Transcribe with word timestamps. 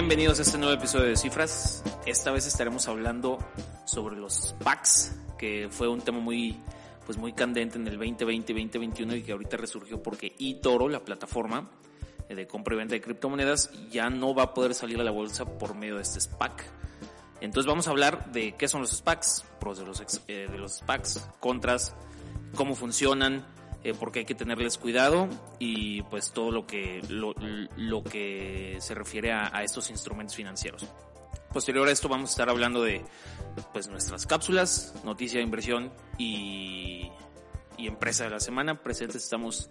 Bienvenidos 0.00 0.38
a 0.38 0.42
este 0.42 0.56
nuevo 0.56 0.72
episodio 0.72 1.08
de 1.08 1.16
Cifras. 1.16 1.84
Esta 2.06 2.30
vez 2.30 2.46
estaremos 2.46 2.88
hablando 2.88 3.36
sobre 3.84 4.16
los 4.16 4.32
SPACs, 4.32 5.14
que 5.38 5.68
fue 5.70 5.88
un 5.88 6.00
tema 6.00 6.20
muy, 6.20 6.58
pues 7.04 7.18
muy 7.18 7.34
candente 7.34 7.76
en 7.76 7.86
el 7.86 7.98
2020 7.98 8.54
2021 8.54 9.16
y 9.16 9.22
que 9.22 9.32
ahorita 9.32 9.58
resurgió 9.58 10.02
porque 10.02 10.34
eToro, 10.40 10.88
la 10.88 11.00
plataforma 11.00 11.68
eh, 12.30 12.34
de 12.34 12.46
compra 12.46 12.76
y 12.76 12.78
venta 12.78 12.94
de 12.94 13.02
criptomonedas, 13.02 13.70
ya 13.90 14.08
no 14.08 14.34
va 14.34 14.44
a 14.44 14.54
poder 14.54 14.74
salir 14.74 14.98
a 14.98 15.04
la 15.04 15.10
bolsa 15.10 15.44
por 15.44 15.74
medio 15.74 15.96
de 15.96 16.02
este 16.02 16.18
SPAC. 16.18 16.64
Entonces 17.42 17.68
vamos 17.68 17.86
a 17.86 17.90
hablar 17.90 18.32
de 18.32 18.52
qué 18.52 18.68
son 18.68 18.80
los 18.80 18.96
SPACs, 18.96 19.44
pros 19.60 19.80
de 19.80 19.84
los, 19.84 20.00
eh, 20.28 20.48
de 20.50 20.58
los 20.58 20.76
SPACs, 20.76 21.28
contras, 21.40 21.94
cómo 22.54 22.74
funcionan, 22.74 23.44
eh, 23.82 23.94
porque 23.98 24.20
hay 24.20 24.24
que 24.26 24.34
tenerles 24.34 24.76
cuidado 24.76 25.28
y 25.58 26.02
pues 26.02 26.32
todo 26.32 26.50
lo 26.50 26.66
que, 26.66 27.02
lo, 27.08 28.04
que 28.04 28.76
se 28.80 28.94
refiere 28.94 29.32
a, 29.32 29.62
estos 29.62 29.90
instrumentos 29.90 30.36
financieros. 30.36 30.86
Posterior 31.52 31.88
a 31.88 31.90
esto 31.90 32.08
vamos 32.08 32.30
a 32.30 32.32
estar 32.32 32.50
hablando 32.50 32.82
de 32.82 33.02
pues 33.72 33.88
nuestras 33.88 34.26
cápsulas, 34.26 34.94
noticia 35.04 35.38
de 35.38 35.44
inversión 35.44 35.92
y, 36.18 37.10
empresa 37.78 38.24
de 38.24 38.30
la 38.30 38.40
semana. 38.40 38.82
Presentes 38.82 39.24
estamos 39.24 39.70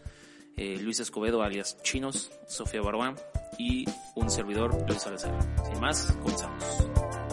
eh, 0.58 0.78
Luis 0.82 1.00
Escobedo 1.00 1.44
alias 1.44 1.78
Chinos, 1.84 2.32
Sofía 2.48 2.82
Barbán 2.82 3.16
y 3.60 3.86
un 4.16 4.32
servidor 4.32 4.76
Luis 4.88 5.04
Salazar. 5.04 5.38
Sin 5.72 5.80
más, 5.80 6.12
comenzamos. 6.24 7.29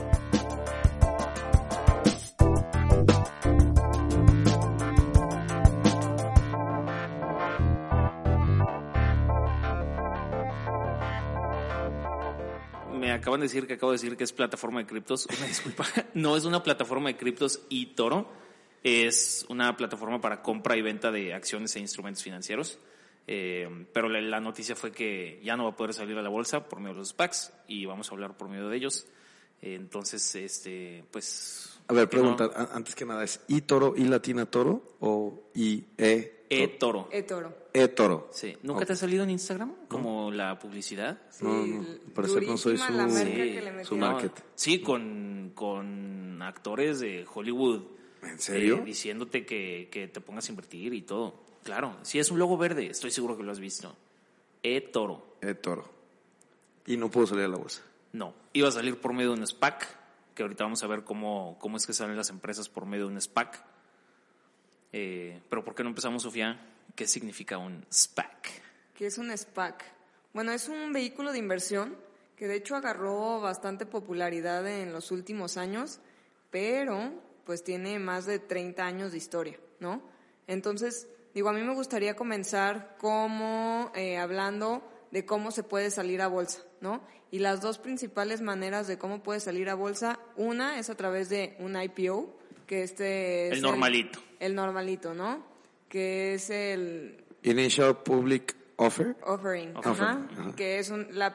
Acaban 13.12 13.40
de 13.40 13.46
decir 13.46 13.66
que 13.66 13.74
acabo 13.74 13.92
de 13.92 13.98
decir 13.98 14.16
que 14.16 14.24
es 14.24 14.32
plataforma 14.32 14.80
de 14.80 14.86
criptos. 14.86 15.26
Una 15.38 15.46
disculpa. 15.46 15.84
No 16.14 16.36
es 16.36 16.44
una 16.44 16.62
plataforma 16.62 17.08
de 17.08 17.16
criptos 17.16 17.62
y 17.68 17.86
Toro. 17.86 18.28
Es 18.82 19.44
una 19.48 19.76
plataforma 19.76 20.20
para 20.20 20.42
compra 20.42 20.76
y 20.76 20.82
venta 20.82 21.10
de 21.10 21.34
acciones 21.34 21.74
e 21.76 21.80
instrumentos 21.80 22.22
financieros. 22.22 22.78
Eh, 23.26 23.86
pero 23.92 24.08
la, 24.08 24.20
la, 24.20 24.40
noticia 24.40 24.76
fue 24.76 24.92
que 24.92 25.40
ya 25.42 25.56
no 25.56 25.64
va 25.64 25.70
a 25.70 25.76
poder 25.76 25.92
salir 25.92 26.16
a 26.16 26.22
la 26.22 26.28
bolsa 26.28 26.68
por 26.68 26.78
medio 26.78 26.94
de 26.94 27.00
los 27.00 27.08
SPACs 27.08 27.52
y 27.66 27.84
vamos 27.84 28.08
a 28.08 28.14
hablar 28.14 28.36
por 28.36 28.48
medio 28.48 28.68
de 28.68 28.76
ellos. 28.76 29.06
Eh, 29.62 29.74
entonces, 29.74 30.34
este, 30.36 31.04
pues. 31.10 31.78
A 31.88 31.92
ver, 31.92 32.08
pregunta, 32.08 32.50
no, 32.56 32.68
antes 32.72 32.94
que 32.94 33.04
nada, 33.04 33.24
¿es 33.24 33.40
I 33.48 33.62
Toro, 33.62 33.94
I 33.96 34.04
Latina 34.04 34.46
Toro 34.46 34.96
o 35.00 35.50
I 35.54 35.84
E? 35.96 36.35
E 36.48 36.68
Toro. 36.68 37.08
E 37.10 37.22
Toro. 37.22 37.68
E 37.72 37.88
Toro. 37.88 38.28
Sí. 38.32 38.56
¿Nunca 38.62 38.78
okay. 38.78 38.86
te 38.86 38.92
ha 38.92 38.96
salido 38.96 39.24
en 39.24 39.30
Instagram 39.30 39.74
como 39.88 40.30
¿No? 40.30 40.36
la 40.36 40.58
publicidad? 40.58 41.18
Sí, 41.30 41.44
no, 41.44 41.66
no, 41.66 41.86
parece 42.14 42.40
que 42.40 42.46
no 42.46 42.56
soy 42.56 42.76
su, 42.76 42.92
la 42.92 43.06
marca 43.06 43.24
sí, 43.24 43.32
que 43.32 43.62
le 43.62 43.84
su 43.84 43.96
market. 43.96 44.44
Sí, 44.54 44.80
con, 44.80 45.52
con 45.54 46.40
actores 46.42 47.00
de 47.00 47.26
Hollywood. 47.32 47.82
¿En 48.22 48.38
serio? 48.38 48.78
eh, 48.78 48.84
diciéndote 48.84 49.44
que, 49.44 49.88
que 49.90 50.08
te 50.08 50.20
pongas 50.20 50.48
a 50.48 50.52
invertir 50.52 50.94
y 50.94 51.02
todo. 51.02 51.46
Claro, 51.62 51.96
si 52.02 52.18
es 52.18 52.30
un 52.30 52.38
logo 52.38 52.56
verde, 52.56 52.86
estoy 52.86 53.10
seguro 53.10 53.36
que 53.36 53.42
lo 53.42 53.52
has 53.52 53.60
visto. 53.60 53.96
E 54.62 54.80
Toro. 54.80 55.36
E 55.40 55.54
Toro. 55.54 55.88
Y 56.86 56.96
no 56.96 57.10
puedo 57.10 57.26
salir 57.26 57.44
a 57.44 57.48
la 57.48 57.56
bolsa. 57.56 57.82
No, 58.12 58.34
iba 58.52 58.68
a 58.68 58.72
salir 58.72 59.00
por 59.00 59.12
medio 59.12 59.32
de 59.32 59.40
un 59.40 59.46
SPAC, 59.46 59.86
que 60.34 60.42
ahorita 60.42 60.64
vamos 60.64 60.82
a 60.82 60.86
ver 60.86 61.02
cómo, 61.02 61.56
cómo 61.60 61.76
es 61.76 61.86
que 61.86 61.92
salen 61.92 62.16
las 62.16 62.30
empresas 62.30 62.68
por 62.68 62.86
medio 62.86 63.08
de 63.08 63.14
un 63.14 63.20
SPAC. 63.20 63.64
Eh, 64.98 65.42
pero 65.50 65.62
¿por 65.62 65.74
qué 65.74 65.82
no 65.82 65.90
empezamos, 65.90 66.22
Sofía? 66.22 66.58
¿Qué 66.94 67.06
significa 67.06 67.58
un 67.58 67.84
SPAC? 67.92 68.48
¿Qué 68.96 69.04
es 69.04 69.18
un 69.18 69.36
SPAC? 69.36 69.84
Bueno, 70.32 70.52
es 70.52 70.70
un 70.70 70.90
vehículo 70.94 71.32
de 71.32 71.38
inversión 71.38 71.94
que 72.34 72.48
de 72.48 72.56
hecho 72.56 72.76
agarró 72.76 73.38
bastante 73.38 73.84
popularidad 73.84 74.66
en 74.66 74.94
los 74.94 75.10
últimos 75.10 75.58
años, 75.58 76.00
pero 76.50 77.12
pues 77.44 77.62
tiene 77.62 77.98
más 77.98 78.24
de 78.24 78.38
30 78.38 78.86
años 78.86 79.12
de 79.12 79.18
historia, 79.18 79.60
¿no? 79.80 80.00
Entonces, 80.46 81.08
digo, 81.34 81.50
a 81.50 81.52
mí 81.52 81.60
me 81.60 81.74
gustaría 81.74 82.16
comenzar 82.16 82.96
como 82.96 83.92
eh, 83.94 84.16
hablando 84.16 84.82
de 85.10 85.26
cómo 85.26 85.50
se 85.50 85.62
puede 85.62 85.90
salir 85.90 86.22
a 86.22 86.28
bolsa, 86.28 86.62
¿no? 86.80 87.02
Y 87.30 87.40
las 87.40 87.60
dos 87.60 87.76
principales 87.76 88.40
maneras 88.40 88.86
de 88.86 88.96
cómo 88.96 89.22
puede 89.22 89.40
salir 89.40 89.68
a 89.68 89.74
bolsa, 89.74 90.18
una 90.36 90.78
es 90.78 90.88
a 90.88 90.94
través 90.94 91.28
de 91.28 91.54
un 91.58 91.78
IPO, 91.78 92.34
que 92.66 92.82
este 92.82 93.48
es 93.48 93.52
El 93.54 93.62
normalito. 93.62 94.18
El, 94.40 94.46
el 94.48 94.54
normalito, 94.54 95.14
¿no? 95.14 95.44
Que 95.88 96.34
es 96.34 96.50
el 96.50 97.24
Initial 97.42 98.02
Public 98.02 98.56
Offer. 98.76 99.16
offering, 99.24 99.76
Offer, 99.76 99.92
ajá, 99.92 100.26
ajá. 100.30 100.56
que 100.56 100.78
es 100.78 100.90
un- 100.90 101.06
la 101.12 101.34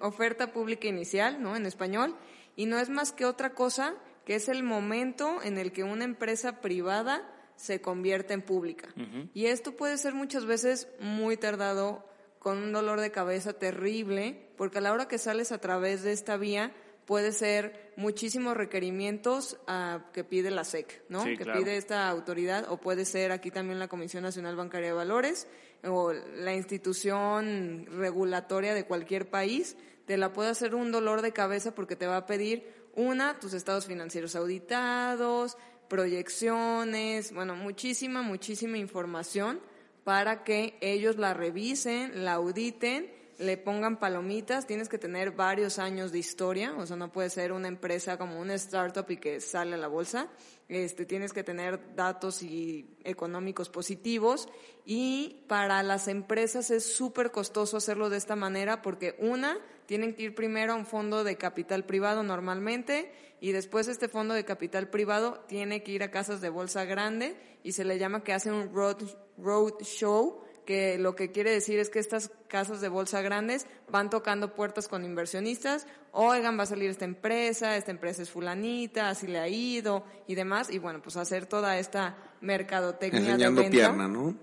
oferta 0.00 0.52
pública 0.52 0.86
inicial, 0.86 1.42
¿no? 1.42 1.56
En 1.56 1.66
español, 1.66 2.14
y 2.56 2.66
no 2.66 2.78
es 2.78 2.88
más 2.90 3.12
que 3.12 3.24
otra 3.24 3.54
cosa 3.54 3.94
que 4.24 4.36
es 4.36 4.48
el 4.48 4.62
momento 4.62 5.42
en 5.42 5.58
el 5.58 5.72
que 5.72 5.82
una 5.82 6.04
empresa 6.04 6.60
privada 6.60 7.28
se 7.56 7.80
convierte 7.80 8.34
en 8.34 8.42
pública. 8.42 8.88
Y 9.34 9.46
esto 9.46 9.72
puede 9.76 9.96
ser 9.98 10.14
muchas 10.14 10.44
veces 10.46 10.88
muy 11.00 11.36
tardado, 11.36 12.08
con 12.38 12.58
un 12.58 12.72
dolor 12.72 13.00
de 13.00 13.10
cabeza 13.10 13.52
terrible, 13.54 14.48
porque 14.56 14.78
a 14.78 14.80
la 14.80 14.92
hora 14.92 15.08
que 15.08 15.18
sales 15.18 15.50
a 15.52 15.58
través 15.58 16.02
de 16.02 16.12
esta 16.12 16.36
vía 16.36 16.72
puede 17.06 17.32
ser 17.32 17.92
muchísimos 17.96 18.56
requerimientos 18.56 19.58
ah, 19.66 20.10
que 20.12 20.24
pide 20.24 20.50
la 20.50 20.64
SEC, 20.64 21.04
¿no? 21.08 21.22
Sí, 21.22 21.36
que 21.36 21.44
claro. 21.44 21.60
pide 21.60 21.76
esta 21.76 22.08
autoridad, 22.08 22.66
o 22.70 22.78
puede 22.78 23.04
ser 23.04 23.32
aquí 23.32 23.50
también 23.50 23.78
la 23.78 23.88
Comisión 23.88 24.22
Nacional 24.22 24.56
Bancaria 24.56 24.88
de 24.88 24.94
Valores, 24.94 25.46
o 25.84 26.12
la 26.12 26.54
institución 26.54 27.86
regulatoria 27.90 28.74
de 28.74 28.86
cualquier 28.86 29.28
país, 29.28 29.76
te 30.06 30.16
la 30.16 30.32
puede 30.32 30.50
hacer 30.50 30.74
un 30.74 30.92
dolor 30.92 31.22
de 31.22 31.32
cabeza 31.32 31.74
porque 31.74 31.96
te 31.96 32.06
va 32.06 32.18
a 32.18 32.26
pedir, 32.26 32.84
una, 32.96 33.40
tus 33.40 33.54
estados 33.54 33.86
financieros 33.86 34.36
auditados, 34.36 35.56
proyecciones, 35.88 37.32
bueno, 37.32 37.56
muchísima, 37.56 38.22
muchísima 38.22 38.78
información 38.78 39.60
para 40.04 40.44
que 40.44 40.76
ellos 40.80 41.16
la 41.16 41.34
revisen, 41.34 42.24
la 42.24 42.34
auditen, 42.34 43.10
le 43.38 43.56
pongan 43.56 43.98
palomitas, 43.98 44.66
tienes 44.66 44.88
que 44.88 44.98
tener 44.98 45.32
varios 45.32 45.78
años 45.78 46.12
de 46.12 46.18
historia, 46.18 46.74
o 46.76 46.86
sea, 46.86 46.96
no 46.96 47.12
puede 47.12 47.30
ser 47.30 47.52
una 47.52 47.68
empresa 47.68 48.16
como 48.18 48.40
una 48.40 48.54
startup 48.54 49.10
y 49.10 49.16
que 49.16 49.40
sale 49.40 49.74
a 49.74 49.78
la 49.78 49.88
bolsa, 49.88 50.28
este, 50.68 51.04
tienes 51.04 51.32
que 51.32 51.44
tener 51.44 51.94
datos 51.94 52.42
y 52.42 52.96
económicos 53.04 53.68
positivos. 53.68 54.48
Y 54.84 55.44
para 55.48 55.82
las 55.82 56.08
empresas 56.08 56.70
es 56.70 56.94
súper 56.94 57.30
costoso 57.30 57.76
hacerlo 57.76 58.10
de 58.10 58.16
esta 58.16 58.36
manera 58.36 58.82
porque 58.82 59.16
una, 59.18 59.58
tienen 59.86 60.14
que 60.14 60.24
ir 60.24 60.34
primero 60.34 60.72
a 60.72 60.76
un 60.76 60.86
fondo 60.86 61.24
de 61.24 61.36
capital 61.36 61.84
privado 61.84 62.22
normalmente 62.22 63.12
y 63.40 63.52
después 63.52 63.88
este 63.88 64.08
fondo 64.08 64.32
de 64.34 64.44
capital 64.44 64.88
privado 64.88 65.44
tiene 65.46 65.82
que 65.82 65.92
ir 65.92 66.02
a 66.02 66.10
casas 66.10 66.40
de 66.40 66.48
bolsa 66.48 66.84
grande 66.84 67.36
y 67.62 67.72
se 67.72 67.84
le 67.84 67.98
llama 67.98 68.24
que 68.24 68.32
hacen 68.32 68.54
un 68.54 68.74
road, 68.74 69.02
road 69.36 69.82
show 69.82 70.42
que 70.64 70.98
lo 70.98 71.14
que 71.14 71.30
quiere 71.30 71.50
decir 71.50 71.78
es 71.78 71.90
que 71.90 71.98
estas 71.98 72.30
casas 72.48 72.80
de 72.80 72.88
bolsa 72.88 73.20
grandes 73.22 73.66
van 73.90 74.10
tocando 74.10 74.54
puertas 74.54 74.88
con 74.88 75.04
inversionistas, 75.04 75.86
oigan, 76.12 76.58
va 76.58 76.62
a 76.62 76.66
salir 76.66 76.90
esta 76.90 77.04
empresa, 77.04 77.76
esta 77.76 77.90
empresa 77.90 78.22
es 78.22 78.30
fulanita, 78.30 79.08
así 79.08 79.26
le 79.26 79.38
ha 79.38 79.48
ido 79.48 80.04
y 80.26 80.34
demás, 80.34 80.70
y 80.70 80.78
bueno, 80.78 81.00
pues 81.02 81.16
hacer 81.16 81.46
toda 81.46 81.78
esta 81.78 82.16
mercadotecnia 82.40 83.20
Enseñando 83.20 83.60
de 83.62 83.68
venta. 83.70 83.76
pierna, 83.88 84.08
¿no? 84.08 84.34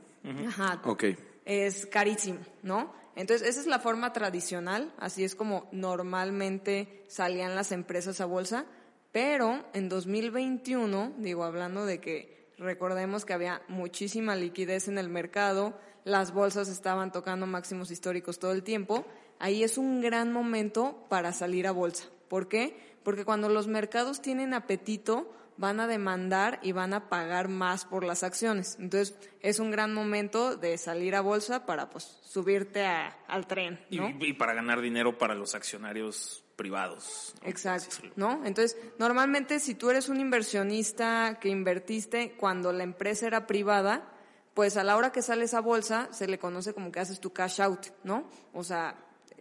Ajá, 0.48 0.82
Ok. 0.86 1.06
es 1.46 1.86
carísimo, 1.88 2.40
¿no? 2.64 2.94
Entonces, 3.16 3.48
esa 3.48 3.60
es 3.60 3.68
la 3.68 3.80
forma 3.80 4.14
tradicional, 4.14 4.94
así 4.98 5.24
es 5.24 5.36
como 5.36 5.68
normalmente 5.72 7.04
salían 7.08 7.56
las 7.56 7.72
empresas 7.72 8.22
a 8.22 8.26
bolsa, 8.26 8.66
pero 9.12 9.66
en 9.74 9.90
2021, 9.90 11.14
digo, 11.18 11.44
hablando 11.44 11.86
de 11.86 12.00
que 12.00 12.52
recordemos 12.58 13.26
que 13.26 13.34
había 13.34 13.62
muchísima 13.68 14.36
liquidez 14.36 14.88
en 14.88 14.98
el 14.98 15.10
mercado, 15.10 15.78
las 16.04 16.34
bolsas 16.34 16.68
estaban 16.68 17.12
tocando 17.12 17.46
máximos 17.48 17.92
históricos 17.92 18.40
todo 18.40 18.52
el 18.52 18.64
tiempo, 18.64 19.06
ahí 19.40 19.64
es 19.64 19.78
un 19.78 20.02
gran 20.02 20.32
momento 20.32 21.06
para 21.10 21.34
salir 21.34 21.68
a 21.68 21.72
bolsa. 21.72 22.06
¿Por 22.28 22.48
qué? 22.48 22.78
Porque 23.04 23.26
cuando 23.26 23.50
los 23.50 23.68
mercados 23.68 24.22
tienen 24.22 24.54
apetito, 24.54 25.34
van 25.58 25.80
a 25.80 25.86
demandar 25.88 26.60
y 26.64 26.72
van 26.72 26.94
a 26.94 27.10
pagar 27.10 27.48
más 27.50 27.86
por 27.86 28.04
las 28.04 28.24
acciones. 28.24 28.78
Entonces, 28.80 29.16
es 29.42 29.60
un 29.60 29.70
gran 29.70 29.94
momento 29.94 30.56
de 30.56 30.78
salir 30.78 31.14
a 31.16 31.22
bolsa 31.22 31.66
para 31.66 31.90
pues 31.90 32.04
subirte 32.24 32.84
a- 32.86 33.16
al 33.28 33.46
tren, 33.48 33.80
Y, 33.90 33.98
¿no? 33.98 34.10
y 34.20 34.34
para 34.34 34.54
ganar 34.54 34.82
dinero 34.82 35.18
para 35.20 35.36
los 35.36 35.54
accionarios 35.54 36.44
privados. 36.56 37.36
¿no? 37.44 37.50
Exacto. 37.50 37.98
¿no? 38.16 38.44
Entonces, 38.46 38.76
normalmente 38.98 39.60
si 39.60 39.76
tú 39.76 39.90
eres 39.92 40.10
un 40.10 40.20
inversionista 40.20 41.38
que 41.40 41.50
invertiste 41.50 42.34
cuando 42.38 42.72
la 42.72 42.84
empresa 42.84 43.28
era 43.28 43.46
privada, 43.46 44.08
pues 44.54 44.78
a 44.78 44.84
la 44.84 44.98
hora 44.98 45.12
que 45.12 45.22
sales 45.22 45.54
a 45.54 45.62
bolsa 45.62 46.10
se 46.12 46.28
le 46.28 46.40
conoce 46.40 46.74
como 46.74 46.92
que 46.92 47.00
haces 47.00 47.20
tu 47.20 47.32
cash 47.32 47.62
out, 47.62 47.88
¿no? 48.04 48.26
O 48.54 48.64
sea, 48.64 48.96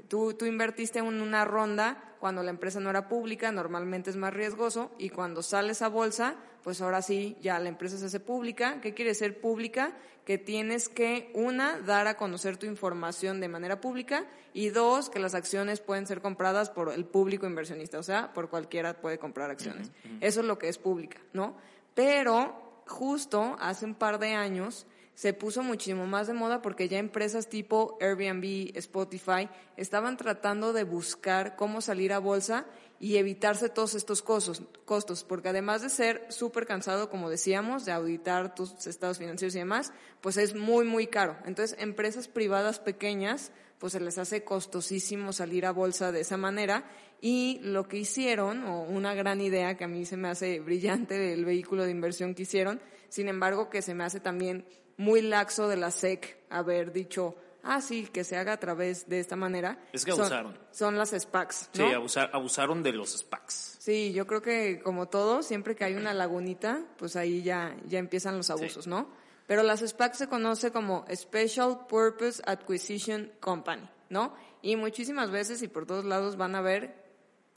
tú, 0.09 0.35
tú 0.35 0.47
invertiste 0.47 1.01
en 1.01 1.07
una 1.07 1.45
ronda 1.45 2.11
cuando 2.21 2.43
la 2.43 2.51
empresa 2.51 2.81
no 2.81 2.91
era 2.91 3.09
pública, 3.09 3.51
normalmente 3.51 4.11
es 4.11 4.17
más 4.17 4.35
riesgoso, 4.35 4.93
y 4.99 5.09
cuando 5.09 5.43
sales 5.43 5.81
a 5.81 5.89
bolsa, 5.89 6.37
pues 6.63 6.83
ahora 6.83 7.01
sí, 7.01 7.39
ya 7.41 7.59
la 7.59 7.71
empresa 7.71 7.97
se 7.97 8.05
hace 8.05 8.21
pública. 8.21 8.83
¿Qué 8.83 8.93
quiere 8.93 9.15
ser 9.15 9.41
pública? 9.41 9.97
Que 10.27 10.37
tienes 10.37 10.91
que, 10.91 11.33
una, 11.35 11.81
dar 11.81 12.07
a 12.09 12.19
conocer 12.19 12.59
tu 12.59 12.67
información 12.67 13.41
de 13.41 13.49
manera 13.49 13.81
pública, 13.81 14.27
y 14.53 14.69
dos, 14.69 15.09
que 15.09 15.19
las 15.19 15.35
acciones 15.35 15.81
pueden 15.81 16.07
ser 16.07 16.21
compradas 16.21 16.69
por 16.69 16.93
el 16.93 17.07
público 17.07 17.47
inversionista, 17.47 17.99
o 17.99 18.03
sea, 18.03 18.35
por 18.35 18.51
cualquiera 18.51 19.01
puede 19.01 19.19
comprar 19.19 19.51
acciones. 19.51 19.91
Eso 20.21 20.41
es 20.41 20.47
lo 20.47 20.59
que 20.59 20.69
es 20.69 20.77
pública, 20.77 21.19
¿no? 21.33 21.57
Pero 21.95 22.83
justo 22.87 23.57
hace 23.61 23.87
un 23.87 23.95
par 23.95 24.19
de 24.19 24.35
años 24.35 24.87
se 25.21 25.35
puso 25.35 25.63
muchísimo 25.63 26.07
más 26.07 26.29
de 26.29 26.33
moda 26.33 26.63
porque 26.63 26.89
ya 26.89 26.97
empresas 26.97 27.51
tipo 27.51 27.99
Airbnb, 28.01 28.75
Spotify, 28.79 29.51
estaban 29.77 30.17
tratando 30.17 30.73
de 30.73 30.85
buscar 30.85 31.57
cómo 31.57 31.83
salir 31.83 32.15
a 32.15 32.19
bolsa 32.19 32.65
y 32.99 33.19
evitarse 33.19 33.69
todos 33.69 33.95
estos 33.95 34.23
costos, 34.23 35.25
porque 35.25 35.51
además 35.51 35.83
de 35.83 35.91
ser 35.91 36.25
súper 36.31 36.65
cansado, 36.65 37.11
como 37.11 37.29
decíamos, 37.29 37.85
de 37.85 37.93
auditar 37.93 38.55
tus 38.55 38.87
estados 38.87 39.19
financieros 39.19 39.55
y 39.57 39.59
demás, 39.59 39.93
pues 40.23 40.39
es 40.39 40.55
muy, 40.55 40.87
muy 40.87 41.07
caro. 41.07 41.37
Entonces, 41.45 41.77
empresas 41.79 42.27
privadas 42.27 42.79
pequeñas, 42.79 43.53
pues 43.79 43.93
se 43.93 44.01
les 44.01 44.17
hace 44.17 44.43
costosísimo 44.43 45.35
salir 45.35 45.67
a 45.67 45.73
bolsa 45.73 46.13
de 46.13 46.21
esa 46.21 46.39
manera 46.39 46.85
y 47.21 47.61
lo 47.63 47.89
que 47.89 47.99
hicieron, 47.99 48.65
o 48.65 48.85
una 48.85 49.13
gran 49.13 49.43
idea 49.43 49.77
que 49.77 49.85
a 49.85 49.89
mí 49.89 50.07
se 50.07 50.17
me 50.17 50.29
hace 50.29 50.61
brillante 50.61 51.19
del 51.19 51.45
vehículo 51.45 51.85
de 51.85 51.91
inversión 51.91 52.35
que 52.35 52.45
hicieron, 52.45 52.81
sin 53.11 53.29
embargo 53.29 53.69
que 53.69 53.83
se 53.83 53.95
me 53.95 54.05
hace 54.05 54.21
también 54.21 54.65
muy 55.01 55.23
laxo 55.23 55.67
de 55.69 55.77
la 55.77 55.91
SEC 55.91 56.37
haber 56.51 56.93
dicho, 56.93 57.35
ah, 57.63 57.81
sí, 57.81 58.07
que 58.07 58.23
se 58.23 58.37
haga 58.37 58.53
a 58.53 58.61
través 58.61 59.09
de 59.09 59.19
esta 59.19 59.35
manera. 59.35 59.79
Es 59.95 60.05
que 60.05 60.11
abusaron. 60.11 60.59
Son, 60.73 60.99
las 60.99 61.11
SPACs, 61.19 61.71
Sí, 61.73 61.81
¿no? 61.83 61.89
abusar- 61.89 62.29
abusaron 62.35 62.83
de 62.83 62.93
los 62.93 63.11
SPACs. 63.17 63.77
Sí, 63.79 64.13
yo 64.13 64.27
creo 64.27 64.43
que 64.43 64.81
como 64.83 65.09
todo, 65.09 65.43
siempre 65.43 65.75
que 65.75 65.85
hay 65.85 65.95
una 65.95 66.13
lagunita, 66.13 66.83
pues 66.99 67.17
ahí 67.17 67.43
ya, 67.43 67.75
ya 67.87 67.99
empiezan 67.99 68.37
los 68.37 68.51
abusos, 68.51 68.87
¿no? 68.87 69.09
Pero 69.47 69.63
las 69.63 69.81
SPAC 69.81 70.13
se 70.15 70.29
conoce 70.29 70.71
como 70.71 71.07
Special 71.15 71.87
Purpose 71.89 72.43
Acquisition 72.47 73.33
Company, 73.41 73.89
¿no? 74.11 74.35
Y 74.63 74.77
muchísimas 74.77 75.31
veces 75.31 75.63
y 75.63 75.69
por 75.69 75.87
todos 75.87 76.05
lados 76.05 76.37
van 76.37 76.55
a 76.55 76.61
ver 76.61 76.95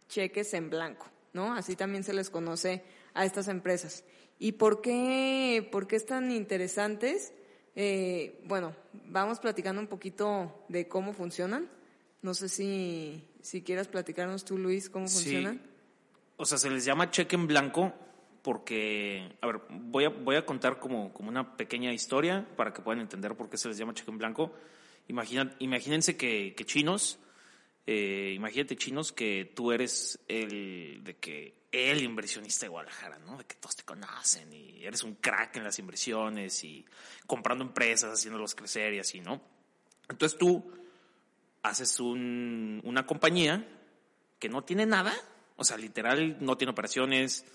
cheques 0.08 0.54
en 0.54 0.70
blanco, 0.70 1.08
¿no? 1.34 1.54
Así 1.54 1.76
también 1.76 2.04
se 2.06 2.14
les 2.14 2.30
conoce 2.30 2.84
a 3.14 3.26
estas 3.26 3.48
empresas. 3.50 4.04
¿Y 4.40 4.54
por 4.54 4.82
qué, 4.82 5.68
por 5.72 5.88
qué 5.88 5.96
están 5.96 6.32
interesantes? 6.32 7.34
Eh, 7.76 8.42
bueno, 8.46 8.76
vamos 9.06 9.40
platicando 9.40 9.82
un 9.82 9.88
poquito 9.88 10.66
de 10.70 10.88
cómo 10.88 11.14
funcionan. 11.14 11.70
No 12.22 12.34
sé 12.34 12.50
si, 12.50 13.24
si 13.42 13.62
quieras 13.62 13.88
platicarnos 13.88 14.46
tú, 14.46 14.58
Luis, 14.58 14.90
cómo 14.90 15.08
Sí. 15.08 15.16
funcionan. 15.16 15.62
O 16.38 16.46
sea, 16.46 16.58
se 16.58 16.70
les 16.70 16.84
llama 16.86 17.12
cheque 17.12 17.36
en 17.36 17.48
blanco 17.48 17.94
porque, 18.42 19.32
a 19.42 19.48
ver, 19.48 19.62
voy 19.70 20.06
a, 20.06 20.10
voy 20.10 20.36
a 20.36 20.46
contar 20.46 20.80
como, 20.80 21.14
como 21.14 21.30
una 21.30 21.56
pequeña 21.56 21.94
historia 21.94 22.46
para 22.58 22.74
que 22.74 22.82
puedan 22.82 23.00
entender 23.02 23.36
por 23.36 23.50
qué 23.50 23.58
se 23.58 23.70
les 23.70 23.78
llama 23.78 23.94
cheque 23.94 24.12
en 24.12 24.18
blanco. 24.18 24.52
Imagina, 25.08 25.56
imagínense 25.60 26.18
que, 26.18 26.54
que 26.56 26.66
chinos, 26.66 27.20
eh, 27.86 28.34
imagínate 28.36 28.76
chinos 28.78 29.12
que 29.12 29.52
tú 29.56 29.72
eres 29.72 30.20
el, 30.28 31.02
de 31.04 31.16
que 31.18 31.64
el 31.72 32.04
inversionista 32.04 32.66
de 32.66 32.70
Guadalajara, 32.70 33.18
¿no? 33.20 33.38
De 33.38 33.46
que 33.46 33.56
todos 33.56 33.76
te 33.76 33.84
conocen 33.84 34.52
y 34.54 34.86
eres 34.86 35.04
un 35.04 35.16
crack 35.16 35.56
en 35.58 35.64
las 35.64 35.80
inversiones 35.80 36.64
y 36.64 36.86
comprando 37.26 37.64
empresas, 37.64 38.14
haciéndolos 38.14 38.54
crecer 38.56 38.94
y 38.94 39.00
así, 39.00 39.20
¿no? 39.22 39.42
Entonces 40.10 40.38
tú 40.38 40.72
haces 41.64 42.00
un- 42.00 42.80
una 42.84 43.06
compañía 43.06 43.66
que 44.40 44.50
no 44.50 44.64
tiene 44.64 44.86
nada, 44.86 45.14
o 45.56 45.64
sea, 45.64 45.78
literal 45.78 46.38
no 46.42 46.58
tiene 46.58 46.72
operaciones, 46.72 47.46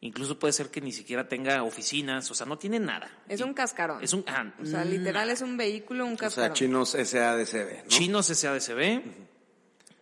incluso 0.00 0.38
puede 0.38 0.52
ser 0.52 0.70
que 0.70 0.80
ni 0.80 0.92
siquiera 0.92 1.28
tenga 1.28 1.62
oficinas, 1.62 2.30
o 2.30 2.34
sea, 2.34 2.46
no 2.46 2.56
tiene 2.58 2.78
nada. 2.80 3.10
Es 3.28 3.40
Y- 3.40 3.42
un 3.42 3.52
cascarón. 3.52 4.02
Es 4.02 4.12
un 4.14 4.24
ah, 4.26 4.54
O 4.60 4.64
sea, 4.64 4.84
literal 4.84 5.28
es 5.30 5.42
un 5.42 5.56
vehículo, 5.56 6.06
un 6.06 6.14
O 6.14 6.16
sea, 6.16 6.28
cascarón. 6.28 6.54
chinos 6.54 6.90
SADCB, 6.92 7.82
¿no? 7.82 7.88
chinos 7.88 8.26
SADCB. 8.26 9.02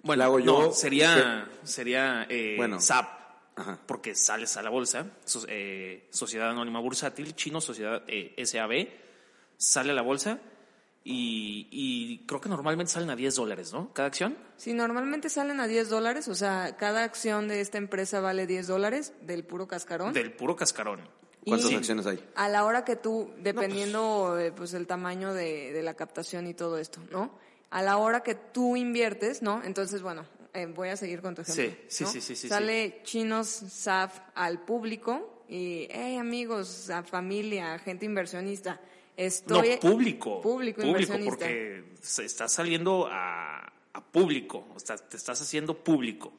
Le 0.05 0.23
hago 0.25 0.39
yo- 0.41 0.63
no, 0.67 0.73
sería 0.73 1.49
sería 1.65 2.27
eh, 2.29 2.55
Bueno. 2.57 2.81
SAP. 2.81 3.19
Ajá. 3.57 3.79
Porque 3.87 4.15
sales 4.15 4.57
a 4.57 4.63
la 4.63 4.71
bolsa, 4.71 5.07
so- 5.25 5.45
eh, 5.49 6.07
Sociedad 6.11 6.49
Anónima 6.51 6.79
Bursátil, 6.81 7.35
chino, 7.35 7.61
Sociedad 7.61 8.03
eh, 8.07 8.33
SAB, 8.47 8.89
sale 9.57 9.91
a 9.91 9.95
la 9.95 10.03
bolsa 10.03 10.39
y, 11.05 11.67
y 11.71 12.19
creo 12.27 12.41
que 12.41 12.49
normalmente 12.49 12.93
salen 12.93 13.11
a 13.11 13.17
10 13.17 13.35
dólares, 13.35 13.73
¿no? 13.73 13.93
Cada 13.93 14.07
acción. 14.09 14.37
Sí, 14.57 14.75
normalmente 14.75 15.29
salen 15.29 15.59
a 15.59 15.67
10 15.67 15.89
dólares, 15.89 16.29
o 16.29 16.35
sea, 16.37 16.77
cada 16.77 17.03
acción 17.03 17.49
de 17.49 17.61
esta 17.61 17.79
empresa 17.79 18.21
vale 18.21 18.47
10 18.47 18.67
dólares 18.69 19.13
del 19.23 19.45
puro 19.45 19.67
cascarón. 19.67 20.13
Del 20.13 20.33
puro 20.33 20.55
cascarón. 20.55 21.01
¿Cuántas 21.45 21.71
Y- 21.71 21.75
acciones 21.77 22.07
hay? 22.07 22.23
A 22.37 22.49
la 22.49 22.65
hora 22.65 22.85
que 22.85 22.95
tú, 22.97 23.33
dependiendo 23.39 24.39
eh, 24.39 24.53
pues 24.53 24.75
el 24.75 24.87
tamaño 24.87 25.33
de, 25.35 25.73
de 25.73 25.83
la 25.83 25.95
captación 25.95 26.47
y 26.47 26.55
todo 26.55 26.79
esto, 26.79 27.01
¿no? 27.11 27.39
A 27.71 27.83
la 27.83 27.99
hora 27.99 28.23
que 28.23 28.35
tú 28.35 28.77
inviertes, 28.77 29.43
¿no? 29.43 29.63
Entonces, 29.63 30.03
bueno, 30.03 30.27
eh, 30.55 30.67
voy 30.67 30.89
a 30.89 30.97
seguir 30.97 31.21
con 31.21 31.35
tu 31.35 31.43
ejemplo. 31.43 31.65
Sí, 31.65 31.77
sí, 31.89 32.05
¿no? 32.05 32.11
sí, 32.11 32.21
sí, 32.21 32.37
sí, 32.37 32.49
Sale 32.49 33.01
chinos 33.05 33.49
SAF 33.49 34.21
al 34.35 34.65
público 34.65 35.45
y, 35.49 35.89
hey 35.91 36.17
amigos, 36.17 36.91
a 36.91 37.03
familia, 37.03 37.79
gente 37.79 38.07
inversionista, 38.07 38.81
estoy... 39.17 39.71
no, 39.71 39.81
público. 39.81 40.41
Público, 40.41 40.83
Público, 40.83 41.15
porque 41.25 41.85
se 42.01 42.25
está 42.25 42.49
saliendo 42.49 43.07
a, 43.11 43.73
a 43.93 44.05
público. 44.13 44.67
O 44.75 44.81
sea, 44.81 44.97
te 44.97 45.17
estás 45.17 45.41
haciendo 45.41 45.85
público. 45.85 46.33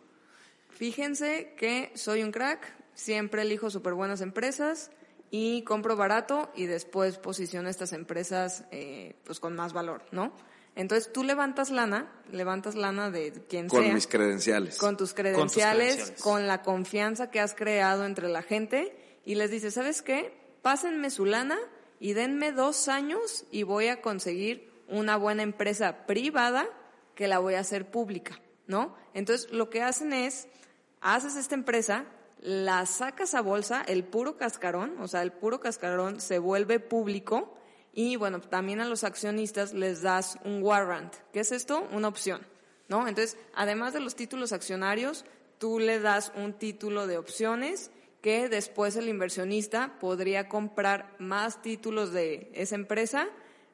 Fíjense 0.69 1.53
que 1.57 1.91
soy 1.95 2.23
un 2.23 2.31
crack, 2.31 2.73
siempre 2.93 3.41
elijo 3.41 3.69
súper 3.69 3.93
buenas 3.93 4.21
empresas 4.21 4.91
y 5.31 5.63
compro 5.63 5.95
barato 5.95 6.51
y 6.55 6.65
después 6.65 7.17
posiciono 7.17 7.69
estas 7.69 7.93
empresas 7.93 8.63
eh, 8.71 9.15
pues 9.25 9.39
con 9.39 9.55
más 9.55 9.73
valor, 9.73 10.05
¿no? 10.11 10.33
Entonces 10.79 11.11
tú 11.11 11.25
levantas 11.25 11.71
lana, 11.71 12.09
levantas 12.31 12.75
lana 12.75 13.11
de 13.11 13.33
quien 13.49 13.67
Con 13.67 13.83
sea. 13.83 13.93
mis 13.93 14.07
credenciales. 14.07 14.77
con 14.77 14.95
tus 14.95 15.13
credenciales, 15.13 15.95
credenciales. 15.95 16.21
con 16.21 16.47
la 16.47 16.61
confianza 16.61 17.29
que 17.29 17.41
has 17.41 17.53
creado 17.53 18.05
entre 18.05 18.29
la 18.29 18.43
gente 18.43 18.95
y 19.25 19.35
les 19.35 19.51
dices, 19.51 19.73
¿sabes 19.73 20.01
qué? 20.01 20.33
Pásenme 20.61 21.09
su 21.09 21.25
lana 21.25 21.57
y 21.99 22.13
denme 22.13 22.53
dos 22.53 22.87
años 22.87 23.43
y 23.51 23.63
voy 23.63 23.87
a 23.89 24.01
conseguir 24.01 24.71
una 24.87 25.17
buena 25.17 25.43
empresa 25.43 26.05
privada 26.05 26.65
que 27.13 27.27
la 27.27 27.39
voy 27.39 27.55
a 27.55 27.59
hacer 27.59 27.91
pública, 27.91 28.39
¿no? 28.65 28.95
Entonces 29.13 29.51
lo 29.51 29.69
que 29.69 29.81
hacen 29.81 30.13
es, 30.13 30.47
haces 31.01 31.35
esta 31.35 31.55
empresa, 31.55 32.05
la 32.39 32.85
sacas 32.85 33.35
a 33.35 33.41
bolsa, 33.41 33.81
el 33.85 34.05
puro 34.05 34.37
cascarón, 34.37 34.95
o 35.01 35.09
sea, 35.09 35.23
el 35.23 35.33
puro 35.33 35.59
cascarón 35.59 36.21
se 36.21 36.39
vuelve 36.39 36.79
público 36.79 37.58
y 37.99 38.15
bueno, 38.15 38.39
también 38.39 38.79
a 38.79 38.85
los 38.85 39.03
accionistas 39.03 39.73
les 39.73 40.01
das 40.01 40.39
un 40.45 40.63
warrant. 40.63 41.13
¿Qué 41.33 41.41
es 41.41 41.51
esto? 41.51 41.85
Una 41.91 42.07
opción. 42.07 42.39
¿no? 42.87 43.05
Entonces, 43.09 43.37
además 43.53 43.91
de 43.91 43.99
los 43.99 44.15
títulos 44.15 44.53
accionarios, 44.53 45.25
tú 45.57 45.79
le 45.79 45.99
das 45.99 46.31
un 46.37 46.53
título 46.53 47.07
de 47.07 47.17
opciones 47.17 47.91
que 48.21 48.47
después 48.47 48.95
el 48.95 49.09
inversionista 49.09 49.97
podría 49.99 50.47
comprar 50.47 51.13
más 51.19 51.61
títulos 51.61 52.13
de 52.13 52.49
esa 52.53 52.75
empresa 52.75 53.27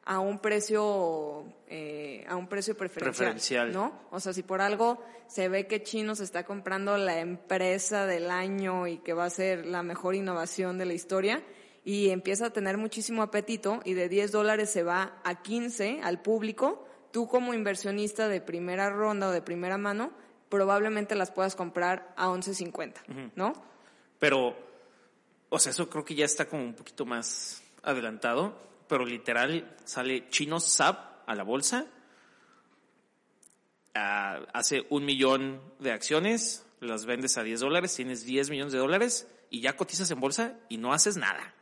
a 0.06 0.18
un 0.18 0.40
precio 0.40 1.46
eh, 1.68 2.26
a 2.28 2.36
un 2.36 2.48
precio 2.48 2.76
preferencial, 2.76 3.34
Preferencial. 3.34 3.72
¿no? 3.74 4.08
O 4.10 4.20
sea, 4.20 4.34
si 4.34 4.42
por 4.42 4.60
algo 4.60 5.04
se 5.28 5.50
ve 5.50 5.68
que 5.68 5.84
Chino 5.84 6.16
se 6.16 6.24
está 6.24 6.46
comprando 6.46 6.98
la 6.98 7.20
empresa 7.20 8.08
del 8.08 8.32
año 8.32 8.88
y 8.88 8.98
que 8.98 9.14
va 9.14 9.26
a 9.26 9.30
ser 9.30 9.68
la 9.68 9.84
mejor 9.84 10.16
innovación 10.16 10.80
de 10.80 10.86
la 10.86 10.94
historia 10.94 11.44
y 11.86 12.10
empieza 12.10 12.48
a 12.48 12.50
tener 12.50 12.78
muchísimo 12.78 13.22
apetito 13.22 13.80
y 13.86 13.94
de 13.94 14.10
10 14.10 14.32
dólares 14.32 14.72
se 14.72 14.82
va 14.82 15.22
a 15.24 15.44
15 15.44 16.02
al 16.04 16.20
público, 16.20 16.84
tú 17.12 17.28
como 17.28 17.54
inversionista 17.54 18.28
de 18.28 18.42
primera 18.42 18.90
ronda 18.90 19.30
o 19.30 19.32
de 19.32 19.44
primera 19.44 19.78
mano, 19.78 20.12
probablemente 20.50 21.14
las 21.14 21.32
puedas 21.32 21.56
comprar 21.56 22.12
a 22.18 22.28
11.50, 22.28 23.32
¿no? 23.36 23.54
Pero, 24.18 24.58
o 25.50 25.60
sea, 25.60 25.70
eso 25.70 25.88
creo 25.88 26.04
que 26.04 26.16
ya 26.16 26.26
está 26.26 26.50
como 26.50 26.64
un 26.64 26.74
poquito 26.74 27.06
más 27.06 27.62
adelantado, 27.84 28.58
pero 28.88 29.06
literal 29.06 29.76
sale 29.86 30.28
Chino 30.30 30.60
SAP 30.60 30.98
a 31.28 31.36
la 31.36 31.44
bolsa 31.44 31.86
ah, 33.94 34.40
hace 34.54 34.88
un 34.90 35.06
millón 35.06 35.62
de 35.80 35.92
acciones, 35.92 36.66
las 36.80 37.06
vendes 37.06 37.38
a 37.38 37.44
10 37.44 37.60
dólares, 37.60 37.96
tienes 37.96 38.26
10 38.26 38.50
millones 38.50 38.74
de 38.74 38.80
dólares 38.80 39.28
y 39.52 39.62
ya 39.62 39.76
cotizas 39.76 40.10
en 40.10 40.20
bolsa 40.20 40.58
y 40.68 40.78
no 40.78 40.92
haces 40.92 41.16
nada. 41.16 41.54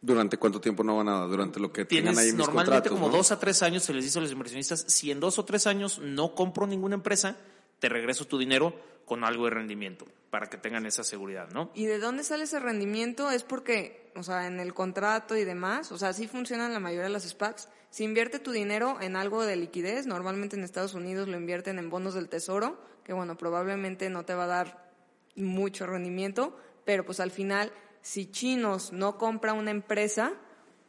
¿Durante 0.00 0.36
cuánto 0.36 0.60
tiempo 0.60 0.84
no 0.84 0.96
va 0.96 1.04
nada? 1.04 1.26
Durante 1.26 1.58
lo 1.58 1.72
que 1.72 1.84
tengan 1.84 2.14
Tienes 2.14 2.18
ahí 2.18 2.26
mis 2.26 2.34
normalmente 2.36 2.70
contratos, 2.70 2.92
como 2.92 3.10
¿no? 3.10 3.16
dos 3.16 3.32
a 3.32 3.38
tres 3.38 3.62
años, 3.62 3.82
se 3.82 3.92
les 3.92 4.04
dice 4.04 4.18
a 4.18 4.22
los 4.22 4.30
inversionistas, 4.30 4.84
si 4.86 5.10
en 5.10 5.18
dos 5.18 5.38
o 5.38 5.44
tres 5.44 5.66
años 5.66 5.98
no 5.98 6.34
compro 6.34 6.66
ninguna 6.66 6.94
empresa, 6.94 7.36
te 7.80 7.88
regreso 7.88 8.24
tu 8.26 8.38
dinero 8.38 8.74
con 9.04 9.24
algo 9.24 9.44
de 9.44 9.50
rendimiento, 9.50 10.06
para 10.30 10.48
que 10.48 10.58
tengan 10.58 10.86
esa 10.86 11.02
seguridad, 11.02 11.48
¿no? 11.50 11.70
¿Y 11.74 11.86
de 11.86 11.98
dónde 11.98 12.22
sale 12.22 12.44
ese 12.44 12.60
rendimiento? 12.60 13.30
Es 13.30 13.42
porque, 13.42 14.12
o 14.14 14.22
sea, 14.22 14.46
en 14.46 14.60
el 14.60 14.74
contrato 14.74 15.34
y 15.34 15.44
demás, 15.44 15.90
o 15.90 15.98
sea, 15.98 16.10
así 16.10 16.28
funcionan 16.28 16.72
la 16.72 16.78
mayoría 16.78 17.04
de 17.04 17.10
las 17.10 17.24
SPACs. 17.24 17.68
Si 17.90 18.04
invierte 18.04 18.38
tu 18.38 18.52
dinero 18.52 18.98
en 19.00 19.16
algo 19.16 19.42
de 19.44 19.56
liquidez, 19.56 20.06
normalmente 20.06 20.56
en 20.56 20.62
Estados 20.62 20.94
Unidos 20.94 21.26
lo 21.26 21.38
invierten 21.38 21.78
en 21.78 21.88
bonos 21.88 22.14
del 22.14 22.28
tesoro, 22.28 22.78
que 23.02 23.14
bueno, 23.14 23.38
probablemente 23.38 24.10
no 24.10 24.24
te 24.24 24.34
va 24.34 24.44
a 24.44 24.48
dar 24.48 24.92
mucho 25.34 25.86
rendimiento, 25.86 26.54
pero 26.84 27.06
pues 27.06 27.20
al 27.20 27.30
final, 27.30 27.72
si 28.08 28.30
Chinos 28.30 28.90
no 28.90 29.18
compra 29.18 29.52
una 29.52 29.70
empresa 29.70 30.32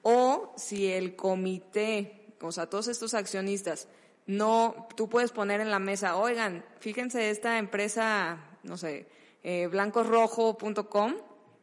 o 0.03 0.53
si 0.55 0.88
el 0.88 1.17
comité, 1.17 2.33
o 2.39 2.53
sea, 2.53 2.67
todos 2.67 2.88
estos 2.88 3.13
accionistas, 3.13 3.89
no, 4.25 4.88
tú 4.95 5.09
puedes 5.09 5.33
poner 5.33 5.59
en 5.59 5.69
la 5.69 5.79
mesa, 5.79 6.15
oigan, 6.15 6.63
fíjense 6.79 7.29
esta 7.29 7.57
empresa, 7.57 8.38
no 8.63 8.77
sé, 8.77 9.09
eh, 9.43 9.67
blancosrojo.com 9.67 11.15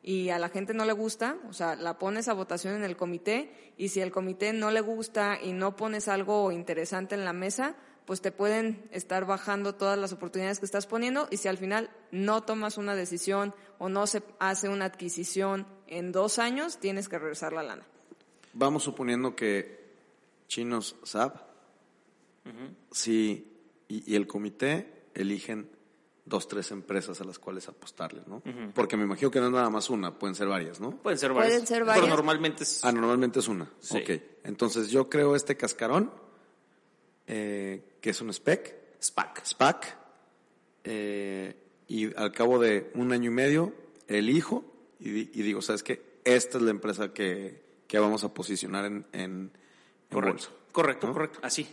y 0.02 0.28
a 0.28 0.38
la 0.38 0.50
gente 0.50 0.74
no 0.74 0.84
le 0.84 0.92
gusta, 0.92 1.38
o 1.48 1.54
sea, 1.54 1.74
la 1.74 1.98
pones 1.98 2.28
a 2.28 2.34
votación 2.34 2.74
en 2.74 2.84
el 2.84 2.98
comité 2.98 3.72
y 3.78 3.88
si 3.88 4.02
el 4.02 4.12
comité 4.12 4.52
no 4.52 4.70
le 4.70 4.82
gusta 4.82 5.38
y 5.42 5.52
no 5.52 5.74
pones 5.74 6.08
algo 6.08 6.52
interesante 6.52 7.14
en 7.14 7.24
la 7.24 7.32
mesa, 7.32 7.76
pues 8.06 8.20
te 8.20 8.32
pueden 8.32 8.88
estar 8.92 9.26
bajando 9.26 9.74
todas 9.74 9.98
las 9.98 10.12
oportunidades 10.12 10.58
que 10.60 10.64
estás 10.64 10.86
poniendo 10.86 11.28
y 11.30 11.36
si 11.38 11.48
al 11.48 11.58
final 11.58 11.90
no 12.12 12.42
tomas 12.44 12.78
una 12.78 12.94
decisión 12.94 13.54
o 13.78 13.88
no 13.88 14.06
se 14.06 14.22
hace 14.38 14.68
una 14.68 14.86
adquisición 14.86 15.66
en 15.88 16.12
dos 16.12 16.38
años, 16.38 16.78
tienes 16.78 17.08
que 17.08 17.18
regresar 17.18 17.52
la 17.52 17.62
lana. 17.62 17.84
Vamos 18.52 18.84
suponiendo 18.84 19.34
que 19.36 19.84
chinos 20.48 20.96
SAP, 21.02 21.36
sí, 22.92 23.52
y, 23.88 24.12
y 24.12 24.16
el 24.16 24.26
comité 24.26 25.08
eligen 25.14 25.68
dos, 26.24 26.48
tres 26.48 26.70
empresas 26.70 27.20
a 27.20 27.24
las 27.24 27.38
cuales 27.38 27.68
apostarle, 27.68 28.22
¿no? 28.26 28.42
Porque 28.74 28.96
me 28.96 29.04
imagino 29.04 29.30
que 29.30 29.40
no 29.40 29.46
es 29.46 29.52
nada 29.52 29.70
más 29.70 29.90
una, 29.90 30.18
pueden 30.18 30.34
ser 30.34 30.48
varias, 30.48 30.80
¿no? 30.80 30.90
Pueden 30.90 31.18
ser 31.18 31.32
Pueden 31.32 31.50
varias. 31.52 31.68
ser 31.68 31.78
Pero 31.78 31.86
varias. 31.86 32.08
normalmente 32.08 32.62
es... 32.64 32.84
Ah, 32.84 32.92
normalmente 32.92 33.38
es 33.40 33.48
una. 33.48 33.70
Sí. 33.80 33.98
Ok. 33.98 34.10
Entonces 34.44 34.90
yo 34.90 35.08
creo 35.08 35.36
este 35.36 35.56
cascarón, 35.56 36.10
eh, 37.26 37.96
que 38.00 38.10
es 38.10 38.20
un 38.20 38.30
spec, 38.32 38.74
SPAC. 39.00 39.44
SPAC, 39.44 39.96
eh, 40.84 41.54
y 41.88 42.14
al 42.16 42.32
cabo 42.32 42.58
de 42.58 42.90
un 42.94 43.12
año 43.12 43.30
y 43.30 43.34
medio 43.34 43.72
elijo 44.08 44.64
y, 45.00 45.10
di- 45.10 45.30
y 45.34 45.42
digo, 45.42 45.62
¿sabes 45.62 45.82
qué? 45.82 46.02
Esta 46.24 46.58
es 46.58 46.64
la 46.64 46.70
empresa 46.70 47.12
que, 47.12 47.62
que 47.86 47.98
vamos 47.98 48.24
a 48.24 48.32
posicionar 48.34 48.84
en, 48.86 49.06
en, 49.12 49.22
en 49.22 49.52
Correcto, 50.10 50.32
bolsa. 50.32 50.50
correcto, 50.72 51.06
¿no? 51.08 51.12
correcto. 51.12 51.38
Así. 51.42 51.66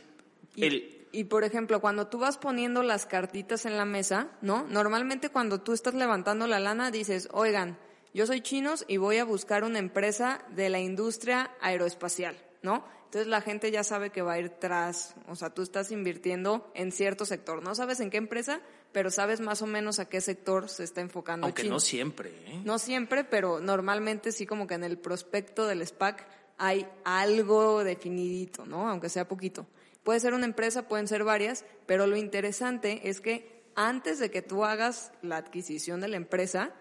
Y, 0.56 0.66
El, 0.66 1.08
y, 1.12 1.24
por 1.26 1.44
ejemplo, 1.44 1.80
cuando 1.82 2.08
tú 2.08 2.20
vas 2.20 2.38
poniendo 2.38 2.84
las 2.84 3.06
cartitas 3.06 3.66
en 3.66 3.78
la 3.78 3.86
mesa, 3.86 4.32
¿no? 4.42 4.64
Normalmente 4.68 5.30
cuando 5.30 5.62
tú 5.62 5.74
estás 5.74 5.94
levantando 5.96 6.46
la 6.48 6.60
lana 6.60 6.92
dices, 6.92 7.30
oigan, 7.32 7.78
yo 8.14 8.28
soy 8.28 8.42
chinos 8.42 8.86
y 8.88 8.98
voy 8.98 9.18
a 9.18 9.26
buscar 9.26 9.64
una 9.64 9.80
empresa 9.80 10.44
de 10.56 10.70
la 10.70 10.80
industria 10.80 11.52
aeroespacial, 11.62 12.36
¿no? 12.64 12.84
Entonces 13.06 13.28
la 13.28 13.42
gente 13.42 13.70
ya 13.70 13.84
sabe 13.84 14.10
que 14.10 14.24
va 14.24 14.34
a 14.34 14.40
ir 14.40 14.50
tras, 14.50 15.14
o 15.28 15.36
sea, 15.36 15.52
tú 15.52 15.62
estás 15.62 15.92
invirtiendo 15.92 16.72
en 16.74 16.92
cierto 16.92 17.26
sector. 17.26 17.62
No 17.62 17.76
sabes 17.76 18.00
en 18.00 18.10
qué 18.10 18.18
empresa, 18.18 18.60
pero 18.92 19.12
sabes 19.12 19.40
más 19.40 19.62
o 19.62 19.68
menos 19.68 20.00
a 20.00 20.10
qué 20.10 20.20
sector 20.20 20.68
se 20.68 20.84
está 20.84 21.02
enfocando 21.02 21.46
aunque 21.46 21.62
China. 21.62 21.76
no 21.76 21.80
siempre, 21.80 22.30
¿eh? 22.48 22.62
No 22.66 22.80
siempre, 22.80 23.24
pero 23.24 23.60
normalmente 23.60 24.32
sí 24.32 24.48
como 24.48 24.66
que 24.66 24.74
en 24.74 24.84
el 24.84 24.98
prospecto 24.98 25.68
del 25.68 25.86
SPAC 25.86 26.26
hay 26.58 26.88
algo 27.04 27.84
definidito, 27.84 28.66
¿no? 28.66 28.90
Aunque 28.90 29.10
sea 29.10 29.28
poquito. 29.28 29.68
Puede 30.04 30.20
ser 30.20 30.34
una 30.34 30.46
empresa, 30.46 30.88
pueden 30.88 31.08
ser 31.08 31.24
varias, 31.24 31.66
pero 31.86 32.08
lo 32.08 32.18
interesante 32.18 33.10
es 33.10 33.22
que 33.22 33.64
antes 33.76 34.18
de 34.18 34.32
que 34.32 34.42
tú 34.42 34.66
hagas 34.66 35.12
la 35.22 35.38
adquisición 35.38 36.02
de 36.02 36.08
la 36.08 36.18
empresa, 36.18 36.72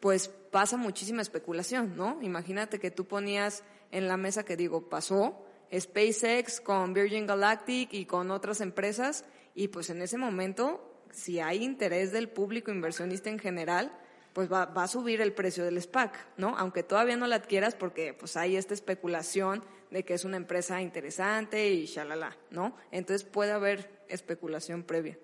pues 0.00 0.28
pasa 0.28 0.76
muchísima 0.76 1.22
especulación, 1.22 1.96
¿no? 1.96 2.18
Imagínate 2.22 2.78
que 2.78 2.90
tú 2.90 3.06
ponías 3.06 3.62
en 3.90 4.08
la 4.08 4.16
mesa 4.16 4.44
que 4.44 4.56
digo, 4.56 4.88
pasó 4.88 5.42
SpaceX 5.76 6.60
con 6.60 6.92
Virgin 6.94 7.26
Galactic 7.26 7.92
y 7.92 8.06
con 8.06 8.30
otras 8.30 8.60
empresas 8.60 9.24
y 9.54 9.68
pues 9.68 9.90
en 9.90 10.02
ese 10.02 10.18
momento, 10.18 11.02
si 11.10 11.40
hay 11.40 11.64
interés 11.64 12.12
del 12.12 12.28
público 12.28 12.70
inversionista 12.70 13.30
en 13.30 13.38
general, 13.38 13.90
pues 14.32 14.52
va, 14.52 14.66
va 14.66 14.84
a 14.84 14.88
subir 14.88 15.22
el 15.22 15.32
precio 15.32 15.64
del 15.64 15.80
SPAC, 15.80 16.14
¿no? 16.36 16.54
Aunque 16.58 16.82
todavía 16.82 17.16
no 17.16 17.26
la 17.26 17.36
adquieras 17.36 17.74
porque 17.74 18.12
pues 18.12 18.36
hay 18.36 18.56
esta 18.56 18.74
especulación 18.74 19.64
de 19.90 20.04
que 20.04 20.12
es 20.12 20.26
una 20.26 20.36
empresa 20.36 20.82
interesante 20.82 21.70
y 21.70 21.86
shalala, 21.86 22.36
¿no? 22.50 22.76
Entonces 22.90 23.26
puede 23.26 23.52
haber 23.52 24.04
especulación 24.08 24.82
previa. 24.82 25.18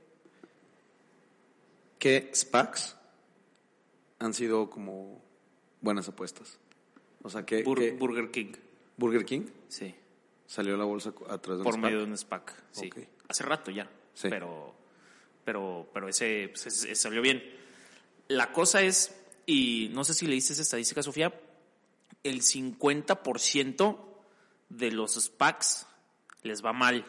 ¿Qué 1.99 2.31
SPACs 2.35 2.97
han 4.19 4.33
sido 4.33 4.71
como 4.71 5.23
buenas 5.83 6.09
apuestas? 6.09 6.59
O 7.23 7.31
sea, 7.31 7.45
que 7.47 7.65
Bur- 7.65 7.97
Burger 7.99 8.31
King, 8.31 8.53
Burger 8.97 9.25
King 9.25 9.43
sí. 9.69 9.95
salió 10.47 10.77
la 10.77 10.85
bolsa 10.85 11.13
a 11.29 11.39
través 11.39 11.59
de 11.59 11.63
un 11.63 11.65
Por 11.65 11.75
SPAC. 11.75 11.83
medio 11.85 11.99
de 11.99 12.05
un 12.05 12.17
SPAC, 12.19 12.55
sí. 12.73 12.91
Hace 13.29 13.45
rato 13.45 13.71
ya. 13.71 13.89
Sí. 14.15 14.29
Pero, 14.29 14.75
pero, 15.45 15.89
pero 15.95 16.09
ese, 16.09 16.49
pues, 16.51 16.67
ese- 16.67 16.93
ese 16.93 17.03
salió 17.03 17.23
bien. 17.23 17.43
La 18.29 18.53
cosa 18.53 18.83
es, 18.83 19.15
y 19.47 19.91
no 19.95 20.05
sé 20.05 20.15
si 20.15 20.27
leíste 20.27 20.53
esa 20.53 20.63
estadística, 20.63 21.03
Sofía, 21.03 21.33
el 22.25 22.43
50% 22.43 23.99
de 24.69 24.91
los 24.93 25.15
SPACs 25.15 25.87
les 26.43 26.65
va 26.65 26.73
mal. 26.73 27.05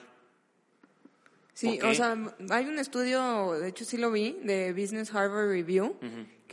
Sí, 1.54 1.78
¿Por 1.80 1.90
o 1.92 1.94
sea, 1.94 2.18
hay 2.50 2.66
un 2.66 2.80
estudio, 2.80 3.52
de 3.54 3.70
hecho 3.70 3.86
sí 3.86 3.98
lo 3.98 4.12
vi, 4.12 4.40
de 4.44 4.74
Business 4.74 5.14
Harvard 5.14 5.50
Review, 5.50 5.96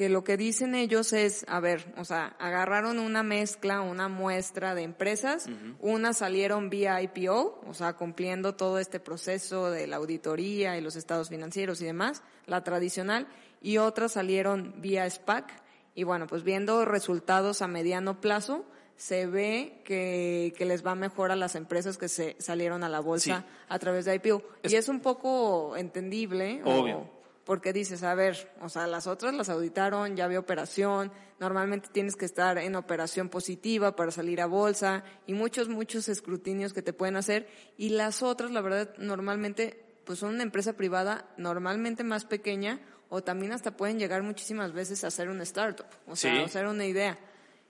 que 0.01 0.09
lo 0.09 0.25
que 0.25 0.39
dicen 0.39 0.75
ellos 0.75 1.13
es, 1.13 1.45
a 1.47 1.61
ver, 1.61 1.93
o 1.99 2.07
sea, 2.07 2.35
agarraron 2.39 2.99
una 2.99 3.23
mezcla, 3.23 3.83
una 3.83 4.09
muestra 4.09 4.75
de 4.75 4.81
empresas, 4.83 5.47
unas 5.79 6.17
salieron 6.17 6.71
vía 6.71 7.03
IPO, 7.03 7.61
o 7.67 7.75
sea, 7.75 7.93
cumpliendo 7.93 8.55
todo 8.55 8.79
este 8.79 8.99
proceso 8.99 9.71
de 9.71 9.87
la 9.87 9.97
auditoría 9.97 10.79
y 10.79 10.81
los 10.81 10.97
estados 10.97 11.29
financieros 11.29 11.83
y 11.83 11.85
demás, 11.85 12.23
la 12.47 12.65
tradicional, 12.65 13.29
y 13.61 13.77
otras 13.77 14.13
salieron 14.13 14.81
vía 14.81 15.05
SPAC, 15.11 15.53
y 15.95 16.05
bueno, 16.05 16.27
pues 16.27 16.45
viendo 16.45 16.87
resultados 16.87 17.61
a 17.61 17.69
mediano 17.69 18.23
plazo, 18.23 18.65
se 18.97 19.27
ve 19.27 19.83
que, 19.85 20.55
que 20.57 20.65
les 20.65 20.83
va 20.83 20.95
mejor 20.95 21.31
a 21.31 21.37
las 21.37 21.57
empresas 21.57 21.99
que 21.99 22.09
se 22.09 22.37
salieron 22.39 22.85
a 22.85 22.89
la 22.89 23.01
bolsa 23.01 23.41
Sí. 23.47 23.55
a 23.69 23.79
través 23.79 24.07
de 24.07 24.15
IPO. 24.15 24.43
Es- 24.63 24.73
y 24.73 24.77
es 24.77 24.89
un 24.89 25.01
poco 25.01 25.77
entendible. 25.77 26.63
o- 26.65 26.81
Obvio. 26.81 27.20
Porque 27.45 27.73
dices, 27.73 28.03
a 28.03 28.15
ver, 28.15 28.53
o 28.61 28.69
sea, 28.69 28.87
las 28.87 29.07
otras 29.07 29.35
las 29.35 29.49
auditaron, 29.49 30.17
ya 30.17 30.27
había 30.27 30.39
operación, 30.39 31.11
normalmente 31.41 31.89
tienes 31.91 32.15
que 32.17 32.25
estar 32.25 32.59
en 32.59 32.77
operación 32.77 33.29
positiva 33.29 33.97
para 33.97 34.11
salir 34.11 34.41
a 34.41 34.47
bolsa 34.47 35.05
y 35.27 35.33
muchos, 35.33 35.69
muchos 35.69 36.09
escrutinios 36.09 36.73
que 36.73 36.83
te 36.83 36.93
pueden 36.93 37.17
hacer. 37.17 37.49
Y 37.77 37.91
las 37.91 38.23
otras, 38.23 38.51
la 38.51 38.61
verdad, 38.61 38.95
normalmente, 38.99 39.85
pues 40.05 40.19
son 40.19 40.35
una 40.35 40.43
empresa 40.43 40.75
privada, 40.75 41.29
normalmente 41.37 42.05
más 42.05 42.25
pequeña, 42.25 42.81
o 43.09 43.23
también 43.23 43.53
hasta 43.53 43.77
pueden 43.77 43.99
llegar 43.99 44.23
muchísimas 44.23 44.73
veces 44.73 45.03
a 45.03 45.11
ser 45.11 45.29
una 45.29 45.43
startup, 45.43 45.87
o 46.07 46.15
sea, 46.15 46.33
Sí. 46.33 46.43
a 46.43 46.49
ser 46.49 46.67
una 46.67 46.87
idea. 46.87 47.19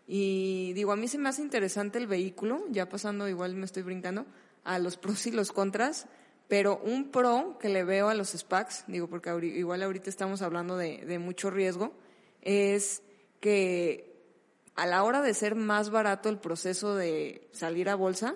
Y 0.07 0.73
digo, 0.75 0.93
a 0.93 0.97
mí 0.97 1.09
se 1.09 1.19
me 1.19 1.29
hace 1.29 1.41
interesante 1.41 1.99
el 1.99 2.07
vehículo, 2.07 2.65
ya 2.71 2.89
pasando, 2.89 3.29
igual 3.29 3.55
me 3.55 3.65
estoy 3.65 3.83
brincando, 3.85 4.27
a 4.65 4.79
los 4.79 4.97
pros 4.97 5.27
y 5.27 5.31
los 5.31 5.53
contras, 5.53 6.07
pero 6.51 6.79
un 6.85 7.11
pro 7.11 7.57
que 7.59 7.71
le 7.71 7.85
veo 7.85 8.09
a 8.11 8.15
los 8.15 8.29
SPACs, 8.31 8.85
digo, 8.89 9.07
porque 9.07 9.31
igual 9.57 9.83
ahorita 9.83 10.11
estamos 10.11 10.43
hablando 10.43 10.77
de, 10.77 10.99
de 11.07 11.19
mucho 11.19 11.49
riesgo, 11.49 11.93
es 12.43 13.03
que 13.41 14.13
a 14.75 14.85
la 14.87 15.03
hora 15.05 15.23
de 15.23 15.33
ser 15.33 15.55
más 15.55 15.91
barato 15.91 16.29
el 16.29 16.39
proceso 16.39 16.95
de 16.95 17.49
salir 17.53 17.89
a 17.89 17.95
bolsa, 17.95 18.35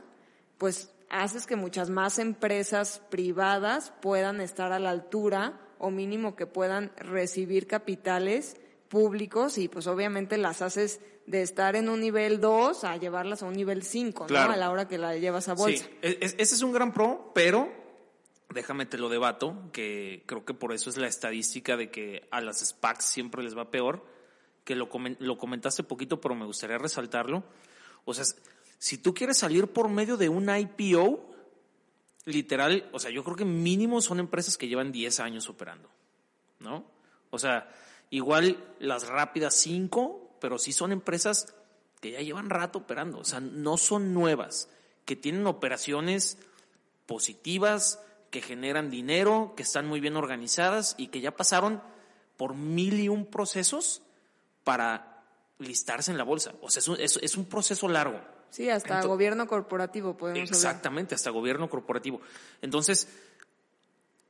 pues 0.59 0.90
haces 1.11 1.47
que 1.47 1.56
muchas 1.56 1.90
más 1.90 2.18
empresas 2.18 3.02
privadas 3.11 3.92
puedan 4.00 4.40
estar 4.40 4.73
a 4.73 4.78
la 4.78 4.90
altura 4.90 5.61
o 5.78 5.90
mínimo 5.90 6.37
que 6.37 6.47
puedan 6.47 6.92
recibir 6.97 7.66
capitales 7.66 8.56
públicos 8.88 9.59
y 9.59 9.68
pues 9.68 9.87
obviamente 9.87 10.38
las 10.38 10.62
haces 10.62 11.00
de 11.26 11.42
estar 11.42 11.75
en 11.75 11.88
un 11.88 12.00
nivel 12.00 12.40
2 12.40 12.85
a 12.85 12.97
llevarlas 12.97 13.42
a 13.42 13.47
un 13.47 13.54
nivel 13.54 13.83
5, 13.83 14.26
Claro. 14.26 14.49
¿no? 14.49 14.54
A 14.54 14.56
la 14.56 14.71
hora 14.71 14.87
que 14.87 14.99
la 14.99 15.16
llevas 15.16 15.49
a 15.49 15.54
bolsa. 15.54 15.85
Sí, 15.85 15.90
e- 16.02 16.18
es- 16.21 16.35
ese 16.38 16.54
es 16.54 16.62
un 16.62 16.73
gran 16.73 16.92
pro, 16.92 17.33
pero 17.35 17.83
déjame 18.55 18.87
te 18.87 18.97
lo 18.97 19.09
debato, 19.09 19.71
que 19.73 20.23
creo 20.27 20.45
que 20.45 20.55
por 20.55 20.73
eso 20.73 20.89
es 20.89 20.97
la 20.97 21.09
estadística 21.09 21.77
de 21.77 21.91
que 21.91 22.27
a 22.31 22.41
las 22.41 22.67
SPACs 22.67 23.05
siempre 23.05 23.43
les 23.43 23.57
va 23.57 23.71
peor, 23.71 24.07
que 24.65 24.75
lo, 24.75 24.89
lo 25.19 25.39
comentaste 25.39 25.83
poquito, 25.83 26.21
pero 26.21 26.35
me 26.35 26.47
gustaría 26.47 26.79
resaltarlo. 26.79 27.45
O 28.05 28.15
sea, 28.15 28.25
si 28.79 28.99
tú 28.99 29.13
quieres 29.13 29.39
salir 29.39 29.67
por 29.69 29.89
medio 29.89 30.17
de 30.17 30.29
un 30.29 30.49
IPO, 30.49 31.35
literal, 32.25 32.89
o 32.93 32.99
sea, 32.99 33.11
yo 33.11 33.25
creo 33.25 33.37
que 33.37 33.45
mínimo 33.45 34.01
son 34.01 34.21
empresas 34.21 34.57
que 34.57 34.69
llevan 34.69 34.93
10 34.93 35.21
años 35.21 35.49
operando, 35.49 35.91
¿no? 36.61 36.85
O 37.31 37.39
sea, 37.39 37.71
igual 38.11 38.65
las 38.79 39.09
rápidas 39.09 39.55
5, 39.55 40.37
pero 40.41 40.59
sí 40.59 40.73
son 40.73 40.93
empresas 40.93 41.55
que 42.01 42.13
ya 42.13 42.21
llevan 42.21 42.51
rato 42.51 42.79
operando, 42.79 43.19
o 43.19 43.25
sea, 43.25 43.41
no 43.41 43.77
son 43.77 44.15
nuevas, 44.15 44.69
que 45.05 45.17
tienen 45.17 45.47
operaciones 45.47 46.39
positivas, 47.07 48.01
que 48.35 48.43
generan 48.43 48.91
dinero, 48.91 49.55
que 49.57 49.62
están 49.62 49.87
muy 49.87 50.00
bien 50.00 50.17
organizadas 50.17 50.97
y 50.99 51.07
que 51.07 51.21
ya 51.21 51.37
pasaron 51.37 51.81
por 52.37 52.57
mil 52.57 52.99
y 52.99 53.09
un 53.09 53.26
procesos 53.26 54.03
para 54.64 55.23
listarse 55.61 56.11
en 56.11 56.19
la 56.19 56.25
bolsa. 56.25 56.53
O 56.61 56.69
sea, 56.69 56.81
es 56.81 56.88
un, 56.88 57.00
es, 57.00 57.17
es 57.23 57.37
un 57.37 57.45
proceso 57.45 57.87
largo. 57.88 58.21
Sí, 58.50 58.69
hasta 58.69 59.00
gobierno 59.03 59.47
corporativo 59.47 60.17
podemos 60.17 60.49
hablar. 60.49 60.53
Exactamente, 60.53 61.14
hasta 61.14 61.31
gobierno 61.31 61.71
corporativo. 61.71 62.23
Entonces, 62.61 63.07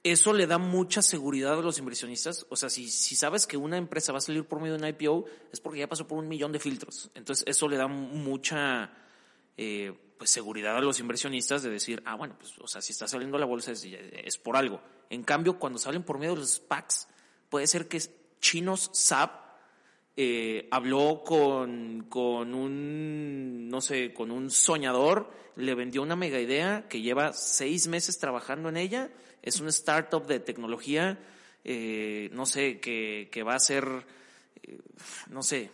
eso 0.02 0.34
le 0.34 0.46
da 0.46 0.58
mucha 0.58 1.00
seguridad 1.00 1.58
a 1.58 1.62
los 1.62 1.78
inversionistas. 1.78 2.44
O 2.50 2.56
sea, 2.56 2.68
si, 2.68 2.90
si 2.90 3.16
sabes 3.16 3.46
que 3.46 3.56
una 3.56 3.78
empresa 3.78 4.12
va 4.12 4.18
a 4.18 4.20
salir 4.20 4.44
por 4.44 4.60
medio 4.60 4.76
de 4.76 4.82
un 4.82 4.88
IPO, 4.90 5.24
es 5.50 5.60
porque 5.60 5.78
ya 5.78 5.88
pasó 5.88 6.06
por 6.06 6.18
un 6.18 6.28
millón 6.28 6.52
de 6.52 6.58
filtros. 6.58 7.10
Entonces, 7.14 7.42
eso 7.48 7.68
le 7.68 7.78
da 7.78 7.86
mucha 7.86 8.92
eh, 9.56 9.96
pues, 10.18 10.30
seguridad 10.30 10.76
a 10.76 10.80
los 10.80 11.00
inversionistas 11.00 11.62
de 11.62 11.70
decir, 11.70 12.02
ah, 12.06 12.14
bueno, 12.14 12.36
pues, 12.38 12.58
o 12.58 12.66
sea, 12.66 12.80
si 12.80 12.92
está 12.92 13.06
saliendo 13.06 13.38
la 13.38 13.46
bolsa 13.46 13.72
es, 13.72 13.84
es 13.84 14.38
por 14.38 14.56
algo. 14.56 14.80
En 15.10 15.22
cambio, 15.22 15.58
cuando 15.58 15.78
salen 15.78 16.02
por 16.02 16.18
medio 16.18 16.34
de 16.34 16.40
los 16.40 16.54
SPACs, 16.54 17.08
puede 17.48 17.66
ser 17.66 17.88
que 17.88 18.00
chinos 18.40 18.90
SAP 18.92 19.44
eh, 20.16 20.68
habló 20.70 21.22
con, 21.24 22.06
con 22.08 22.54
un, 22.54 23.68
no 23.68 23.80
sé, 23.80 24.12
con 24.12 24.30
un 24.30 24.50
soñador, 24.50 25.32
le 25.56 25.74
vendió 25.74 26.02
una 26.02 26.14
mega 26.14 26.38
idea 26.38 26.86
que 26.88 27.00
lleva 27.00 27.32
seis 27.32 27.88
meses 27.88 28.18
trabajando 28.18 28.68
en 28.68 28.76
ella, 28.76 29.10
es 29.42 29.60
una 29.60 29.70
startup 29.70 30.26
de 30.26 30.38
tecnología, 30.38 31.18
eh, 31.64 32.28
no 32.32 32.46
sé, 32.46 32.78
que, 32.78 33.28
que 33.32 33.42
va 33.42 33.54
a 33.56 33.60
ser, 33.60 34.06
eh, 34.62 34.78
no 35.30 35.42
sé, 35.42 35.70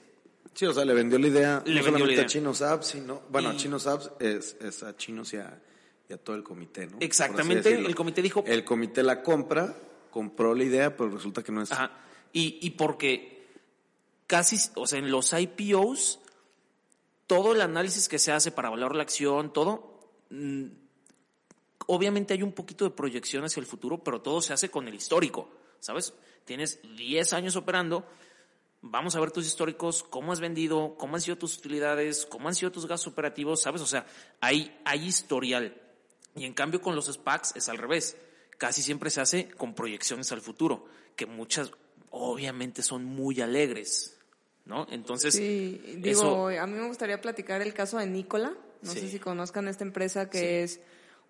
Sí, 0.55 0.67
o 0.67 0.73
sea, 0.73 0.85
le 0.85 0.95
vendió 0.95 1.19
la 1.19 1.29
idea 1.29 1.63
Le 1.65 1.77
no 1.77 1.83
solamente 1.85 2.13
idea. 2.15 2.25
a 2.25 2.27
Chinos 2.27 2.61
Apps, 2.63 2.87
sino, 2.89 3.23
bueno, 3.31 3.51
Y- 3.53 3.55
a 3.55 3.57
Chinos 3.57 3.87
Apps 3.87 4.11
es, 4.19 4.57
es 4.61 4.83
a 4.83 4.97
Chinos 4.97 5.33
y 5.33 5.37
a, 5.39 5.61
y 6.09 6.13
a 6.13 6.19
todo 6.19 6.37
el 6.37 6.43
comité, 6.43 6.87
¿no? 6.87 6.97
Exactamente, 7.01 7.73
el 7.75 7.95
comité 7.95 8.21
dijo- 8.23 8.43
El 8.47 8.65
comité 8.65 9.03
la 9.03 9.23
compra, 9.23 9.75
compró 10.11 10.55
la 10.55 10.65
idea, 10.65 10.97
pero 10.97 11.09
resulta 11.11 11.43
que 11.43 11.53
no 11.53 11.63
es... 11.63 11.71
Ajá. 11.73 11.93
Y, 12.33 12.59
y 12.63 12.71
porque 12.71 13.47
casi, 14.27 14.57
o 14.75 14.87
sea, 14.87 14.99
en 14.99 15.11
los 15.11 15.33
IPOs, 15.33 16.21
todo 17.27 17.55
el 17.55 17.61
análisis 17.61 18.09
que 18.09 18.19
se 18.19 18.33
hace 18.33 18.51
para 18.51 18.71
valorar 18.71 18.97
la 18.97 19.03
acción, 19.05 19.53
todo, 19.53 20.11
mm, 20.31 20.65
obviamente 21.87 22.35
hay 22.35 22.43
un 22.43 22.53
poquito 22.53 22.85
de 22.85 22.91
proyección 22.91 23.45
hacia 23.45 23.61
el 23.61 23.67
futuro, 23.67 24.03
pero 24.03 24.21
todo 24.21 24.41
se 24.43 24.53
hace 24.53 24.69
con 24.71 24.87
el 24.89 24.95
histórico, 24.95 25.49
¿sabes? 25.81 26.13
Tienes 26.45 26.81
10 26.97 27.33
años 27.33 27.57
operando, 27.57 28.07
vamos 28.83 29.15
a 29.17 29.21
ver 29.21 29.31
tus 29.31 29.47
históricos, 29.47 30.03
cómo 30.03 30.33
has 30.33 30.41
vendido, 30.41 30.95
cómo 30.97 31.17
han 31.17 31.21
sido 31.23 31.37
tus 31.37 31.59
utilidades, 31.59 32.27
cómo 32.27 32.49
han 32.49 32.55
sido 32.55 32.73
tus 32.73 32.87
gastos 32.87 33.13
operativos, 33.13 33.61
¿sabes? 33.63 33.83
O 33.83 33.87
sea, 33.87 34.07
hay, 34.41 34.79
hay 34.85 35.07
historial. 35.07 35.81
Y 36.35 36.45
en 36.45 36.55
cambio 36.55 36.81
con 36.81 36.95
los 36.95 37.07
SPACs 37.07 37.57
es 37.57 37.69
al 37.69 37.79
revés. 37.79 38.17
Casi 38.59 38.83
siempre 38.83 39.11
se 39.11 39.21
hace 39.21 39.49
con 39.51 39.75
proyecciones 39.75 40.33
al 40.33 40.41
futuro, 40.41 40.87
que 41.17 41.27
muchas 41.27 41.71
obviamente 42.11 42.83
son 42.83 43.05
muy 43.05 43.41
alegres, 43.41 44.19
¿no? 44.65 44.87
Entonces, 44.91 45.35
Sí, 45.35 45.81
digo, 45.99 46.49
a 46.49 46.67
mí 46.67 46.75
me 46.75 46.87
gustaría 46.87 47.21
platicar 47.21 47.63
el 47.63 47.73
caso 47.75 47.99
de 47.99 48.07
Nicola. 48.07 48.55
No 48.83 48.93
Sí. 48.93 49.01
sé 49.01 49.09
si 49.11 49.19
conozcan 49.19 49.69
esta 49.69 49.85
empresa 49.85 50.31
que 50.31 50.39
Sí. 50.39 50.47
es 50.47 50.81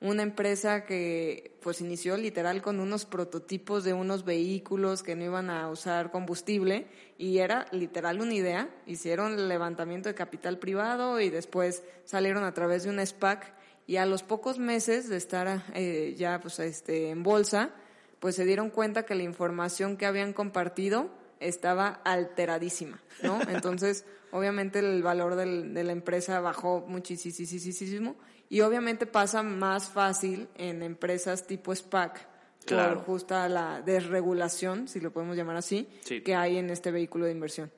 una 0.00 0.23
empresa 0.23 0.87
que 0.87 1.59
pues 1.62 1.80
inició 1.83 2.16
literal 2.16 2.62
con 2.62 2.80
unos 2.80 3.04
prototipos 3.04 3.85
de 3.85 3.92
unos 3.92 4.25
vehículos 4.25 5.02
que 5.02 5.14
no 5.14 5.25
iban 5.25 5.50
a 5.50 5.69
usar 5.69 6.11
combustible 6.11 6.87
y 7.19 7.38
era 7.38 7.66
literal 7.71 8.21
una 8.21 8.33
idea. 8.35 8.71
Hicieron 8.87 9.49
levantamiento 9.49 10.09
de 10.09 10.14
capital 10.14 10.59
privado 10.59 11.21
y 11.21 11.28
después 11.28 11.83
salieron 12.04 12.45
a 12.45 12.54
través 12.54 12.84
de 12.84 12.91
un 12.91 13.04
SPAC 13.04 13.52
y 13.86 13.97
a 13.97 14.06
los 14.06 14.23
pocos 14.23 14.58
meses 14.58 15.08
de 15.08 15.17
estar 15.19 15.65
eh, 15.75 16.15
ya 16.17 16.41
pues 16.41 16.58
este 16.60 17.10
en 17.10 17.23
bolsa, 17.23 17.71
pues 18.21 18.36
se 18.36 18.45
dieron 18.47 18.71
cuenta 18.71 19.04
que 19.04 19.15
la 19.15 19.23
información 19.23 19.97
que 19.99 20.06
habían 20.06 20.32
compartido 20.32 21.10
estaba 21.41 22.00
alteradísima, 22.04 23.00
¿no? 23.23 23.39
Entonces, 23.50 24.04
obviamente 24.30 24.78
el 24.78 25.02
valor 25.02 25.34
del- 25.36 25.75
de 25.75 25.84
la 25.84 25.93
empresa 25.93 26.41
bajó 26.41 26.84
muchísimo 26.86 28.17
y 28.50 28.60
obviamente 28.60 29.06
pasa 29.06 29.43
más 29.43 29.89
fácil 29.89 30.49
en 30.56 30.82
empresas 30.82 31.47
tipo 31.47 31.75
SPAC 31.75 32.28
Claro. 32.67 32.97
por 32.97 33.04
justa 33.06 33.49
la 33.49 33.80
desregulación, 33.80 34.86
si 34.86 35.00
lo 35.00 35.10
podemos 35.13 35.34
llamar 35.36 35.56
así, 35.56 35.89
Sí. 36.02 36.21
que 36.21 36.34
hay 36.34 36.58
en 36.58 36.69
este 36.69 36.91
vehículo 36.91 37.25
de 37.25 37.32
inversión. 37.32 37.71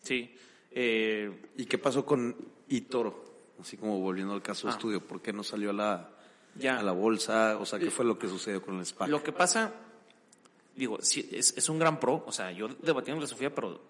sí. 0.00 0.34
eh, 0.76 1.30
¿Y 1.56 1.66
qué 1.66 1.78
pasó 1.78 2.04
con 2.04 2.34
eToro? 2.68 3.22
Así 3.60 3.76
como 3.76 4.00
volviendo 4.00 4.34
al 4.34 4.42
caso 4.42 4.66
de 4.66 4.72
Ah. 4.72 4.76
estudio, 4.76 5.00
¿por 5.06 5.22
qué 5.22 5.32
no 5.32 5.44
salió 5.44 5.70
a 5.70 5.72
la, 5.72 6.10
Ya. 6.56 6.78
a 6.78 6.82
la 6.82 6.90
bolsa? 6.92 7.56
O 7.60 7.64
sea, 7.66 7.78
¿qué 7.78 7.90
fue 7.92 8.04
lo 8.04 8.18
que 8.18 8.26
sucedió 8.28 8.60
con 8.60 8.78
el 8.80 8.84
SPAC? 8.86 9.08
Lo 9.08 9.22
que 9.22 9.30
pasa, 9.32 9.72
digo, 10.74 10.98
sí, 11.00 11.28
es, 11.32 11.54
es 11.56 11.68
un 11.68 11.78
gran 11.78 12.00
pro, 12.00 12.24
o 12.26 12.32
sea, 12.32 12.50
yo 12.50 12.66
debatiendo 12.82 13.20
con 13.20 13.28
Sofía, 13.28 13.54
pero 13.54 13.80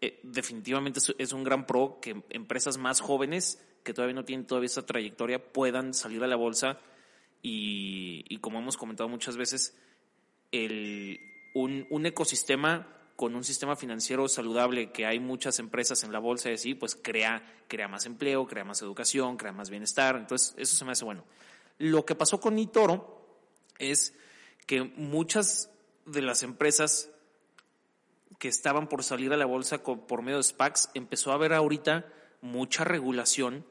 eh, 0.00 0.18
definitivamente 0.24 0.98
es, 0.98 1.14
es 1.18 1.32
un 1.32 1.44
gran 1.44 1.66
pro 1.66 1.98
que 2.02 2.20
empresas 2.30 2.78
más 2.78 3.00
jóvenes 3.00 3.60
que 3.82 3.94
todavía 3.94 4.14
no 4.14 4.24
tienen 4.24 4.46
todavía 4.46 4.66
esa 4.66 4.84
trayectoria 4.84 5.52
puedan 5.52 5.94
salir 5.94 6.22
a 6.22 6.26
la 6.26 6.36
bolsa 6.36 6.78
y, 7.42 8.38
como 8.38 8.58
hemos 8.58 8.76
comentado 8.76 9.08
muchas 9.08 9.36
veces, 9.36 9.76
el, 10.52 11.20
un, 11.54 11.86
un 11.90 12.06
ecosistema 12.06 12.86
con 13.16 13.34
un 13.34 13.42
sistema 13.42 13.74
financiero 13.74 14.28
saludable 14.28 14.92
que 14.92 15.04
hay 15.04 15.18
muchas 15.18 15.58
empresas 15.58 16.04
en 16.04 16.12
la 16.12 16.20
bolsa 16.20 16.50
y 16.62 16.74
pues 16.74 16.94
crea, 16.94 17.42
crea 17.66 17.88
más 17.88 18.06
empleo, 18.06 18.46
crea 18.46 18.64
más 18.64 18.80
educación, 18.82 19.36
crea 19.36 19.52
más 19.52 19.70
bienestar. 19.70 20.16
Entonces, 20.16 20.54
eso 20.56 20.76
se 20.76 20.84
me 20.84 20.92
hace 20.92 21.04
bueno. 21.04 21.24
Lo 21.78 22.04
que 22.04 22.14
pasó 22.14 22.40
con 22.40 22.58
Itoro 22.58 23.26
es 23.78 24.16
que 24.66 24.82
muchas 24.82 25.70
de 26.06 26.22
las 26.22 26.42
empresas 26.42 27.10
que 28.38 28.48
estaban 28.48 28.88
por 28.88 29.02
salir 29.02 29.32
a 29.32 29.36
la 29.36 29.46
bolsa 29.46 29.82
por 29.82 30.22
medio 30.22 30.36
de 30.36 30.44
SPACs, 30.44 30.90
empezó 30.94 31.32
a 31.32 31.34
haber 31.34 31.52
ahorita 31.52 32.06
mucha 32.40 32.84
regulación 32.84 33.64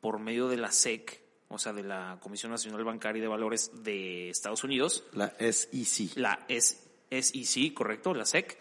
por 0.00 0.18
medio 0.18 0.48
de 0.48 0.56
la 0.56 0.72
SEC, 0.72 1.22
o 1.48 1.58
sea, 1.58 1.72
de 1.72 1.82
la 1.82 2.18
Comisión 2.20 2.50
Nacional 2.52 2.84
Bancaria 2.84 3.18
y 3.18 3.22
de 3.22 3.28
Valores 3.28 3.70
de 3.82 4.30
Estados 4.30 4.64
Unidos, 4.64 5.04
La 5.12 5.34
SEC. 5.38 6.16
la 6.16 6.46
SEC, 6.48 7.74
correcto, 7.74 8.14
la 8.14 8.24
SEC. 8.24 8.58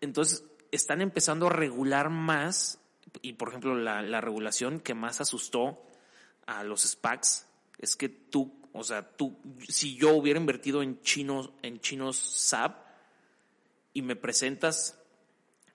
Entonces, 0.00 0.44
están 0.70 1.00
empezando 1.00 1.46
a 1.46 1.50
regular 1.50 2.10
más, 2.10 2.78
y 3.22 3.34
por 3.34 3.48
ejemplo, 3.48 3.74
la, 3.74 4.02
la 4.02 4.20
regulación 4.20 4.80
que 4.80 4.94
más 4.94 5.20
asustó 5.20 5.82
a 6.46 6.64
los 6.64 6.82
SPACs 6.82 7.46
es 7.78 7.96
que 7.96 8.08
tú, 8.08 8.52
o 8.72 8.84
sea, 8.84 9.16
tú, 9.16 9.36
si 9.68 9.96
yo 9.96 10.14
hubiera 10.14 10.38
invertido 10.40 10.82
en 10.82 11.00
chinos, 11.02 11.52
en 11.62 11.80
chinos 11.80 12.16
SAP 12.16 12.86
y 13.92 14.02
me 14.02 14.16
presentas 14.16 14.98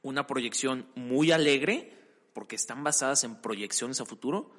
una 0.02 0.28
proyección 0.28 0.88
muy 0.96 1.32
alegre, 1.32 2.03
porque 2.34 2.56
están 2.56 2.84
basadas 2.84 3.24
en 3.24 3.36
proyecciones 3.42 4.02
a 4.02 4.06
futuro, 4.06 4.52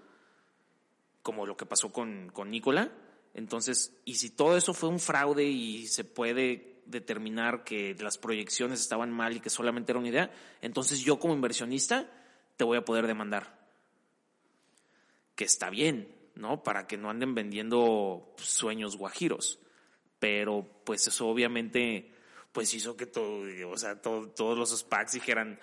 como 1.22 1.46
lo 1.46 1.56
que 1.56 1.66
pasó 1.66 1.92
con, 1.92 2.30
con 2.32 2.50
Nicola. 2.50 2.92
Entonces, 3.34 3.96
y 4.04 4.14
si 4.16 4.30
todo 4.30 4.56
eso 4.56 4.74
fue 4.74 4.88
un 4.88 5.00
fraude 5.00 5.44
y 5.44 5.86
se 5.88 6.04
puede 6.04 6.82
determinar 6.86 7.64
que 7.64 7.96
las 7.98 8.18
proyecciones 8.18 8.80
estaban 8.80 9.10
mal 9.10 9.36
y 9.36 9.40
que 9.40 9.50
solamente 9.50 9.92
era 9.92 9.98
una 9.98 10.08
idea, 10.08 10.30
entonces 10.60 11.00
yo 11.00 11.18
como 11.18 11.34
inversionista 11.34 12.10
te 12.56 12.64
voy 12.64 12.76
a 12.78 12.84
poder 12.84 13.06
demandar. 13.06 13.58
Que 15.34 15.44
está 15.44 15.70
bien, 15.70 16.14
¿no? 16.36 16.62
Para 16.62 16.86
que 16.86 16.96
no 16.96 17.10
anden 17.10 17.34
vendiendo 17.34 18.34
sueños 18.36 18.96
guajiros. 18.96 19.58
Pero 20.20 20.66
pues 20.84 21.06
eso 21.08 21.26
obviamente 21.28 22.12
pues 22.52 22.72
hizo 22.72 22.96
que 22.96 23.06
todo, 23.06 23.42
o 23.68 23.76
sea, 23.76 24.00
todo- 24.00 24.28
todos 24.28 24.56
los 24.56 24.70
SPACs 24.78 25.12
dijeran, 25.14 25.58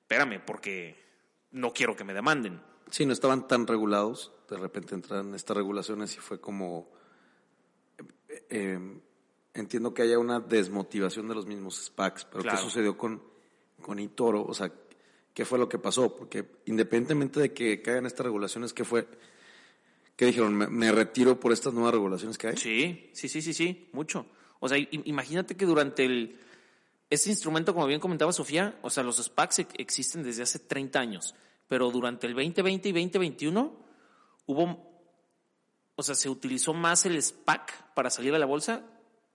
espérame, 0.00 0.40
porque 0.46 0.96
no 1.52 1.72
quiero 1.72 1.94
que 1.96 2.04
me 2.04 2.14
demanden. 2.14 2.60
Sí, 2.90 3.06
no 3.06 3.12
estaban 3.12 3.46
tan 3.48 3.66
regulados. 3.66 4.32
De 4.50 4.56
repente 4.58 4.94
entraron 4.94 5.34
estas 5.34 5.56
regulaciones 5.56 6.14
y 6.16 6.18
fue 6.20 6.40
como. 6.40 6.90
eh, 8.28 8.46
eh, 8.50 9.00
entiendo 9.54 9.92
que 9.94 10.02
haya 10.02 10.18
una 10.18 10.40
desmotivación 10.40 11.28
de 11.28 11.34
los 11.34 11.46
mismos 11.46 11.76
SPACs, 11.84 12.24
pero 12.26 12.42
Claro. 12.42 12.58
¿qué 12.58 12.64
sucedió 12.64 12.96
con, 12.96 13.22
con 13.82 13.98
eToro? 13.98 14.44
O 14.44 14.54
sea, 14.54 14.72
¿qué 15.34 15.44
fue 15.44 15.58
lo 15.58 15.68
que 15.68 15.78
pasó? 15.78 16.16
Porque 16.16 16.46
independientemente 16.66 17.40
de 17.40 17.52
que 17.52 17.82
caigan 17.82 18.06
estas 18.06 18.24
regulaciones, 18.26 18.72
¿qué 18.72 18.84
fue? 18.84 19.06
¿Qué 20.16 20.26
dijeron? 20.26 20.54
¿Me, 20.54 20.66
me 20.68 20.92
retiro 20.92 21.38
por 21.40 21.52
estas 21.52 21.72
nuevas 21.74 21.92
regulaciones 21.92 22.36
que 22.38 22.48
hay? 22.48 22.56
Sí, 22.56 23.10
sí, 23.12 23.28
sí, 23.28 23.42
sí, 23.42 23.52
sí, 23.54 23.88
mucho. 23.92 24.26
O 24.60 24.68
sea, 24.68 24.78
imagínate 24.78 25.56
que 25.56 25.66
durante 25.66 26.04
el... 26.04 26.38
Este 27.12 27.28
instrumento, 27.30 27.74
como 27.74 27.86
bien 27.86 28.00
comentaba 28.00 28.32
Sofía, 28.32 28.78
o 28.82 28.88
sea, 28.90 29.02
los 29.02 29.16
SPACs 29.22 29.58
ex- 29.60 29.74
existen 29.76 30.22
desde 30.22 30.42
hace 30.44 30.58
30 30.58 30.98
años, 30.98 31.34
pero 31.68 31.90
durante 31.90 32.26
el 32.26 32.34
2020 32.34 32.88
y 32.88 32.92
2021 32.92 33.72
hubo... 34.46 34.90
O 35.94 36.02
sea, 36.02 36.14
se 36.14 36.30
utilizó 36.30 36.72
más 36.72 37.04
el 37.04 37.22
SPAC 37.22 37.92
para 37.94 38.08
salir 38.08 38.34
a 38.34 38.38
la 38.38 38.46
bolsa 38.46 38.82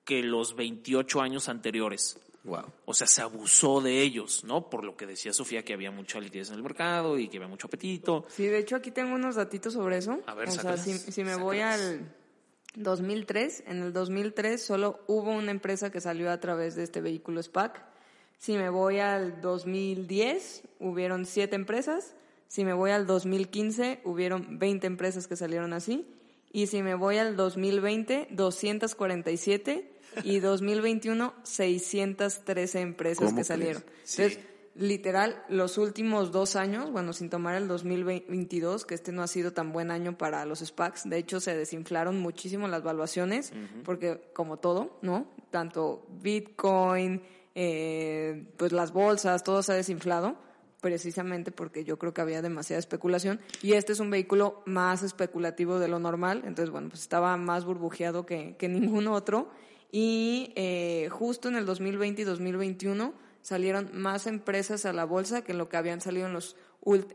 que 0.03 0.23
los 0.23 0.55
28 0.55 1.21
años 1.21 1.49
anteriores. 1.49 2.19
Wow. 2.45 2.63
O 2.85 2.93
sea, 2.95 3.05
se 3.05 3.21
abusó 3.21 3.79
de 3.81 4.01
ellos, 4.01 4.43
¿no? 4.43 4.69
Por 4.69 4.83
lo 4.83 4.97
que 4.97 5.05
decía 5.05 5.33
Sofía, 5.33 5.63
que 5.63 5.73
había 5.73 5.91
mucha 5.91 6.19
liquidez 6.19 6.49
en 6.49 6.55
el 6.55 6.63
mercado 6.63 7.19
y 7.19 7.27
que 7.27 7.37
había 7.37 7.47
mucho 7.47 7.67
apetito. 7.67 8.25
Sí, 8.29 8.45
de 8.47 8.57
hecho 8.57 8.75
aquí 8.75 8.89
tengo 8.89 9.13
unos 9.13 9.35
datitos 9.35 9.73
sobre 9.73 9.97
eso. 9.99 10.19
A 10.25 10.33
ver, 10.33 10.49
o 10.49 10.51
sea, 10.51 10.77
si, 10.77 10.97
si 10.97 11.23
me 11.23 11.35
voy 11.35 11.59
al 11.59 12.01
2003, 12.77 13.63
en 13.67 13.81
el 13.81 13.93
2003 13.93 14.63
solo 14.63 14.99
hubo 15.07 15.31
una 15.31 15.51
empresa 15.51 15.91
que 15.91 15.99
salió 15.99 16.31
a 16.31 16.39
través 16.39 16.75
de 16.75 16.83
este 16.83 17.01
vehículo 17.01 17.41
SPAC. 17.41 17.83
Si 18.37 18.55
me 18.55 18.69
voy 18.69 18.99
al 18.99 19.41
2010, 19.41 20.63
hubieron 20.79 21.25
siete 21.25 21.55
empresas. 21.55 22.15
Si 22.47 22.63
me 22.63 22.73
voy 22.73 22.91
al 22.91 23.07
2015, 23.07 24.01
hubieron 24.03 24.59
20 24.59 24.87
empresas 24.87 25.27
que 25.27 25.35
salieron 25.35 25.73
así. 25.73 26.07
Y 26.53 26.67
si 26.67 26.83
me 26.83 26.93
voy 26.93 27.17
al 27.17 27.35
2020, 27.35 28.27
247. 28.31 29.91
Y 30.23 30.39
2021, 30.39 31.33
613 31.43 32.79
empresas 32.79 33.25
¿Cómo 33.25 33.37
que 33.37 33.43
salieron. 33.43 33.83
Sí. 34.03 34.37
Literal, 34.77 35.43
los 35.49 35.79
últimos 35.79 36.31
dos 36.31 36.55
años, 36.55 36.91
bueno, 36.91 37.11
sin 37.11 37.31
tomar 37.31 37.55
el 37.55 37.67
2022, 37.67 38.85
que 38.85 38.93
este 38.93 39.11
no 39.11 39.23
ha 39.23 39.27
sido 39.27 39.51
tan 39.51 39.73
buen 39.73 39.89
año 39.89 40.19
para 40.19 40.45
los 40.45 40.59
SPACs, 40.59 41.09
de 41.09 41.17
hecho 41.17 41.39
se 41.39 41.57
desinflaron 41.57 42.19
muchísimo 42.19 42.67
las 42.67 42.83
valuaciones, 42.83 43.53
porque 43.83 44.29
como 44.33 44.57
todo, 44.57 44.99
¿no? 45.01 45.31
Tanto 45.49 46.05
Bitcoin, 46.21 47.23
eh, 47.55 48.45
pues 48.55 48.71
las 48.71 48.93
bolsas, 48.93 49.43
todo 49.43 49.63
se 49.63 49.71
ha 49.71 49.75
desinflado, 49.75 50.35
precisamente 50.79 51.51
porque 51.51 51.83
yo 51.83 51.97
creo 51.97 52.13
que 52.13 52.21
había 52.21 52.43
demasiada 52.43 52.77
especulación, 52.77 53.39
y 53.63 53.73
este 53.73 53.93
es 53.93 53.99
un 53.99 54.11
vehículo 54.11 54.61
más 54.67 55.01
especulativo 55.01 55.79
de 55.79 55.87
lo 55.87 55.97
normal, 55.97 56.43
entonces, 56.45 56.69
bueno, 56.69 56.89
pues 56.89 57.01
estaba 57.01 57.35
más 57.35 57.65
burbujeado 57.65 58.27
que, 58.27 58.55
que 58.59 58.69
ningún 58.69 59.07
otro, 59.07 59.49
y 59.91 60.53
eh, 60.55 61.09
justo 61.09 61.47
en 61.47 61.55
el 61.55 61.65
2020 61.65 62.21
y 62.21 62.25
2021 62.25 63.26
salieron 63.47 63.91
más 63.93 64.27
empresas 64.27 64.85
a 64.85 64.91
la 64.91 65.05
bolsa 65.05 65.41
que 65.41 65.53
lo 65.53 65.69
que 65.69 65.77
habían 65.77 66.01
salido 66.01 66.27
en 66.27 66.33
los 66.33 66.57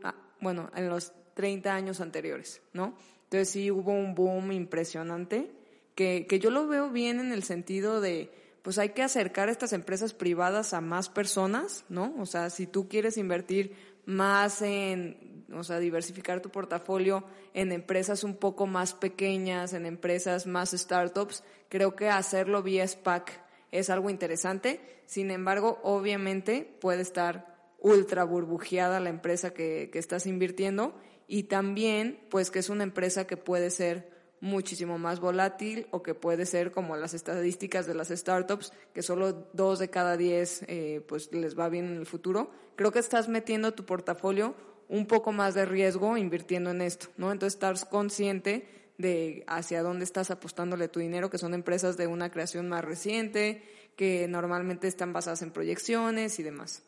ah, 0.01 0.15
bueno, 0.41 0.71
en 0.75 0.89
los 0.89 1.13
30 1.35 1.71
años 1.71 2.01
anteriores, 2.01 2.63
¿no? 2.73 2.97
Entonces 3.25 3.49
sí 3.49 3.69
hubo 3.69 3.91
un 3.91 4.15
boom 4.15 4.51
impresionante 4.51 5.51
que, 5.93 6.25
que 6.27 6.39
yo 6.39 6.49
lo 6.49 6.65
veo 6.67 6.89
bien 6.89 7.19
en 7.19 7.33
el 7.33 7.43
sentido 7.43 8.01
de 8.01 8.31
pues 8.63 8.79
hay 8.79 8.89
que 8.89 9.03
acercar 9.03 9.47
estas 9.49 9.73
empresas 9.73 10.15
privadas 10.15 10.73
a 10.73 10.81
más 10.81 11.07
personas, 11.07 11.85
¿no? 11.87 12.15
O 12.17 12.25
sea, 12.25 12.49
si 12.49 12.65
tú 12.65 12.87
quieres 12.87 13.17
invertir 13.17 13.75
más 14.07 14.63
en, 14.63 15.45
o 15.53 15.63
sea, 15.63 15.77
diversificar 15.77 16.41
tu 16.41 16.49
portafolio 16.49 17.25
en 17.53 17.71
empresas 17.71 18.23
un 18.23 18.37
poco 18.37 18.65
más 18.65 18.95
pequeñas, 18.95 19.73
en 19.73 19.85
empresas 19.85 20.47
más 20.47 20.71
startups, 20.71 21.43
creo 21.69 21.95
que 21.95 22.09
hacerlo 22.09 22.63
vía 22.63 22.87
SPAC 22.87 23.42
es 23.73 23.89
algo 23.89 24.09
interesante. 24.09 24.79
Sin 25.05 25.31
embargo, 25.31 25.79
obviamente 25.83 26.77
puede 26.79 27.01
estar 27.01 27.73
ultra 27.79 28.23
burbujeada 28.23 28.99
la 28.99 29.09
empresa 29.09 29.53
que, 29.53 29.89
que 29.91 29.99
estás 29.99 30.25
invirtiendo 30.25 30.95
y 31.27 31.43
también, 31.43 32.19
pues, 32.29 32.51
que 32.51 32.59
es 32.59 32.69
una 32.69 32.83
empresa 32.83 33.25
que 33.27 33.35
puede 33.35 33.71
ser 33.71 34.13
muchísimo 34.43 34.97
más 34.97 35.19
volátil 35.19 35.87
o 35.91 36.03
que 36.03 36.13
puede 36.13 36.45
ser 36.45 36.71
como 36.71 36.97
las 36.97 37.13
estadísticas 37.13 37.87
de 37.87 37.95
las 37.95 38.09
startups, 38.09 38.73
que 38.93 39.01
solo 39.01 39.47
dos 39.53 39.79
de 39.79 39.89
cada 39.89 40.17
diez 40.17 40.63
eh, 40.67 41.01
pues 41.07 41.31
les 41.31 41.57
va 41.57 41.69
bien 41.69 41.85
en 41.85 41.97
el 41.97 42.05
futuro. 42.05 42.51
Creo 42.75 42.91
que 42.91 42.99
estás 42.99 43.29
metiendo 43.29 43.73
tu 43.73 43.85
portafolio 43.85 44.53
un 44.89 45.07
poco 45.07 45.31
más 45.31 45.53
de 45.53 45.65
riesgo 45.65 46.17
invirtiendo 46.17 46.71
en 46.71 46.81
esto, 46.81 47.07
¿no? 47.15 47.31
Entonces 47.31 47.55
estar 47.55 47.89
consciente 47.89 48.82
de 48.97 49.43
hacia 49.47 49.81
dónde 49.81 50.03
estás 50.03 50.31
apostándole 50.31 50.87
tu 50.87 50.99
dinero, 50.99 51.29
que 51.29 51.37
son 51.37 51.53
empresas 51.53 51.97
de 51.97 52.07
una 52.07 52.29
creación 52.29 52.69
más 52.69 52.83
reciente, 52.83 53.63
que 53.95 54.27
normalmente 54.27 54.87
están 54.87 55.13
basadas 55.13 55.41
en 55.41 55.51
proyecciones 55.51 56.39
y 56.39 56.43
demás. 56.43 56.83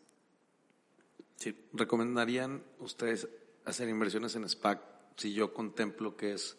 Sí. 1.36 1.56
¿Recomendarían 1.74 2.64
ustedes 2.80 3.28
hacer 3.66 3.90
inversiones 3.90 4.36
en 4.36 4.48
SPAC 4.48 4.82
si 5.18 5.34
yo 5.34 5.54
contemplo 5.54 6.16
que 6.16 6.34
es 6.34 6.58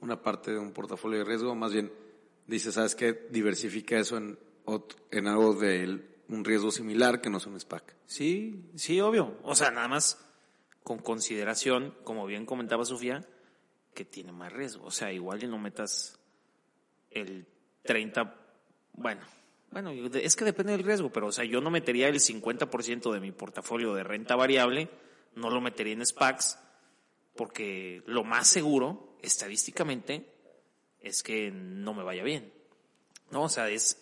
una 0.00 0.22
parte 0.22 0.52
de 0.52 0.58
un 0.58 0.72
portafolio 0.72 1.18
de 1.18 1.24
riesgo? 1.24 1.54
Más 1.54 1.72
bien, 1.72 1.92
dice, 2.46 2.72
¿sabes 2.72 2.94
qué? 2.94 3.26
Diversifica 3.30 3.98
eso 3.98 4.16
en, 4.16 4.38
en 5.10 5.26
algo 5.26 5.54
de 5.54 6.02
un 6.28 6.44
riesgo 6.44 6.70
similar 6.70 7.20
que 7.20 7.30
no 7.30 7.38
es 7.38 7.46
un 7.46 7.58
SPAC. 7.58 7.96
Sí, 8.06 8.70
sí, 8.76 9.00
obvio. 9.00 9.36
O 9.42 9.54
sea, 9.54 9.70
nada 9.70 9.88
más 9.88 10.22
con 10.82 10.98
consideración, 10.98 11.94
como 12.04 12.26
bien 12.26 12.46
comentaba 12.46 12.84
Sofía, 12.84 13.26
que 13.96 14.04
tiene 14.04 14.30
más 14.30 14.52
riesgo. 14.52 14.84
O 14.84 14.90
sea, 14.90 15.10
igual 15.10 15.42
y 15.42 15.48
no 15.48 15.58
metas 15.58 16.20
el 17.10 17.46
30, 17.82 18.36
bueno, 18.92 19.22
bueno, 19.70 19.90
es 19.90 20.36
que 20.36 20.44
depende 20.44 20.72
del 20.72 20.84
riesgo, 20.84 21.10
pero 21.10 21.28
o 21.28 21.32
sea, 21.32 21.44
yo 21.44 21.60
no 21.60 21.70
metería 21.70 22.08
el 22.08 22.20
50% 22.20 23.12
de 23.12 23.20
mi 23.20 23.32
portafolio 23.32 23.94
de 23.94 24.04
renta 24.04 24.36
variable, 24.36 24.90
no 25.34 25.50
lo 25.50 25.60
metería 25.60 25.94
en 25.94 26.04
SPACs, 26.04 26.58
porque 27.34 28.02
lo 28.06 28.22
más 28.22 28.48
seguro, 28.48 29.16
estadísticamente, 29.22 30.30
es 31.00 31.22
que 31.22 31.50
no 31.50 31.94
me 31.94 32.04
vaya 32.04 32.22
bien. 32.22 32.52
No, 33.30 33.44
o 33.44 33.48
sea, 33.48 33.68
es, 33.70 33.98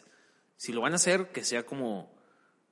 si 0.56 0.72
lo 0.72 0.80
van 0.80 0.92
a 0.92 0.96
hacer, 0.96 1.30
que 1.30 1.44
sea 1.44 1.64
como, 1.64 2.12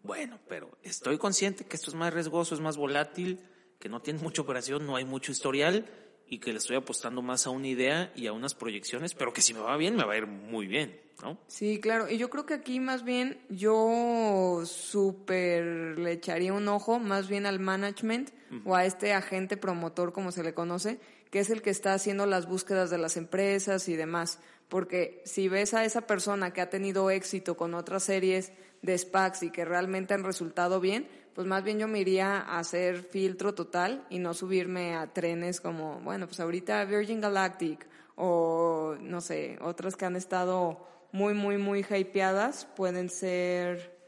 bueno, 0.03 0.41
pero 0.49 0.77
estoy 0.83 1.19
consciente 1.19 1.65
que 1.65 1.77
esto 1.77 1.91
es 1.91 1.97
más 1.97 2.13
riesgoso, 2.13 2.55
es 2.55 2.61
más 2.61 2.77
volátil, 2.77 3.41
que 3.79 3.89
no 3.89 4.03
tiene 4.03 4.21
mucha 4.21 4.43
operación, 4.43 4.87
no 4.87 4.97
hay 4.97 5.05
mucho 5.05 5.33
historial 5.33 5.87
y 6.29 6.39
que 6.39 6.53
le 6.53 6.59
estoy 6.59 6.77
apostando 6.77 7.23
más 7.23 7.47
a 7.47 7.51
una 7.51 7.69
idea 7.69 8.13
y 8.17 8.27
a 8.27 8.33
unas 8.33 8.55
proyecciones, 8.55 9.15
pero 9.15 9.33
que 9.33 9.43
si 9.43 9.55
me 9.55 9.61
va 9.61 9.77
bien, 9.77 9.97
me 9.97 10.05
va 10.05 10.15
a 10.15 10.17
ir 10.17 10.27
muy 10.27 10.67
bien, 10.67 10.99
¿no? 11.23 11.39
Sí, 11.47 11.79
claro. 11.81 12.09
Y 12.09 12.19
yo 12.19 12.31
creo 12.31 12.47
que 12.47 12.55
aquí 12.55 12.81
más 12.81 13.05
bien 13.05 13.41
yo 13.49 14.63
súper 14.65 15.99
le 15.99 16.13
echaría 16.13 16.53
un 16.53 16.69
ojo 16.69 16.99
más 16.99 17.29
bien 17.29 17.47
al 17.47 17.61
management 17.61 18.31
o 18.65 18.75
a 18.75 18.85
este 18.85 19.13
agente 19.13 19.57
promotor, 19.57 20.13
como 20.13 20.31
se 20.31 20.43
le 20.43 20.53
conoce, 20.53 21.01
que 21.33 21.41
es 21.41 21.51
el 21.51 21.63
que 21.63 21.71
está 21.71 21.95
haciendo 21.95 22.27
las 22.27 22.47
búsquedas 22.47 22.91
de 22.91 22.99
las 22.99 23.17
empresas 23.17 23.89
y 23.89 23.97
demás. 23.97 24.39
Porque 24.69 25.23
si 25.25 25.49
ves 25.49 25.75
a 25.75 25.85
esa 25.85 26.03
persona 26.03 26.53
que 26.53 26.61
ha 26.61 26.71
tenido 26.71 27.11
éxito 27.11 27.57
con 27.57 27.75
otras 27.75 28.05
series 28.05 28.53
de 28.83 28.97
SPACs 28.97 29.43
y 29.43 29.51
que 29.51 29.65
realmente 29.65 30.13
han 30.15 30.25
resultado 30.25 30.79
bien, 30.79 31.09
pues 31.35 31.47
más 31.47 31.65
bien 31.65 31.79
yo 31.79 31.89
me 31.89 32.01
iría 32.01 32.37
a 32.39 32.59
hacer 32.59 33.03
filtro 33.03 33.55
total 33.55 34.07
y 34.11 34.19
no 34.19 34.35
subirme 34.35 34.95
a 34.95 35.13
trenes 35.13 35.61
como, 35.63 36.01
bueno, 36.01 36.27
pues 36.27 36.39
ahorita 36.41 36.85
Virgin 36.85 37.21
Galactic 37.23 37.87
o 38.17 38.95
no 39.01 39.21
sé, 39.23 39.59
otras 39.63 39.97
que 39.97 40.05
han 40.05 40.17
estado 40.17 40.87
muy, 41.13 41.33
muy, 41.33 41.57
muy 41.57 41.81
hypeadas 41.89 42.67
pueden 42.77 43.09
ser, 43.09 43.99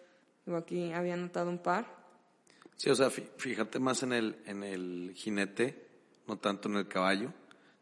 digo 0.45 0.59
aquí 0.59 0.93
había 0.93 1.15
anotado 1.15 1.49
un 1.49 1.59
par. 1.59 1.87
Sí, 2.77 2.91
o 2.91 2.95
sea, 2.95 3.09
fí- 3.09 3.29
fíjate 3.39 3.79
más 3.79 4.03
en 4.03 4.13
el, 4.13 4.37
en 4.47 4.63
el 4.63 5.13
jinete, 5.15 5.84
no 6.27 6.39
tanto 6.39 6.69
en 6.69 6.77
el 6.77 6.89
caballo, 6.89 7.33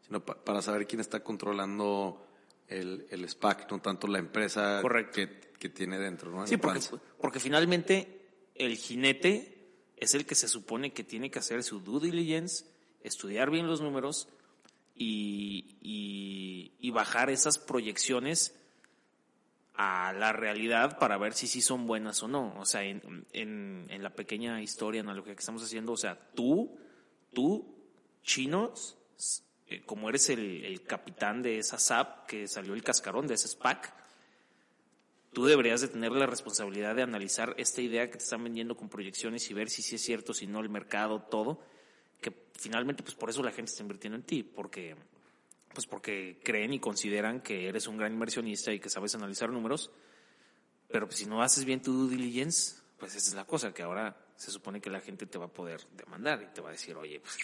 sino 0.05 0.23
pa- 0.23 0.43
para 0.43 0.61
saber 0.61 0.85
quién 0.87 0.99
está 1.01 1.21
controlando 1.23 2.25
el, 2.67 3.05
el 3.09 3.27
SPAC, 3.29 3.69
no 3.71 3.79
tanto 3.81 4.07
la 4.07 4.19
empresa. 4.19 4.79
Que, 5.11 5.39
que 5.59 5.69
tiene 5.69 5.97
dentro, 5.99 6.31
¿no? 6.31 6.45
Sí, 6.47 6.57
porque, 6.57 6.79
porque 7.21 7.39
finalmente 7.39 8.21
el 8.55 8.75
jinete 8.77 9.69
es 9.97 10.13
el 10.13 10.25
que 10.25 10.35
se 10.35 10.47
supone 10.47 10.91
que 10.91 11.03
tiene 11.03 11.31
que 11.31 11.39
hacer 11.39 11.63
su 11.63 11.79
due 11.79 12.01
diligence, 12.01 12.65
estudiar 13.03 13.49
bien 13.49 13.67
los 13.67 13.79
números 13.81 14.27
y, 14.95 15.77
y- 15.81 16.73
y 16.79 16.91
bajar 16.91 17.29
esas 17.29 17.57
proyecciones 17.57 18.55
a 19.75 20.13
la 20.13 20.31
realidad 20.33 20.99
para 20.99 21.17
ver 21.17 21.33
si 21.33 21.47
sí 21.47 21.61
son 21.61 21.87
buenas 21.87 22.21
o 22.21 22.27
no. 22.27 22.53
O 22.59 22.65
sea, 22.65 22.83
en, 22.83 23.25
en, 23.33 23.87
en 23.89 24.03
la 24.03 24.11
pequeña 24.11 24.61
historia, 24.61 25.01
analogía 25.01 25.33
que 25.33 25.39
estamos 25.39 25.63
haciendo, 25.63 25.93
o 25.93 25.97
sea, 25.97 26.19
tú, 26.35 26.77
tú, 27.33 27.72
chinos, 28.23 28.97
eh, 29.67 29.83
como 29.85 30.09
eres 30.09 30.29
el, 30.29 30.65
el 30.65 30.83
capitán 30.83 31.41
de 31.41 31.59
esa 31.59 31.77
SAP 31.77 32.27
que 32.27 32.47
salió 32.47 32.73
el 32.73 32.83
cascarón 32.83 33.27
de 33.27 33.35
ese 33.35 33.47
SPAC, 33.47 33.93
tú 35.33 35.45
deberías 35.45 35.81
de 35.81 35.87
tener 35.87 36.11
la 36.11 36.25
responsabilidad 36.25 36.95
de 36.95 37.01
analizar 37.01 37.55
esta 37.57 37.81
idea 37.81 38.09
que 38.09 38.17
te 38.17 38.23
están 38.23 38.43
vendiendo 38.43 38.77
con 38.77 38.89
proyecciones 38.89 39.49
y 39.49 39.53
ver 39.53 39.69
si 39.69 39.81
sí 39.81 39.95
es 39.95 40.01
cierto, 40.01 40.33
si 40.33 40.47
no, 40.47 40.59
el 40.59 40.69
mercado, 40.69 41.21
todo, 41.21 41.59
que 42.21 42.31
finalmente 42.53 43.03
pues 43.03 43.15
por 43.15 43.29
eso 43.29 43.43
la 43.43 43.51
gente 43.51 43.71
está 43.71 43.81
invirtiendo 43.81 44.17
en 44.17 44.23
ti, 44.23 44.43
porque 44.43 44.95
pues 45.73 45.87
porque 45.87 46.39
creen 46.43 46.73
y 46.73 46.79
consideran 46.79 47.41
que 47.41 47.67
eres 47.67 47.87
un 47.87 47.97
gran 47.97 48.13
inversionista 48.13 48.71
y 48.71 48.79
que 48.79 48.89
sabes 48.89 49.15
analizar 49.15 49.49
números, 49.49 49.91
pero 50.87 51.07
pues 51.07 51.17
si 51.17 51.25
no 51.25 51.41
haces 51.41 51.65
bien 51.65 51.81
tu 51.81 51.91
due 51.91 52.15
diligence, 52.15 52.75
pues 52.99 53.15
esa 53.15 53.29
es 53.29 53.33
la 53.33 53.45
cosa, 53.45 53.73
que 53.73 53.81
ahora 53.81 54.15
se 54.35 54.51
supone 54.51 54.81
que 54.81 54.89
la 54.89 54.99
gente 54.99 55.25
te 55.25 55.37
va 55.37 55.45
a 55.45 55.53
poder 55.53 55.81
demandar 55.95 56.41
y 56.41 56.53
te 56.53 56.61
va 56.61 56.69
a 56.69 56.71
decir, 56.71 56.95
oye, 56.95 57.19
pues 57.19 57.37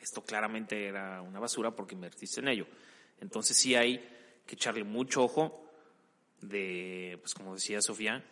esto 0.00 0.22
claramente 0.24 0.86
era 0.86 1.22
una 1.22 1.40
basura 1.40 1.70
porque 1.70 1.94
invertiste 1.94 2.40
en 2.40 2.48
ello. 2.48 2.66
Entonces 3.20 3.56
sí 3.56 3.74
hay 3.74 3.98
que 4.46 4.54
echarle 4.54 4.84
mucho 4.84 5.22
ojo 5.22 5.70
de, 6.40 7.18
pues 7.20 7.34
como 7.34 7.54
decía 7.54 7.80
Sofía, 7.80 8.24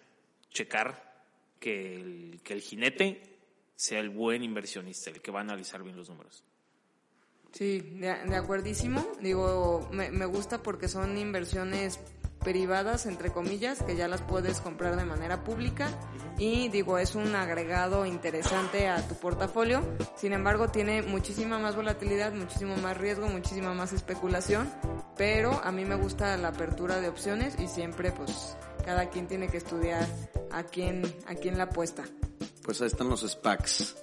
checar 0.50 1.24
que 1.60 1.94
el, 1.94 2.40
que 2.42 2.54
el 2.54 2.60
jinete 2.60 3.38
sea 3.76 4.00
el 4.00 4.10
buen 4.10 4.42
inversionista, 4.42 5.10
el 5.10 5.20
que 5.20 5.30
va 5.30 5.40
a 5.40 5.42
analizar 5.42 5.82
bien 5.82 5.96
los 5.96 6.08
números. 6.08 6.42
Sí, 7.52 7.80
de, 7.80 8.14
de 8.26 8.36
acuerdísimo. 8.36 9.06
Digo, 9.20 9.88
me 9.92 10.26
gusta 10.26 10.62
porque 10.62 10.88
son 10.88 11.18
inversiones 11.18 11.98
privadas, 12.42 13.06
entre 13.06 13.30
comillas, 13.30 13.82
que 13.82 13.96
ya 13.96 14.08
las 14.08 14.22
puedes 14.22 14.60
comprar 14.60 14.96
de 14.96 15.04
manera 15.04 15.44
pública 15.44 15.88
y 16.38 16.68
digo, 16.68 16.98
es 16.98 17.14
un 17.14 17.34
agregado 17.34 18.06
interesante 18.06 18.88
a 18.88 19.06
tu 19.06 19.14
portafolio. 19.14 19.82
Sin 20.16 20.32
embargo, 20.32 20.68
tiene 20.68 21.02
muchísima 21.02 21.58
más 21.58 21.76
volatilidad, 21.76 22.32
muchísimo 22.32 22.76
más 22.76 22.96
riesgo, 22.96 23.28
muchísima 23.28 23.74
más 23.74 23.92
especulación, 23.92 24.72
pero 25.16 25.60
a 25.62 25.70
mí 25.70 25.84
me 25.84 25.96
gusta 25.96 26.36
la 26.36 26.48
apertura 26.48 27.00
de 27.00 27.08
opciones 27.08 27.54
y 27.58 27.68
siempre 27.68 28.10
pues 28.12 28.56
cada 28.84 29.10
quien 29.10 29.26
tiene 29.28 29.48
que 29.48 29.58
estudiar 29.58 30.06
a 30.50 30.62
quién, 30.62 31.02
a 31.26 31.34
quién 31.34 31.58
la 31.58 31.64
apuesta. 31.64 32.04
Pues 32.62 32.80
ahí 32.80 32.86
están 32.86 33.08
los 33.08 33.20
SPACs 33.20 33.96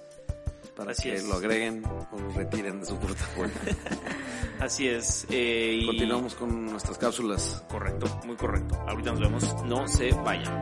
para 0.76 0.92
Así 0.92 1.10
que 1.10 1.16
es. 1.16 1.24
lo 1.24 1.34
agreguen 1.34 1.84
o 1.84 2.18
lo 2.20 2.30
retiren 2.32 2.80
de 2.80 2.86
su 2.86 2.96
portafolio. 2.96 3.52
Así 4.60 4.88
es. 4.88 5.26
eh, 5.30 5.78
y- 5.82 5.86
Continuamos 5.86 6.34
con 6.34 6.66
nuestras 6.66 6.98
cápsulas. 6.98 7.64
Correcto, 7.68 8.06
muy 8.26 8.36
correcto. 8.36 8.76
Ahorita 8.88 9.12
nos 9.12 9.20
vemos. 9.20 9.62
No 9.64 9.86
se 9.88 10.10
vayan. 10.12 10.58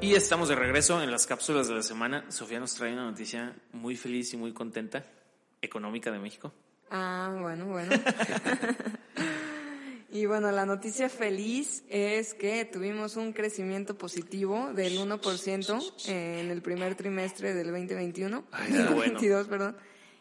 Y 0.00 0.14
estamos 0.14 0.48
de 0.48 0.54
regreso 0.54 1.02
en 1.02 1.10
las 1.10 1.26
cápsulas 1.26 1.68
de 1.68 1.74
la 1.74 1.82
semana. 1.82 2.24
Sofía 2.30 2.58
nos 2.58 2.74
trae 2.74 2.92
una 2.92 3.04
noticia 3.04 3.54
muy 3.72 3.96
feliz 3.96 4.32
y 4.32 4.38
muy 4.38 4.52
contenta, 4.52 5.04
económica 5.60 6.10
de 6.10 6.18
México. 6.18 6.52
Ah, 6.90 7.36
bueno, 7.38 7.66
bueno. 7.66 7.92
y 10.12 10.26
bueno, 10.26 10.50
la 10.50 10.66
noticia 10.66 11.08
feliz 11.08 11.84
es 11.88 12.34
que 12.34 12.64
tuvimos 12.64 13.16
un 13.16 13.32
crecimiento 13.32 13.96
positivo 13.96 14.72
del 14.72 14.98
1% 14.98 16.08
en 16.08 16.50
el 16.50 16.62
primer 16.62 16.96
trimestre 16.96 17.54
del 17.54 17.68
2021. 17.68 18.44
Ay, 18.50 18.72
del 18.72 18.82
qué 18.88 18.94
bueno. 18.94 19.12
22, 19.12 19.46
perdón. 19.46 19.76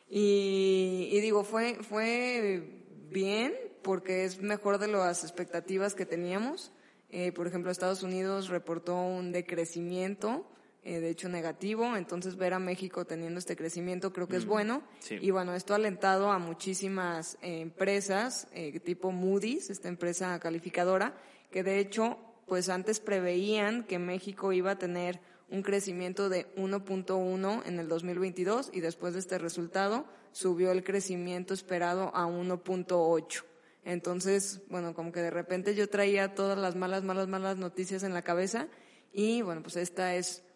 Y, 0.10 1.10
y 1.12 1.20
digo, 1.22 1.44
fue, 1.44 1.80
fue 1.82 2.84
bien 3.10 3.54
porque 3.82 4.26
es 4.26 4.42
mejor 4.42 4.78
de 4.78 4.88
las 4.88 5.24
expectativas 5.24 5.96
que 5.96 6.06
teníamos. 6.06 6.72
Eh, 7.10 7.32
por 7.32 7.48
ejemplo, 7.48 7.72
Estados 7.72 8.04
Unidos 8.04 8.50
reportó 8.50 8.96
un 8.96 9.32
decrecimiento, 9.32 10.46
eh, 10.90 11.02
de 11.02 11.12
hecho 11.12 11.30
negativo, 11.30 11.96
entonces 11.96 12.36
ver 12.36 12.56
a 12.56 12.58
México 12.58 13.06
teniendo 13.06 13.38
este 13.38 13.56
crecimiento 13.56 14.12
creo 14.12 14.28
que 14.28 14.38
es 14.38 14.46
bueno. 14.48 14.82
sí. 15.02 15.20
Y 15.22 15.30
bueno, 15.30 15.54
esto 15.54 15.74
ha 15.74 15.76
alentado 15.76 16.32
a 16.32 16.40
muchísimas 16.40 17.38
eh, 17.44 17.62
empresas, 17.62 18.48
eh, 18.54 18.80
tipo 18.80 19.12
Moody's, 19.12 19.70
esta 19.70 19.88
empresa 19.88 20.40
calificadora, 20.40 21.14
que 21.52 21.62
de 21.62 21.78
hecho, 21.78 22.18
pues 22.48 22.70
antes 22.70 23.00
preveían 23.00 23.84
que 23.84 24.00
México 24.00 24.52
iba 24.52 24.72
a 24.72 24.80
tener 24.80 25.20
un 25.52 25.62
crecimiento 25.62 26.28
de 26.28 26.52
1.1 26.56 27.68
en 27.68 27.80
el 27.80 27.88
2022 27.88 28.72
y 28.74 28.80
después 28.80 29.14
de 29.14 29.20
este 29.20 29.38
resultado 29.38 30.08
subió 30.32 30.72
el 30.72 30.84
crecimiento 30.84 31.54
esperado 31.54 32.10
a 32.16 32.26
1.8. 32.26 33.44
Entonces, 33.86 34.64
bueno, 34.70 34.96
como 34.96 35.12
que 35.12 35.20
de 35.20 35.30
repente 35.30 35.76
yo 35.76 35.88
traía 35.88 36.34
todas 36.34 36.58
las 36.58 36.76
malas, 36.76 37.04
malas, 37.04 37.28
malas 37.28 37.58
noticias 37.58 38.02
en 38.02 38.16
la 38.16 38.24
cabeza 38.24 38.68
y 39.14 39.44
bueno, 39.44 39.62
pues 39.62 39.76
esta 39.76 40.16
es 40.16 40.49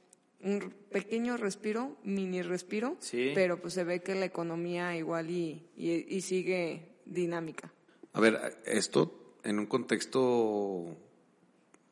un 0.43 0.73
pequeño 0.91 1.37
respiro, 1.37 1.97
mini 2.03 2.41
respiro, 2.41 2.97
Sí. 2.99 3.31
pero 3.33 3.59
pues 3.61 3.73
se 3.73 3.83
ve 3.83 4.01
que 4.01 4.13
la 4.15 4.25
economía 4.25 4.95
igual 4.95 5.29
y, 5.29 5.63
y, 5.77 6.15
y 6.15 6.21
sigue 6.21 6.89
dinámica. 7.05 7.71
A 8.13 8.19
ver, 8.21 8.61
esto 8.65 9.37
en 9.43 9.59
un 9.59 9.65
contexto 9.65 10.95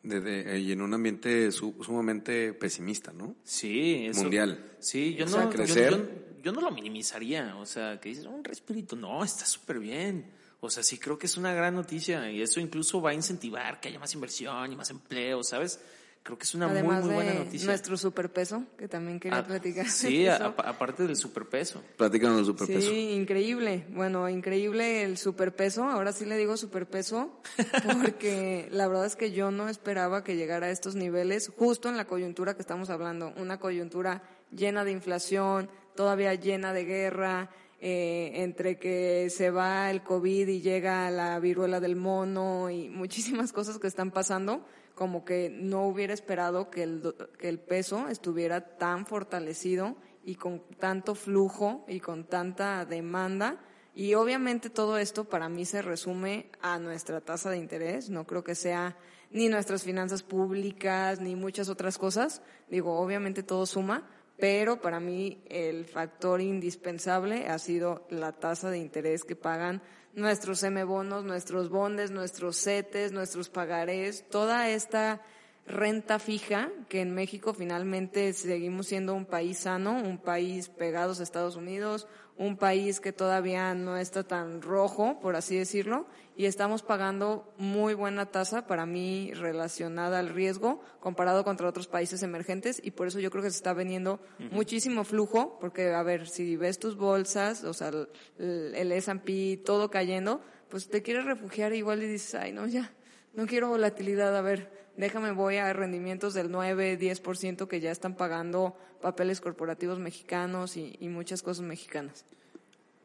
de, 0.03 0.19
de- 0.21 0.59
y 0.59 0.71
en 0.71 0.81
un 0.81 0.93
ambiente 0.93 1.51
su- 1.51 1.75
sumamente 1.83 2.53
pesimista, 2.53 3.11
¿no? 3.13 3.35
Sí, 3.43 4.05
eso- 4.07 4.21
Mundial. 4.23 4.71
Sí, 4.79 5.15
yo 5.15 5.25
O 5.25 5.29
no, 5.29 5.43
yo- 5.43 5.49
crecer. 5.49 5.91
Yo, 5.91 6.41
yo 6.43 6.51
no 6.51 6.61
lo 6.61 6.71
minimizaría, 6.71 7.55
o 7.57 7.65
sea, 7.65 7.99
que 7.99 8.09
dices, 8.09 8.25
un 8.25 8.43
respirito, 8.43 8.95
no, 8.95 9.23
está 9.23 9.45
súper 9.45 9.79
bien. 9.79 10.25
O 10.59 10.69
sea, 10.69 10.83
sí 10.83 10.97
creo 10.99 11.17
que 11.17 11.25
es 11.25 11.37
una 11.37 11.53
gran 11.53 11.73
noticia 11.75 12.29
y 12.31 12.41
eso 12.41 12.59
incluso 12.59 13.01
va 13.01 13.11
a 13.11 13.13
incentivar 13.13 13.79
que 13.79 13.87
haya 13.89 13.99
más 13.99 14.13
inversión 14.13 14.71
y 14.71 14.75
más 14.75 14.89
empleo, 14.91 15.43
¿sabes? 15.43 15.79
Creo 16.23 16.38
que 16.38 16.43
es 16.43 16.53
una 16.53 16.67
Además 16.69 16.99
muy, 16.99 17.05
muy 17.05 17.15
buena 17.15 17.31
de 17.31 17.45
noticia. 17.45 17.65
nuestro 17.67 17.97
superpeso, 17.97 18.63
que 18.77 18.88
también 18.88 19.19
quería 19.19 19.39
Ah, 19.39 19.43
platicar. 19.45 19.88
Sí, 19.89 20.27
a- 20.27 20.36
aparte 20.45 21.07
del 21.07 21.15
superpeso. 21.15 21.81
Platícanos 21.97 22.38
del 22.38 22.45
superpeso. 22.45 22.89
Sí, 22.91 23.10
increíble. 23.13 23.86
Bueno, 23.89 24.29
increíble 24.29 25.01
el 25.03 25.17
superpeso. 25.17 25.84
Ahora 25.86 26.12
sí 26.13 26.25
le 26.25 26.38
digo 26.38 26.57
superpeso 26.57 27.41
porque 27.84 28.67
la 28.71 28.88
verdad 28.88 29.05
es 29.07 29.15
que 29.15 29.31
yo 29.31 29.49
no 29.51 29.67
esperaba 29.67 30.23
que 30.23 30.36
llegara 30.36 30.67
a 30.67 30.69
estos 30.69 30.93
niveles 30.95 31.51
justo 31.57 31.89
en 31.89 31.97
la 31.97 32.05
coyuntura 32.05 32.53
que 32.55 32.62
estamos 32.62 32.91
hablando. 32.91 33.34
Una 33.38 33.60
coyuntura 33.60 34.21
llena 34.55 34.84
de 34.86 34.91
inflación, 34.91 35.69
todavía 35.95 36.36
llena 36.36 36.71
de 36.71 36.86
guerra, 36.86 37.49
eh, 37.79 38.43
entre 38.43 38.77
que 38.77 39.29
se 39.31 39.49
va 39.49 39.89
el 39.89 40.03
COVID 40.03 40.47
y 40.47 40.62
llega 40.62 41.10
la 41.10 41.39
viruela 41.39 41.79
del 41.79 41.95
mono 41.95 42.69
y 42.69 42.89
muchísimas 42.89 43.51
cosas 43.53 43.79
que 43.79 43.88
están 43.88 44.12
pasando, 44.12 44.63
como 45.01 45.25
que 45.25 45.49
no 45.49 45.87
hubiera 45.87 46.13
esperado 46.13 46.69
que 46.69 46.83
el, 46.83 47.15
que 47.39 47.49
el 47.49 47.57
peso 47.57 48.07
estuviera 48.07 48.77
tan 48.77 49.07
fortalecido 49.07 49.95
y 50.23 50.35
con 50.35 50.61
tanto 50.77 51.15
flujo 51.15 51.83
y 51.87 51.99
con 51.99 52.25
tanta 52.25 52.85
demanda. 52.85 53.57
Y 53.95 54.13
obviamente 54.13 54.69
todo 54.69 54.99
esto 54.99 55.23
para 55.23 55.49
mí 55.49 55.65
se 55.65 55.81
resume 55.81 56.51
a 56.61 56.77
nuestra 56.77 57.19
tasa 57.19 57.49
de 57.49 57.57
interés. 57.57 58.11
No 58.11 58.27
creo 58.27 58.43
que 58.43 58.53
sea 58.53 58.95
ni 59.31 59.49
nuestras 59.49 59.81
finanzas 59.81 60.21
públicas 60.21 61.19
ni 61.19 61.35
muchas 61.35 61.67
otras 61.67 61.97
cosas. 61.97 62.43
Digo, 62.69 62.99
obviamente 62.99 63.41
todo 63.41 63.65
suma, 63.65 64.07
pero 64.37 64.81
para 64.81 64.99
mí 64.99 65.41
el 65.49 65.85
factor 65.85 66.41
indispensable 66.41 67.47
ha 67.47 67.57
sido 67.57 68.05
la 68.11 68.33
tasa 68.33 68.69
de 68.69 68.77
interés 68.77 69.23
que 69.23 69.35
pagan 69.35 69.81
nuestros 70.13 70.63
M 70.63 70.84
bonos, 70.84 71.24
nuestros 71.24 71.69
bondes, 71.69 72.12
nuestros 72.12 72.58
CETES, 72.58 73.12
nuestros 73.12 73.50
pagarés, 73.50 74.28
toda 74.30 74.69
esta 74.69 75.21
renta 75.67 76.19
fija, 76.19 76.69
que 76.89 77.02
en 77.02 77.13
México 77.13 77.54
finalmente 77.54 78.34
seguimos 78.34 78.88
siendo 78.88 79.13
un 79.13 79.26
país 79.26 79.60
sano, 79.60 79.93
un 79.93 80.17
país 80.17 80.69
pegados 80.69 81.19
a 81.19 81.24
Estados 81.24 81.56
Unidos, 81.56 82.08
un 82.38 82.58
país 82.58 83.00
que 83.00 83.13
todavía 83.13 83.74
no 83.76 83.97
está 83.97 84.24
tan 84.24 84.62
rojo, 84.62 85.19
por 85.19 85.36
así 85.36 85.56
decirlo, 85.56 86.08
y 86.41 86.47
estamos 86.47 86.82
pagando 86.82 87.54
muy 87.60 87.93
buena 87.93 88.25
tasa 88.25 88.65
para 88.65 88.88
mí 88.88 89.32
relacionada 89.36 90.17
al 90.17 90.30
riesgo 90.30 90.82
comparado 90.99 91.43
contra 91.43 91.69
otros 91.69 91.86
países 91.86 92.23
emergentes 92.23 92.82
y 92.84 92.89
por 92.89 93.06
eso 93.06 93.19
yo 93.19 93.30
creo 93.30 93.43
que 93.43 93.51
se 93.51 93.58
está 93.58 93.73
veniendo 93.73 94.19
muchísimo 94.49 95.04
flujo, 95.04 95.60
porque 95.62 95.93
a 95.93 96.01
ver, 96.01 96.27
si 96.27 96.56
ves 96.56 96.80
tus 96.80 96.97
bolsas, 96.97 97.63
o 97.63 97.75
sea, 97.75 97.89
el, 97.89 98.73
el 98.75 98.91
S&P, 98.91 99.62
todo 99.63 99.91
cayendo, 99.91 100.41
pues 100.67 100.89
te 100.89 101.04
quieres 101.04 101.25
refugiar 101.25 101.73
igual 101.73 102.01
y 102.01 102.08
dices, 102.08 102.34
ay 102.34 102.54
no, 102.54 102.65
ya, 102.65 102.91
no 103.36 103.45
quiero 103.45 103.69
volatilidad, 103.69 104.36
a 104.36 104.41
ver, 104.41 104.71
déjame 104.97 105.34
voy 105.34 105.58
a 105.58 105.71
rendimientos 105.73 106.34
del 106.34 106.49
9, 106.49 106.97
10% 106.97 107.67
que 107.67 107.80
ya 107.82 107.91
están 107.91 108.15
pagando 108.15 108.75
papeles 108.99 109.41
corporativos 109.41 109.99
mexicanos 109.99 110.75
y, 110.75 110.97
y 110.99 111.08
muchas 111.08 111.43
cosas 111.43 111.63
mexicanas. 111.63 112.25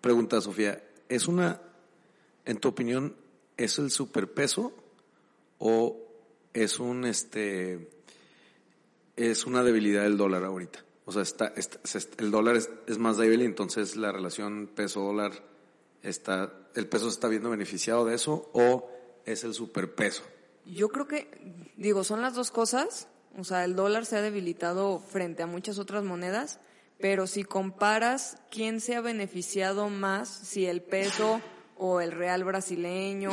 Pregunta, 0.00 0.40
Sofía, 0.40 0.82
¿es 1.10 1.28
una, 1.28 1.60
en 2.46 2.56
tu 2.56 2.68
opinión, 2.68 3.14
es 3.56 3.78
el 3.78 3.90
superpeso 3.90 4.72
o 5.58 5.98
es 6.52 6.78
un, 6.78 7.04
este, 7.04 7.90
es 9.16 9.46
una 9.46 9.62
debilidad 9.62 10.02
del 10.02 10.16
dólar 10.16 10.44
ahorita? 10.44 10.84
O 11.04 11.12
sea, 11.12 11.22
está, 11.22 11.52
el 12.18 12.30
dólar 12.30 12.56
es, 12.56 12.70
es 12.86 12.98
más 12.98 13.16
débil 13.16 13.42
y 13.42 13.44
entonces 13.44 13.96
la 13.96 14.10
relación 14.10 14.68
peso-dólar 14.74 15.32
está, 16.02 16.52
el 16.74 16.88
peso 16.88 17.04
se 17.06 17.14
está 17.14 17.28
viendo 17.28 17.50
beneficiado 17.50 18.04
de 18.04 18.14
eso 18.14 18.50
o 18.52 18.90
es 19.24 19.44
el 19.44 19.54
superpeso? 19.54 20.22
Yo 20.64 20.88
creo 20.88 21.06
que, 21.06 21.28
digo, 21.76 22.04
son 22.04 22.22
las 22.22 22.34
dos 22.34 22.50
cosas. 22.50 23.08
O 23.38 23.44
sea, 23.44 23.64
el 23.64 23.76
dólar 23.76 24.06
se 24.06 24.16
ha 24.16 24.22
debilitado 24.22 24.98
frente 24.98 25.42
a 25.42 25.46
muchas 25.46 25.78
otras 25.78 26.02
monedas, 26.04 26.58
pero 26.98 27.26
si 27.26 27.44
comparas 27.44 28.38
quién 28.50 28.80
se 28.80 28.96
ha 28.96 29.02
beneficiado 29.02 29.90
más, 29.90 30.28
si 30.28 30.64
el 30.64 30.80
peso 30.80 31.40
o 31.76 32.00
el 32.00 32.12
real 32.12 32.44
brasileño 32.44 33.30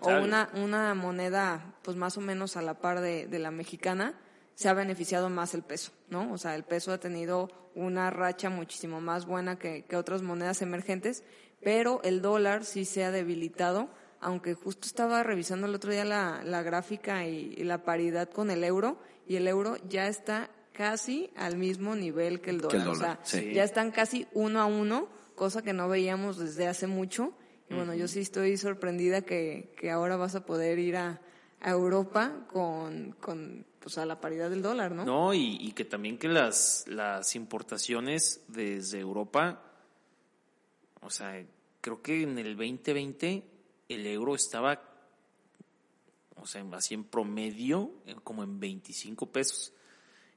o 0.00 0.08
una, 0.08 0.50
una 0.54 0.94
moneda 0.94 1.74
pues 1.82 1.96
más 1.96 2.16
o 2.16 2.20
menos 2.20 2.56
a 2.56 2.62
la 2.62 2.74
par 2.74 3.00
de, 3.00 3.26
de 3.26 3.38
la 3.38 3.50
mexicana, 3.50 4.14
se 4.54 4.68
ha 4.68 4.74
beneficiado 4.74 5.30
más 5.30 5.54
el 5.54 5.62
peso, 5.62 5.92
¿no? 6.08 6.32
O 6.32 6.38
sea, 6.38 6.54
el 6.54 6.64
peso 6.64 6.92
ha 6.92 6.98
tenido 6.98 7.50
una 7.74 8.10
racha 8.10 8.50
muchísimo 8.50 9.00
más 9.00 9.26
buena 9.26 9.58
que, 9.58 9.84
que 9.84 9.96
otras 9.96 10.22
monedas 10.22 10.62
emergentes, 10.62 11.24
pero 11.62 12.00
el 12.04 12.22
dólar 12.22 12.64
sí 12.64 12.84
se 12.84 13.04
ha 13.04 13.10
debilitado, 13.10 13.88
aunque 14.20 14.54
justo 14.54 14.86
estaba 14.86 15.22
revisando 15.22 15.66
el 15.66 15.74
otro 15.74 15.90
día 15.90 16.04
la, 16.04 16.42
la 16.44 16.62
gráfica 16.62 17.26
y, 17.26 17.54
y 17.56 17.64
la 17.64 17.82
paridad 17.82 18.30
con 18.30 18.50
el 18.50 18.62
euro, 18.64 18.98
y 19.26 19.36
el 19.36 19.48
euro 19.48 19.76
ya 19.88 20.06
está 20.06 20.50
casi 20.72 21.30
al 21.36 21.56
mismo 21.56 21.96
nivel 21.96 22.40
que 22.40 22.50
el 22.50 22.60
dólar. 22.60 22.76
Que 22.76 22.82
el 22.82 22.88
o 22.88 22.94
sea, 22.94 23.18
sí. 23.22 23.52
ya 23.54 23.64
están 23.64 23.90
casi 23.90 24.26
uno 24.34 24.60
a 24.60 24.66
uno, 24.66 25.08
cosa 25.34 25.62
que 25.62 25.72
no 25.72 25.88
veíamos 25.88 26.38
desde 26.38 26.66
hace 26.66 26.86
mucho. 26.86 27.32
Y 27.68 27.74
bueno, 27.74 27.94
yo 27.94 28.08
sí 28.08 28.20
estoy 28.20 28.56
sorprendida 28.56 29.22
que, 29.22 29.72
que 29.76 29.90
ahora 29.90 30.16
vas 30.16 30.34
a 30.34 30.44
poder 30.44 30.78
ir 30.78 30.96
a, 30.96 31.20
a 31.60 31.70
Europa 31.70 32.46
con, 32.52 33.12
con 33.20 33.64
pues 33.80 33.98
a 33.98 34.06
la 34.06 34.20
paridad 34.20 34.50
del 34.50 34.62
dólar, 34.62 34.92
¿no? 34.92 35.04
No, 35.04 35.34
y, 35.34 35.58
y 35.60 35.72
que 35.72 35.84
también 35.84 36.18
que 36.18 36.28
las, 36.28 36.84
las 36.88 37.34
importaciones 37.36 38.42
desde 38.48 39.00
Europa, 39.00 39.62
o 41.00 41.10
sea, 41.10 41.44
creo 41.80 42.00
que 42.00 42.22
en 42.22 42.38
el 42.38 42.56
2020 42.56 43.42
el 43.88 44.06
euro 44.06 44.34
estaba, 44.34 44.80
o 46.36 46.46
sea, 46.46 46.64
así 46.72 46.94
en 46.94 47.04
promedio, 47.04 47.92
eh, 48.06 48.14
como 48.22 48.42
en 48.42 48.58
25 48.58 49.26
pesos. 49.30 49.72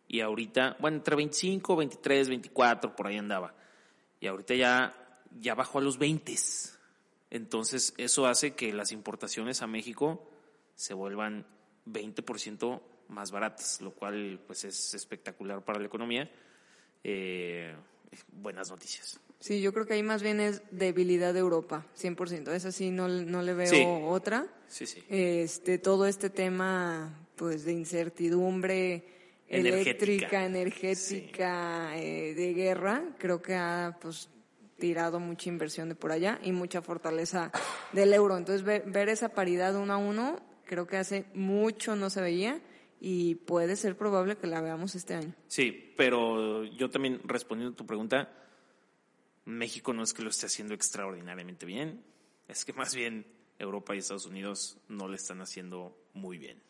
Y 0.07 0.21
ahorita, 0.21 0.77
bueno, 0.79 0.97
entre 0.97 1.15
25, 1.15 1.75
23, 1.75 2.29
24, 2.29 2.95
por 2.95 3.07
ahí 3.07 3.17
andaba. 3.17 3.53
Y 4.19 4.27
ahorita 4.27 4.55
ya, 4.55 5.21
ya 5.39 5.55
bajó 5.55 5.79
a 5.79 5.81
los 5.81 5.97
20. 5.97 6.35
Entonces, 7.29 7.93
eso 7.97 8.25
hace 8.27 8.51
que 8.55 8.71
las 8.73 8.91
importaciones 8.91 9.61
a 9.61 9.67
México 9.67 10.27
se 10.75 10.93
vuelvan 10.93 11.45
20% 11.85 12.81
más 13.09 13.31
baratas, 13.31 13.81
lo 13.81 13.91
cual 13.91 14.39
pues 14.47 14.63
es 14.65 14.93
espectacular 14.93 15.63
para 15.63 15.79
la 15.79 15.85
economía. 15.87 16.29
Eh, 17.03 17.75
buenas 18.31 18.69
noticias. 18.69 19.19
Sí, 19.39 19.61
yo 19.61 19.71
creo 19.73 19.85
que 19.85 19.93
ahí 19.93 20.03
más 20.03 20.23
bien 20.23 20.39
es 20.39 20.61
debilidad 20.71 21.33
de 21.33 21.39
Europa, 21.41 21.85
100%. 21.95 22.51
Esa 22.53 22.71
sí 22.71 22.89
no, 22.89 23.07
no 23.07 23.41
le 23.43 23.53
veo 23.53 23.67
Sí. 23.67 23.83
otra. 23.85 24.47
Sí, 24.67 24.85
sí. 24.85 25.03
Este, 25.09 25.77
todo 25.77 26.07
este 26.07 26.29
tema 26.29 27.27
pues 27.35 27.63
de 27.65 27.73
incertidumbre 27.73 29.03
Energética. 29.47 29.79
eléctrica, 29.91 30.45
energética, 30.45 31.97
eh, 31.97 32.33
de 32.33 32.53
guerra, 32.53 33.15
creo 33.19 33.41
que 33.41 33.53
ha 33.55 33.97
pues 34.01 34.29
tirado 34.77 35.19
mucha 35.19 35.49
inversión 35.49 35.89
de 35.89 35.95
por 35.95 36.11
allá 36.11 36.39
y 36.43 36.51
mucha 36.51 36.81
fortaleza 36.81 37.51
del 37.93 38.13
euro. 38.13 38.37
Entonces 38.37 38.63
ver, 38.63 38.83
ver 38.85 39.09
esa 39.09 39.29
paridad 39.29 39.75
uno 39.75 39.93
a 39.93 39.97
uno, 39.97 40.39
creo 40.65 40.87
que 40.87 40.97
hace 40.97 41.25
mucho 41.33 41.95
no 41.95 42.09
se 42.09 42.21
veía 42.21 42.61
y 42.99 43.35
puede 43.35 43.75
ser 43.75 43.97
probable 43.97 44.37
que 44.37 44.47
la 44.47 44.61
veamos 44.61 44.95
este 44.95 45.15
año. 45.15 45.33
Sí, 45.47 45.93
pero 45.95 46.63
yo 46.63 46.89
también 46.89 47.21
respondiendo 47.25 47.73
a 47.73 47.77
tu 47.77 47.85
pregunta, 47.85 48.31
México 49.45 49.93
no 49.93 50.03
es 50.03 50.13
que 50.13 50.23
lo 50.23 50.29
esté 50.29 50.47
haciendo 50.47 50.73
extraordinariamente 50.73 51.65
bien, 51.65 52.03
es 52.47 52.65
que 52.65 52.73
más 52.73 52.95
bien 52.95 53.25
Europa 53.59 53.95
y 53.95 53.99
Estados 53.99 54.25
Unidos 54.25 54.77
no 54.87 55.07
le 55.07 55.15
están 55.15 55.41
haciendo 55.41 55.97
muy 56.13 56.37
bien. 56.37 56.61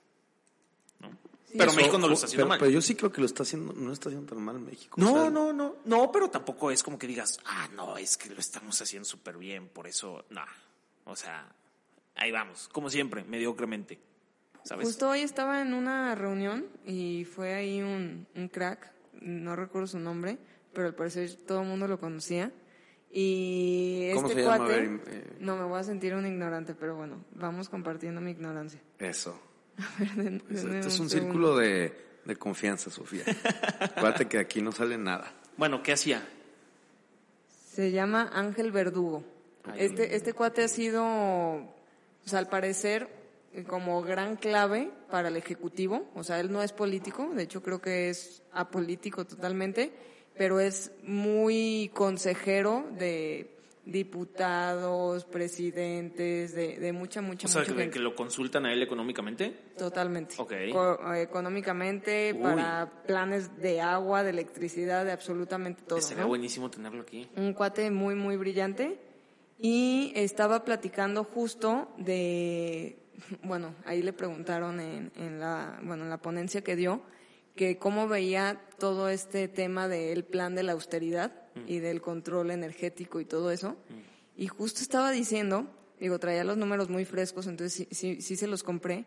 ¿no? 0.99 1.17
Pero 1.51 1.69
Eso, 1.71 1.77
México 1.77 1.97
no 1.97 2.07
lo 2.07 2.13
está 2.13 2.25
haciendo 2.25 2.43
pero, 2.43 2.49
mal. 2.49 2.59
Pero 2.59 2.71
yo 2.71 2.81
sí 2.81 2.95
creo 2.95 3.11
que 3.11 3.21
lo 3.21 3.27
está 3.27 3.43
haciendo, 3.43 3.73
no 3.73 3.87
lo 3.87 3.93
está 3.93 4.09
haciendo 4.09 4.33
tan 4.33 4.43
mal 4.43 4.59
México. 4.59 4.99
No, 4.99 5.13
O 5.13 5.21
sea, 5.21 5.29
no, 5.29 5.53
no, 5.53 5.75
no, 5.85 6.11
pero 6.11 6.29
tampoco 6.29 6.71
es 6.71 6.83
como 6.83 6.99
que 6.99 7.07
digas, 7.07 7.39
ah, 7.45 7.69
no, 7.75 7.97
es 7.97 8.17
que 8.17 8.29
lo 8.29 8.39
estamos 8.39 8.81
haciendo 8.81 9.05
súper 9.05 9.37
bien, 9.37 9.69
por 9.69 9.87
eso, 9.87 10.25
no. 10.29 10.43
O 11.05 11.15
sea, 11.15 11.47
ahí 12.15 12.31
vamos, 12.31 12.67
como 12.71 12.89
siempre, 12.89 13.23
mediocremente. 13.23 13.99
¿Sabes? 14.63 14.87
Justo 14.87 15.09
hoy 15.09 15.21
estaba 15.21 15.61
en 15.61 15.73
una 15.73 16.13
reunión 16.15 16.65
y 16.85 17.23
fue 17.23 17.53
ahí 17.53 17.81
un, 17.81 18.27
un 18.35 18.49
crack, 18.49 18.91
no 19.21 19.55
recuerdo 19.55 19.87
su 19.87 19.99
nombre, 19.99 20.37
pero 20.73 20.87
al 20.87 20.95
parecer 20.95 21.33
todo 21.47 21.61
el 21.61 21.67
mundo 21.67 21.87
lo 21.87 21.99
conocía. 21.99 22.51
Y 23.09 24.11
¿Cómo 24.13 24.27
este 24.27 24.41
se 24.41 24.45
llama? 24.45 24.57
cuate, 24.57 24.73
ver, 24.73 25.01
eh. 25.07 25.37
no 25.39 25.55
me 25.55 25.63
voy 25.63 25.79
a 25.79 25.83
sentir 25.83 26.13
un 26.13 26.25
ignorante, 26.27 26.75
pero 26.75 26.97
bueno, 26.97 27.23
vamos 27.31 27.69
compartiendo 27.69 28.19
mi 28.19 28.31
ignorancia. 28.31 28.81
Eso. 28.99 29.39
A 30.11 30.15
ver, 30.15 30.41
Esto 30.49 30.87
es 30.87 30.99
un 30.99 31.09
segundo. 31.09 31.09
círculo 31.09 31.57
de, 31.57 31.93
de 32.25 32.35
confianza, 32.35 32.89
Sofía. 32.89 33.23
Acuérdate 33.79 34.27
que 34.27 34.39
aquí 34.39 34.61
no 34.61 34.71
sale 34.71 34.97
nada. 34.97 35.33
Bueno, 35.57 35.83
¿qué 35.83 35.93
hacía? 35.93 36.27
Se 37.73 37.91
llama 37.91 38.31
Ángel 38.33 38.71
Verdugo. 38.71 39.23
Este, 39.77 40.15
este 40.15 40.33
cuate 40.33 40.63
ha 40.63 40.67
sido, 40.67 41.03
o 41.05 41.73
sea, 42.25 42.39
al 42.39 42.47
parecer, 42.47 43.09
eh, 43.53 43.63
como 43.63 44.01
gran 44.01 44.35
clave 44.37 44.91
para 45.11 45.27
el 45.27 45.35
Ejecutivo. 45.37 46.09
O 46.15 46.23
sea, 46.23 46.39
él 46.39 46.51
no 46.51 46.63
es 46.63 46.71
político, 46.71 47.29
de 47.35 47.43
hecho 47.43 47.61
creo 47.61 47.79
que 47.81 48.09
es 48.09 48.43
apolítico 48.53 49.25
totalmente, 49.25 49.91
pero 50.37 50.59
es 50.59 50.91
muy 51.03 51.91
consejero 51.93 52.85
de 52.97 53.56
diputados, 53.91 55.25
presidentes, 55.25 56.53
de, 56.53 56.77
de 56.77 56.93
mucha, 56.93 57.21
mucha, 57.21 57.47
O 57.47 57.49
sea, 57.49 57.61
mucha 57.61 57.73
que, 57.73 57.79
gente. 57.79 57.93
que 57.93 57.99
lo 57.99 58.15
consultan 58.15 58.65
a 58.65 58.73
él 58.73 58.81
económicamente. 58.83 59.51
Totalmente. 59.77 60.35
Ok. 60.37 60.53
Co- 60.71 61.13
eh, 61.13 61.21
económicamente, 61.21 62.33
Uy. 62.35 62.41
para 62.41 63.03
planes 63.05 63.57
de 63.61 63.81
agua, 63.81 64.23
de 64.23 64.31
electricidad, 64.31 65.05
de 65.05 65.11
absolutamente 65.11 65.83
todo. 65.83 65.99
¿no? 66.17 66.27
buenísimo 66.27 66.69
tenerlo 66.69 67.01
aquí. 67.01 67.29
un 67.35 67.53
cuate 67.53 67.89
muy, 67.91 68.15
muy 68.15 68.37
brillante. 68.37 68.99
Y 69.59 70.11
estaba 70.15 70.63
platicando 70.63 71.23
justo 71.23 71.89
de, 71.97 72.99
bueno, 73.41 73.73
ahí 73.85 74.03
le 74.03 74.13
preguntaron 74.13 74.79
en, 74.79 75.11
en 75.15 75.39
la, 75.39 75.79
bueno, 75.81 76.03
en 76.03 76.11
la 76.11 76.17
ponencia 76.21 76.61
que 76.61 76.75
dio, 76.75 77.01
que 77.55 77.79
cómo 77.79 78.07
veía 78.07 78.61
todo 78.77 79.09
este 79.09 79.47
tema 79.47 79.87
del 79.87 80.23
plan 80.25 80.53
de 80.53 80.61
la 80.61 80.73
austeridad 80.73 81.31
y 81.65 81.79
del 81.79 82.01
control 82.01 82.51
energético 82.51 83.19
y 83.19 83.25
todo 83.25 83.51
eso. 83.51 83.75
Y 84.35 84.47
justo 84.47 84.81
estaba 84.81 85.11
diciendo, 85.11 85.65
digo, 85.99 86.19
traía 86.19 86.43
los 86.43 86.57
números 86.57 86.89
muy 86.89 87.05
frescos, 87.05 87.47
entonces 87.47 87.73
sí, 87.73 87.87
sí, 87.91 88.21
sí 88.21 88.35
se 88.35 88.47
los 88.47 88.61
compré, 88.63 89.05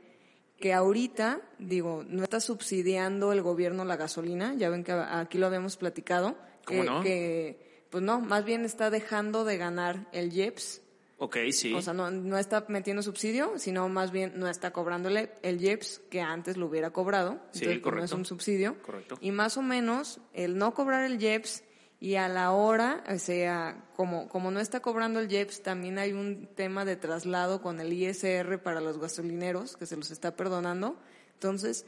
que 0.58 0.72
ahorita, 0.74 1.40
digo, 1.58 2.04
no 2.06 2.22
está 2.22 2.40
subsidiando 2.40 3.32
el 3.32 3.40
gobierno 3.42 3.84
la 3.84 3.96
gasolina, 3.96 4.54
ya 4.54 4.68
ven 4.68 4.84
que 4.84 4.92
aquí 4.92 5.38
lo 5.38 5.46
habíamos 5.46 5.76
platicado, 5.76 6.36
¿Cómo 6.66 6.80
que, 6.82 6.86
no? 6.88 7.02
que, 7.02 7.84
pues 7.90 8.02
no, 8.04 8.20
más 8.20 8.44
bien 8.44 8.64
está 8.64 8.90
dejando 8.90 9.44
de 9.44 9.56
ganar 9.56 10.08
el 10.12 10.32
IEPS, 10.32 10.82
Ok, 11.22 11.36
sí. 11.52 11.72
o 11.74 11.82
sea, 11.82 11.92
no, 11.92 12.10
no 12.10 12.38
está 12.38 12.64
metiendo 12.68 13.02
subsidio, 13.02 13.52
sino 13.58 13.88
más 13.90 14.10
bien 14.10 14.32
no 14.36 14.48
está 14.48 14.70
cobrándole 14.72 15.30
el 15.42 15.62
IEPS 15.62 16.00
que 16.10 16.20
antes 16.22 16.56
lo 16.56 16.66
hubiera 16.66 16.90
cobrado, 16.90 17.40
Sí, 17.52 17.64
entonces 17.64 17.64
pues, 17.64 17.66
no 17.66 17.76
es 17.76 17.82
correcto. 18.10 18.16
un 18.16 18.24
subsidio, 18.26 18.82
Correcto. 18.82 19.18
y 19.20 19.30
más 19.30 19.56
o 19.56 19.62
menos 19.62 20.18
el 20.34 20.56
no 20.58 20.74
cobrar 20.74 21.04
el 21.04 21.22
IEPS 21.22 21.62
y 22.02 22.14
a 22.14 22.28
la 22.28 22.52
hora, 22.52 23.04
o 23.14 23.18
sea, 23.18 23.84
como, 23.94 24.26
como 24.30 24.50
no 24.50 24.58
está 24.58 24.80
cobrando 24.80 25.20
el 25.20 25.30
IEPS, 25.30 25.62
también 25.62 25.98
hay 25.98 26.14
un 26.14 26.48
tema 26.54 26.86
de 26.86 26.96
traslado 26.96 27.60
con 27.60 27.78
el 27.78 27.92
ISR 27.92 28.62
para 28.62 28.80
los 28.80 28.98
gasolineros 28.98 29.76
que 29.76 29.84
se 29.84 29.98
los 29.98 30.10
está 30.10 30.34
perdonando. 30.34 30.96
Entonces, 31.34 31.84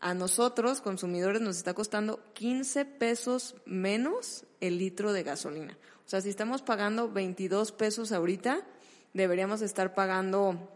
a 0.00 0.12
nosotros, 0.12 0.82
consumidores, 0.82 1.40
nos 1.40 1.56
está 1.56 1.72
costando 1.72 2.20
15 2.34 2.84
pesos 2.84 3.56
menos 3.64 4.44
el 4.60 4.76
litro 4.76 5.14
de 5.14 5.22
gasolina. 5.22 5.78
O 6.04 6.08
sea, 6.10 6.20
si 6.20 6.28
estamos 6.28 6.60
pagando 6.60 7.10
22 7.10 7.72
pesos 7.72 8.12
ahorita, 8.12 8.66
deberíamos 9.14 9.62
estar 9.62 9.94
pagando 9.94 10.70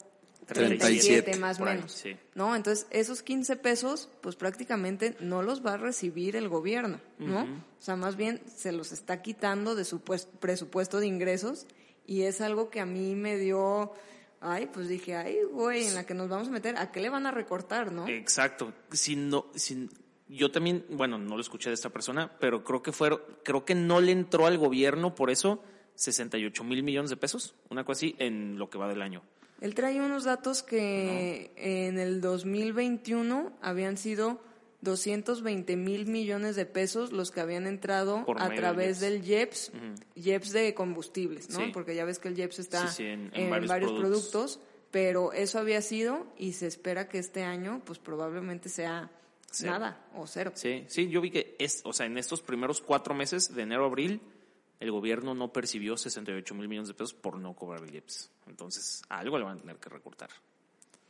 37 0.55 1.37
más 1.39 1.61
o 1.61 1.65
menos. 1.65 1.93
sí. 1.93 2.17
¿no? 2.35 2.55
Entonces, 2.57 2.87
esos 2.91 3.23
15 3.23 3.57
pesos, 3.57 4.09
pues 4.21 4.37
prácticamente 4.37 5.17
no 5.21 5.43
los 5.43 5.65
va 5.65 5.75
a 5.75 5.77
recibir 5.77 6.37
el 6.37 6.49
gobierno, 6.49 7.01
¿no? 7.19 7.43
O 7.43 7.81
sea, 7.83 7.97
más 7.97 8.17
bien 8.17 8.41
se 8.55 8.73
los 8.73 8.93
está 8.93 9.23
quitando 9.23 9.75
de 9.75 9.85
su 9.85 10.01
pues- 10.01 10.27
presupuesto 10.41 11.01
de 11.01 11.07
ingresos 11.07 11.67
y 12.07 12.23
es 12.23 12.41
algo 12.41 12.71
que 12.71 12.81
a 12.81 12.87
mí 12.87 13.15
me 13.15 13.37
dio, 13.37 13.93
ay, 14.41 14.67
pues 14.73 14.89
dije, 14.89 15.17
ay, 15.17 15.39
güey, 15.53 15.87
en 15.87 15.95
la 15.95 16.05
que 16.07 16.15
nos 16.15 16.29
vamos 16.29 16.49
a 16.49 16.51
meter, 16.51 16.77
¿a 16.77 16.91
qué 16.91 17.01
le 17.01 17.11
van 17.11 17.27
a 17.27 17.31
recortar, 17.31 17.93
no? 17.93 18.09
Exacto. 18.09 18.73
Si 18.93 19.15
no, 19.17 19.47
si- 19.55 19.89
yo 20.29 20.51
también, 20.51 20.85
bueno, 20.91 21.19
no 21.19 21.37
lo 21.37 21.41
escuché 21.41 21.71
de 21.71 21.75
esta 21.75 21.91
persona, 21.91 22.33
pero 22.39 22.63
creo 22.65 22.83
que 22.83 22.93
fueron, 22.93 23.21
creo 23.45 23.65
que 23.65 23.75
no 23.75 24.01
le 24.01 24.13
entró 24.13 24.47
al 24.47 24.59
gobierno 24.59 25.15
por 25.15 25.31
eso 25.31 25.63
68 25.99 26.65
mil 26.65 26.83
millones 26.83 27.11
de 27.11 27.17
pesos, 27.17 27.55
una 27.71 27.85
cosa 27.85 27.99
así, 27.99 28.17
en 28.19 28.57
lo 28.59 28.71
que 28.71 28.79
va 28.79 28.89
del 28.89 29.03
año. 29.03 29.23
Él 29.61 29.75
trae 29.75 30.01
unos 30.01 30.23
datos 30.25 30.63
que 30.63 31.51
en 31.57 31.99
el 31.99 32.21
2021 32.21 33.53
habían 33.61 33.97
sido 33.97 34.41
220 34.83 35.77
mil 35.77 36.07
millones 36.07 36.55
de 36.55 36.65
pesos 36.65 37.11
los 37.13 37.33
que 37.33 37.41
habían 37.41 37.67
entrado 37.67 38.25
Por 38.25 38.41
a 38.41 38.49
través 38.55 39.01
del 39.01 39.21
del 39.23 39.29
IEPS, 39.31 39.73
IEPS 40.15 40.53
de 40.53 40.75
combustibles, 40.75 41.51
¿no? 41.51 41.59
Sí. 41.59 41.71
Porque 41.73 41.97
ya 41.97 42.05
ves 42.05 42.21
que 42.21 42.29
el 42.29 42.39
IEPS 42.39 42.61
está 42.61 42.87
Sí, 42.87 42.99
sí, 42.99 43.03
en- 43.07 43.31
en, 43.35 43.43
en 43.43 43.51
varios 43.51 43.69
varios, 43.69 43.91
productos. 43.93 44.31
productos. 44.31 44.61
pero 44.93 45.33
eso 45.33 45.59
había 45.59 45.83
sido 45.83 46.27
y 46.39 46.53
se 46.53 46.69
espera 46.69 47.09
que 47.09 47.19
este 47.19 47.43
año 47.43 47.83
pues 47.85 47.99
probablemente 47.99 48.69
sea 48.69 49.11
Cero. 49.51 49.73
nada 49.73 50.07
o 50.15 50.27
cero. 50.29 50.53
Sí, 50.55 50.85
sí, 50.89 51.09
yo 51.09 51.21
vi 51.21 51.31
que 51.33 51.57
es, 51.59 51.81
o 51.85 51.93
sea, 51.93 52.07
en 52.07 52.17
estos 52.17 52.41
primeros 52.43 52.81
cuatro 52.81 53.15
meses, 53.15 53.53
de 53.55 53.63
enero 53.63 53.83
a 53.85 53.87
abril, 53.89 54.21
el 54.81 54.91
gobierno 54.91 55.35
no 55.35 55.53
percibió 55.53 55.97
68 55.97 56.55
mil 56.55 56.69
millones 56.69 56.89
de 56.89 56.95
pesos 56.95 57.15
por 57.15 57.39
no 57.39 57.55
cobrar 57.55 57.83
el 57.83 57.95
IEPS. 57.95 58.31
Entonces, 58.47 59.03
algo 59.09 59.39
le 59.39 59.45
van 59.45 59.59
a 59.59 59.61
tener 59.61 59.77
que 59.77 59.89
recortar. 59.89 60.31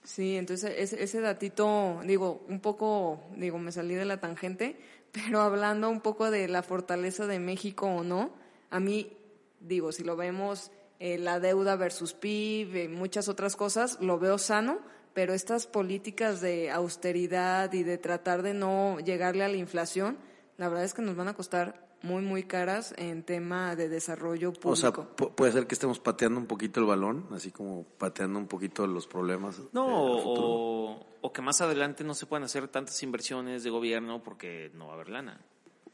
Sí, 0.04 0.36
entonces 0.36 0.72
ese, 0.76 1.02
ese 1.02 1.20
datito, 1.20 2.00
digo, 2.04 2.44
un 2.48 2.60
poco, 2.60 3.20
digo, 3.36 3.58
me 3.58 3.72
salí 3.72 3.94
de 3.94 4.06
la 4.06 4.20
tangente, 4.20 4.78
pero 5.12 5.40
hablando 5.40 5.90
un 5.90 6.00
poco 6.00 6.30
de 6.30 6.48
la 6.48 6.62
fortaleza 6.62 7.26
de 7.26 7.38
México 7.38 7.86
o 7.86 8.02
no, 8.02 8.32
a 8.70 8.80
mí, 8.80 9.12
digo, 9.60 9.92
si 9.92 10.04
lo 10.04 10.16
vemos, 10.16 10.70
eh, 11.00 11.18
la 11.18 11.40
deuda 11.40 11.76
versus 11.76 12.14
PIB, 12.14 12.76
eh, 12.76 12.88
muchas 12.88 13.28
otras 13.28 13.54
cosas, 13.54 13.98
lo 14.00 14.18
veo 14.18 14.38
sano, 14.38 14.80
pero 15.14 15.34
estas 15.34 15.66
políticas 15.66 16.40
de 16.40 16.70
austeridad 16.70 17.72
y 17.72 17.82
de 17.82 17.98
tratar 17.98 18.42
de 18.42 18.54
no 18.54 18.98
llegarle 19.00 19.44
a 19.44 19.48
la 19.48 19.56
inflación, 19.56 20.18
la 20.56 20.68
verdad 20.68 20.84
es 20.84 20.94
que 20.94 21.02
nos 21.02 21.16
van 21.16 21.28
a 21.28 21.34
costar 21.34 21.87
muy, 22.02 22.22
muy 22.22 22.44
caras 22.44 22.94
en 22.96 23.22
tema 23.24 23.74
de 23.76 23.88
desarrollo 23.88 24.52
público. 24.52 24.70
O 24.70 24.76
sea, 24.76 24.92
pu- 24.92 25.34
puede 25.34 25.52
ser 25.52 25.66
que 25.66 25.74
estemos 25.74 25.98
pateando 25.98 26.38
un 26.40 26.46
poquito 26.46 26.80
el 26.80 26.86
balón, 26.86 27.26
así 27.32 27.50
como 27.50 27.84
pateando 27.98 28.38
un 28.38 28.46
poquito 28.46 28.86
los 28.86 29.06
problemas. 29.06 29.60
No, 29.72 29.86
o, 29.86 31.06
o 31.20 31.32
que 31.32 31.42
más 31.42 31.60
adelante 31.60 32.04
no 32.04 32.14
se 32.14 32.26
puedan 32.26 32.44
hacer 32.44 32.68
tantas 32.68 33.02
inversiones 33.02 33.64
de 33.64 33.70
gobierno 33.70 34.22
porque 34.22 34.70
no 34.74 34.86
va 34.86 34.92
a 34.92 34.94
haber 34.94 35.08
lana. 35.10 35.40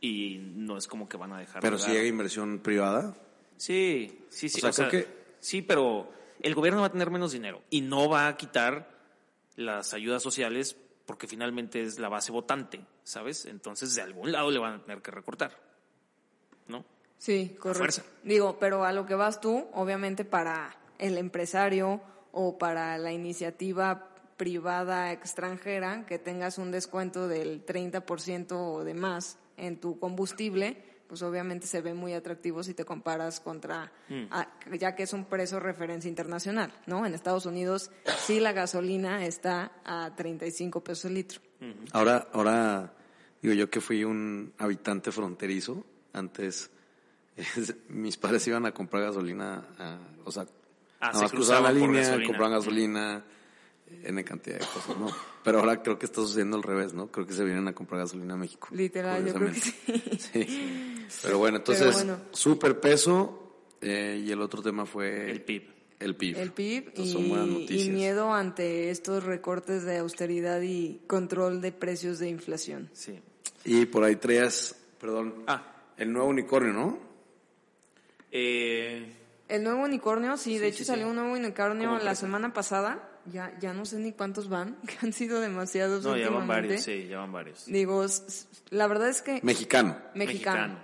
Y 0.00 0.38
no 0.54 0.76
es 0.76 0.86
como 0.86 1.08
que 1.08 1.16
van 1.16 1.32
a 1.32 1.38
dejar 1.38 1.62
Pero 1.62 1.78
de 1.78 1.82
si 1.82 1.90
hay 1.92 2.08
inversión 2.08 2.58
privada. 2.58 3.14
Sí, 3.56 4.26
sí, 4.28 4.48
sí. 4.48 4.60
O 4.66 4.72
sea, 4.72 4.88
creo 4.88 5.02
que- 5.04 5.24
Sí, 5.40 5.62
pero 5.62 6.10
el 6.40 6.54
gobierno 6.54 6.80
va 6.80 6.86
a 6.88 6.92
tener 6.92 7.10
menos 7.10 7.32
dinero 7.32 7.62
y 7.70 7.80
no 7.80 8.08
va 8.08 8.28
a 8.28 8.36
quitar 8.36 8.90
las 9.56 9.94
ayudas 9.94 10.22
sociales 10.22 10.76
porque 11.06 11.26
finalmente 11.26 11.82
es 11.82 11.98
la 11.98 12.08
base 12.08 12.32
votante, 12.32 12.80
¿sabes? 13.02 13.44
Entonces 13.46 13.94
de 13.94 14.02
algún 14.02 14.32
lado 14.32 14.50
le 14.50 14.58
van 14.58 14.74
a 14.74 14.82
tener 14.82 15.00
que 15.02 15.10
recortar, 15.10 15.58
¿no? 16.68 16.84
Sí, 17.18 17.56
correcto. 17.58 17.78
fuerza. 17.78 18.02
Digo, 18.22 18.58
pero 18.58 18.84
a 18.84 18.92
lo 18.92 19.06
que 19.06 19.14
vas 19.14 19.40
tú, 19.40 19.66
obviamente 19.72 20.24
para 20.24 20.76
el 20.98 21.16
empresario 21.18 22.00
o 22.32 22.58
para 22.58 22.98
la 22.98 23.12
iniciativa 23.12 24.10
privada 24.36 25.12
extranjera, 25.12 26.04
que 26.06 26.18
tengas 26.18 26.58
un 26.58 26.70
descuento 26.70 27.28
del 27.28 27.64
30% 27.64 28.52
o 28.52 28.84
de 28.84 28.94
más 28.94 29.38
en 29.56 29.78
tu 29.80 29.98
combustible, 29.98 30.82
pues 31.06 31.22
obviamente 31.22 31.66
se 31.68 31.80
ve 31.80 31.94
muy 31.94 32.12
atractivo 32.14 32.62
si 32.64 32.74
te 32.74 32.84
comparas 32.84 33.38
contra, 33.38 33.92
a- 34.30 34.48
ya 34.76 34.96
que 34.96 35.04
es 35.04 35.12
un 35.12 35.26
precio 35.26 35.60
referencia 35.60 36.08
internacional, 36.08 36.72
¿no? 36.86 37.06
En 37.06 37.14
Estados 37.14 37.46
Unidos 37.46 37.90
sí 38.26 38.40
la 38.40 38.52
gasolina 38.52 39.24
está 39.24 39.70
a 39.84 40.12
35 40.16 40.82
pesos 40.82 41.04
el 41.04 41.14
litro. 41.14 41.40
Ahora, 41.92 42.26
ahora, 42.32 42.92
digo 43.40 43.54
yo 43.54 43.70
que 43.70 43.80
fui 43.80 44.02
un 44.02 44.52
habitante 44.58 45.12
fronterizo, 45.12 45.84
antes 46.14 46.70
es- 47.36 47.74
mis 47.88 48.16
padres 48.16 48.46
iban 48.48 48.64
a 48.66 48.72
comprar 48.72 49.02
gasolina, 49.02 49.66
a- 49.78 49.98
o 50.24 50.32
sea, 50.32 50.46
Ah, 51.00 51.08
nada 51.08 51.14
se 51.18 51.22
más 51.24 51.32
cruzaban 51.32 51.62
la 51.64 51.72
línea, 51.72 52.00
gasolina. 52.00 52.26
compraban 52.26 52.52
gasolina, 52.52 53.24
N 54.04 54.24
cantidad 54.24 54.58
de 54.58 54.64
cosas, 54.66 54.96
¿no? 54.98 55.06
Pero 55.44 55.60
ahora 55.60 55.82
creo 55.82 55.98
que 55.98 56.06
está 56.06 56.22
sucediendo 56.22 56.56
al 56.56 56.62
revés, 56.62 56.94
¿no? 56.94 57.08
Creo 57.08 57.26
que 57.26 57.34
se 57.34 57.44
vienen 57.44 57.68
a 57.68 57.74
comprar 57.74 58.00
gasolina 58.00 58.32
a 58.34 58.36
México. 58.38 58.68
Literal, 58.72 59.24
yo 59.26 59.34
creo 59.34 59.52
que 59.52 59.60
sí. 59.60 59.74
Sí. 60.18 61.06
Pero 61.22 61.38
bueno, 61.38 61.58
entonces, 61.58 61.94
bueno. 61.94 62.18
super 62.32 62.80
peso, 62.80 63.54
eh, 63.82 64.22
y 64.26 64.30
el 64.32 64.40
otro 64.40 64.62
tema 64.62 64.86
fue... 64.86 65.30
El 65.30 65.42
PIB. 65.42 65.62
El 66.00 66.16
PIB. 66.16 66.36
El 66.38 66.52
PIB 66.52 66.84
Entonces, 66.88 67.12
son 67.12 67.28
buenas 67.28 67.46
y, 67.48 67.50
noticias. 67.52 67.86
y 67.86 67.90
miedo 67.90 68.32
ante 68.32 68.90
estos 68.90 69.22
recortes 69.24 69.84
de 69.84 69.98
austeridad 69.98 70.62
y 70.62 71.02
control 71.06 71.60
de 71.60 71.72
precios 71.72 72.18
de 72.18 72.30
inflación. 72.30 72.88
Sí. 72.94 73.20
Y 73.66 73.84
por 73.86 74.04
ahí 74.04 74.16
traías, 74.16 74.74
perdón, 74.98 75.44
Ah. 75.46 75.73
El 75.96 76.12
nuevo 76.12 76.28
unicornio, 76.28 76.72
¿no? 76.72 76.98
Eh, 78.30 79.12
El 79.48 79.62
nuevo 79.62 79.84
unicornio, 79.84 80.36
sí, 80.36 80.58
de 80.58 80.68
hecho 80.68 80.78
sí, 80.78 80.84
salió 80.84 81.04
sí. 81.04 81.10
un 81.10 81.16
nuevo 81.16 81.32
unicornio 81.32 81.98
la 81.98 82.14
semana 82.14 82.52
pasada. 82.52 83.10
Ya, 83.32 83.56
ya 83.58 83.72
no 83.72 83.86
sé 83.86 83.98
ni 83.98 84.12
cuántos 84.12 84.48
van, 84.50 84.76
que 84.86 84.96
han 85.02 85.12
sido 85.12 85.40
demasiados 85.40 86.04
no, 86.04 86.14
ya 86.16 86.28
van 86.28 86.46
varios, 86.46 86.82
sí, 86.82 87.06
ya 87.08 87.18
van 87.18 87.32
varios. 87.32 87.64
Digo, 87.66 88.04
la 88.70 88.86
verdad 88.86 89.08
es 89.08 89.22
que 89.22 89.40
Mexicano. 89.42 89.96
mexicano. 90.14 90.78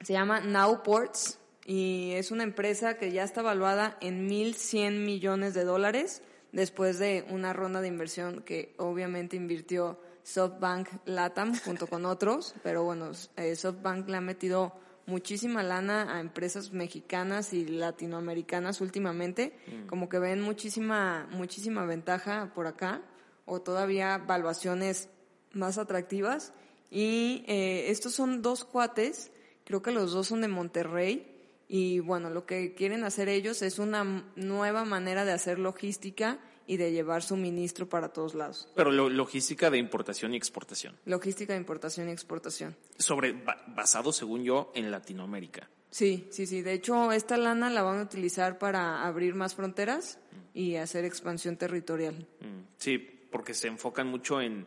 Se 0.00 0.14
llama 0.14 0.40
Nowports 0.40 1.38
y 1.66 2.12
es 2.14 2.30
una 2.30 2.44
empresa 2.44 2.96
que 2.96 3.10
ya 3.12 3.24
está 3.24 3.40
evaluada 3.40 3.98
en 4.00 4.28
1.100 4.28 5.04
millones 5.04 5.52
de 5.52 5.64
dólares 5.64 6.22
después 6.52 6.98
de 6.98 7.26
una 7.28 7.52
ronda 7.52 7.80
de 7.80 7.88
inversión 7.88 8.42
que 8.42 8.72
obviamente 8.78 9.36
invirtió 9.36 10.00
SoftBank 10.26 10.88
Latam 11.04 11.56
junto 11.64 11.86
con 11.86 12.04
otros, 12.04 12.56
pero 12.64 12.82
bueno, 12.82 13.12
eh, 13.36 13.54
SoftBank 13.54 14.08
le 14.08 14.16
ha 14.16 14.20
metido 14.20 14.72
muchísima 15.06 15.62
lana 15.62 16.16
a 16.16 16.20
empresas 16.20 16.72
mexicanas 16.72 17.52
y 17.52 17.64
latinoamericanas 17.64 18.80
últimamente, 18.80 19.56
como 19.86 20.08
que 20.08 20.18
ven 20.18 20.42
muchísima 20.42 21.28
muchísima 21.30 21.84
ventaja 21.86 22.50
por 22.56 22.66
acá 22.66 23.02
o 23.44 23.60
todavía 23.60 24.18
valuaciones 24.18 25.08
más 25.52 25.78
atractivas. 25.78 26.52
Y 26.90 27.44
eh, 27.46 27.90
estos 27.90 28.12
son 28.12 28.42
dos 28.42 28.64
cuates, 28.64 29.30
creo 29.64 29.80
que 29.80 29.92
los 29.92 30.10
dos 30.10 30.26
son 30.26 30.40
de 30.40 30.48
Monterrey. 30.48 31.32
Y 31.68 32.00
bueno, 32.00 32.30
lo 32.30 32.46
que 32.46 32.74
quieren 32.74 33.04
hacer 33.04 33.28
ellos 33.28 33.62
es 33.62 33.78
una 33.78 34.24
nueva 34.34 34.84
manera 34.84 35.24
de 35.24 35.32
hacer 35.32 35.60
logística 35.60 36.40
y 36.66 36.76
de 36.78 36.90
llevar 36.92 37.22
suministro 37.22 37.88
para 37.88 38.08
todos 38.12 38.34
lados. 38.34 38.68
Pero 38.74 38.90
lo- 38.90 39.08
logística 39.08 39.70
de 39.70 39.78
importación 39.78 40.34
y 40.34 40.36
exportación. 40.36 40.96
Logística 41.04 41.52
de 41.52 41.58
importación 41.58 42.08
y 42.08 42.12
exportación. 42.12 42.76
Sobre, 42.98 43.32
ba- 43.32 43.62
basado, 43.68 44.12
según 44.12 44.42
yo, 44.44 44.72
en 44.74 44.90
Latinoamérica. 44.90 45.68
Sí, 45.90 46.26
sí, 46.30 46.46
sí. 46.46 46.62
De 46.62 46.72
hecho, 46.72 47.12
esta 47.12 47.36
lana 47.36 47.70
la 47.70 47.82
van 47.82 48.00
a 48.00 48.02
utilizar 48.02 48.58
para 48.58 49.06
abrir 49.06 49.34
más 49.34 49.54
fronteras 49.54 50.18
y 50.52 50.74
hacer 50.76 51.04
expansión 51.04 51.56
territorial. 51.56 52.26
Mm, 52.40 52.62
Sí, 52.78 52.98
porque 53.30 53.54
se 53.54 53.68
enfocan 53.68 54.08
mucho 54.08 54.40
en 54.40 54.66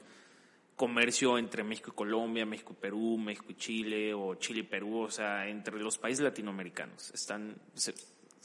comercio 0.75 1.37
entre 1.37 1.63
México 1.63 1.91
y 1.91 1.95
Colombia, 1.95 2.45
México 2.45 2.73
y 2.77 2.81
Perú, 2.81 3.17
México 3.17 3.47
y 3.49 3.55
Chile, 3.55 4.13
o 4.13 4.35
Chile 4.35 4.61
y 4.61 4.63
Perú, 4.63 4.99
o 5.01 5.11
sea, 5.11 5.47
entre 5.49 5.77
los 5.79 5.97
países 5.97 6.23
latinoamericanos. 6.23 7.11
Están, 7.13 7.55
se- 7.73 7.93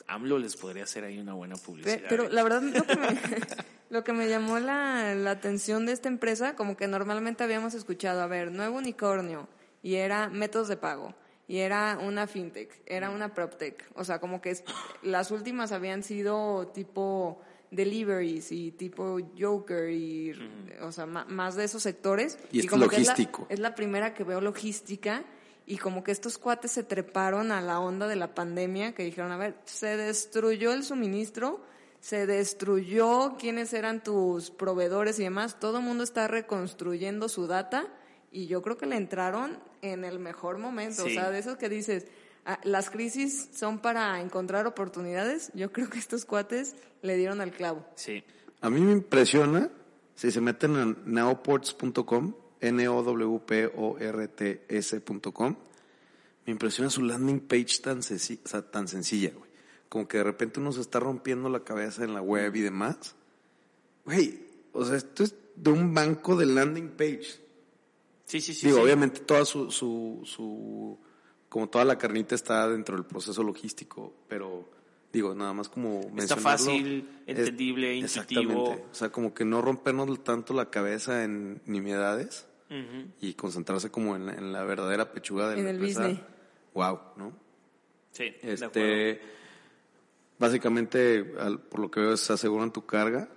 AMLO 0.07 0.39
les 0.39 0.57
podría 0.57 0.85
hacer 0.85 1.05
ahí 1.05 1.19
una 1.19 1.35
buena 1.35 1.57
publicidad. 1.57 2.01
Pe- 2.01 2.07
Pero 2.09 2.29
la 2.29 2.43
verdad 2.43 2.63
lo 2.63 2.85
que 2.85 2.97
me, 2.97 3.09
lo 3.91 4.05
que 4.05 4.13
me 4.13 4.29
llamó 4.29 4.59
la, 4.59 5.15
la 5.15 5.31
atención 5.31 5.87
de 5.87 5.93
esta 5.93 6.09
empresa, 6.09 6.55
como 6.57 6.77
que 6.77 6.87
normalmente 6.89 7.43
habíamos 7.45 7.75
escuchado, 7.75 8.21
a 8.23 8.27
ver, 8.27 8.51
nuevo 8.53 8.79
unicornio, 8.79 9.49
y 9.83 9.95
era 9.97 10.29
métodos 10.29 10.69
de 10.69 10.77
pago, 10.77 11.15
y 11.49 11.59
era 11.59 11.99
una 12.01 12.27
fintech, 12.27 12.71
era 12.87 13.11
una 13.11 13.35
proptech, 13.35 13.85
o 13.95 14.05
sea, 14.05 14.19
como 14.19 14.41
que 14.41 14.51
es- 14.51 14.65
las 15.03 15.31
últimas 15.31 15.73
habían 15.73 16.03
sido 16.03 16.69
tipo 16.75 17.41
deliveries 17.71 18.53
y 18.53 18.71
tipo 18.71 19.19
Joker 19.39 19.91
y, 19.91 20.33
o 20.81 20.93
sea, 20.93 21.07
más 21.07 21.57
de 21.57 21.65
esos 21.65 21.83
sectores. 21.83 22.39
Y 22.53 22.67
como 22.69 22.89
que 22.89 22.97
es 22.97 23.07
la- 23.07 23.13
logístico. 23.15 23.47
es 23.49 23.59
la 23.59 23.75
primera 23.75 24.15
que 24.15 24.23
veo 24.23 24.41
logística 24.41 25.25
y 25.67 25.79
como 25.79 26.05
que 26.05 26.13
estos 26.13 26.39
cuates 26.39 26.73
se 26.73 26.83
treparon 26.83 27.51
a 27.51 27.61
la 27.61 27.81
onda 27.81 28.07
de 28.07 28.17
la 28.17 28.35
pandemia, 28.35 28.95
que 28.95 29.05
dijeron, 29.05 29.33
a 29.33 29.37
ver, 29.37 29.57
se 29.65 29.97
destruyó 29.97 30.73
el 30.73 30.85
suministro, 30.85 31.61
se 32.01 32.27
destruyó 32.27 33.37
quiénes 33.39 33.73
eran 33.73 34.03
tus 34.03 34.51
proveedores 34.51 35.19
y 35.19 35.23
demás, 35.23 35.59
todo 35.59 35.79
el 35.79 35.85
mundo 35.85 36.05
está 36.05 36.29
reconstruyendo 36.29 37.31
su 37.31 37.47
data 37.47 37.87
y 38.31 38.47
yo 38.47 38.61
creo 38.61 38.77
que 38.77 38.87
le 38.87 38.97
entraron 38.97 39.59
en 39.81 40.05
el 40.05 40.19
mejor 40.19 40.59
momento, 40.59 41.05
o 41.05 41.09
sea, 41.09 41.31
de 41.31 41.39
esos 41.39 41.57
que 41.57 41.71
dices, 41.71 42.07
ah, 42.45 42.59
las 42.63 42.91
crisis 42.91 43.49
son 43.55 43.79
para 43.79 44.21
encontrar 44.21 44.67
oportunidades, 44.67 45.51
yo 45.55 45.73
creo 45.73 45.89
que 45.89 45.99
estos 45.99 46.27
cuates 46.27 46.75
le 47.01 47.17
dieron 47.17 47.41
al 47.41 47.53
clavo. 47.53 47.87
Sí. 47.95 48.23
A 48.61 48.69
mí 48.69 48.81
me 48.81 48.93
impresiona, 48.93 49.71
si 50.15 50.31
se 50.31 50.41
meten 50.41 50.77
en 50.77 50.97
neoports.com, 51.07 52.35
N-O-W-P-O-R-T-S.com, 54.35 55.57
me 56.47 56.53
impresiona 56.53 56.91
su 56.91 57.03
landing 57.03 57.41
page 57.41 57.81
tan, 57.83 58.01
senci- 58.03 58.41
o 58.45 58.49
sea, 58.49 58.63
tan 58.63 58.87
sencilla, 58.89 59.31
güey. 59.35 59.51
Como 59.89 60.07
que 60.09 60.19
de 60.19 60.25
repente 60.25 60.61
uno 60.61 60.73
se 60.73 60.81
está 60.81 61.01
rompiendo 61.01 61.49
la 61.49 61.61
cabeza 61.61 62.05
en 62.05 62.15
la 62.15 62.21
web 62.23 62.55
y 62.57 62.61
demás. 62.61 63.15
Güey, 64.05 64.41
o 64.73 64.85
sea, 64.85 64.97
esto 64.97 65.23
es 65.25 65.35
de 65.57 65.71
un 65.71 65.95
banco 65.95 66.37
de 66.37 66.47
landing 66.47 66.91
page. 66.91 67.41
Sí, 68.27 68.41
sí, 68.41 68.53
sí. 68.55 68.67
Digo, 68.67 68.79
sí. 68.79 68.85
obviamente 68.85 69.21
toda 69.21 69.45
su, 69.45 69.71
su, 69.71 70.21
su, 70.25 70.99
como 71.49 71.69
toda 71.69 71.85
la 71.85 71.97
carnita 71.97 72.35
está 72.35 72.69
dentro 72.69 72.97
del 72.97 73.05
proceso 73.07 73.43
logístico, 73.43 74.13
pero 74.29 74.69
digo, 75.13 75.35
nada 75.35 75.53
más 75.53 75.69
como 75.69 76.01
Está 76.19 76.37
fácil, 76.37 77.09
es- 77.27 77.39
entendible, 77.39 77.95
intuitivo. 77.95 78.41
Exactamente. 78.43 78.85
O 78.91 78.95
sea, 78.95 79.11
como 79.11 79.33
que 79.33 79.45
no 79.45 79.63
rompernos 79.63 80.25
tanto 80.25 80.53
la 80.55 80.71
cabeza 80.71 81.23
en 81.25 81.63
nimiedades 81.67 82.47
Y 83.21 83.35
concentrarse 83.35 83.91
como 83.91 84.17
en 84.17 84.27
la, 84.27 84.35
en 84.35 84.53
la 84.53 84.65
verdadera 84.65 85.13
pechuga 85.13 85.49
de 85.51 85.59
En 85.59 85.65
la 85.65 85.71
el 85.71 85.77
empresa. 85.77 86.09
business. 86.09 86.25
Wow, 86.75 87.01
¿no? 87.17 87.33
Sí, 88.11 88.25
de 88.25 88.53
acuerdo. 88.53 88.53
Este, 88.65 89.21
básicamente, 90.39 91.35
al- 91.39 91.61
por 91.61 91.81
lo 91.81 91.91
que 91.91 92.01
veo, 92.01 92.13
es 92.15 92.31
aseguran 92.31 92.73
tu 92.73 92.85
carga, 92.87 93.29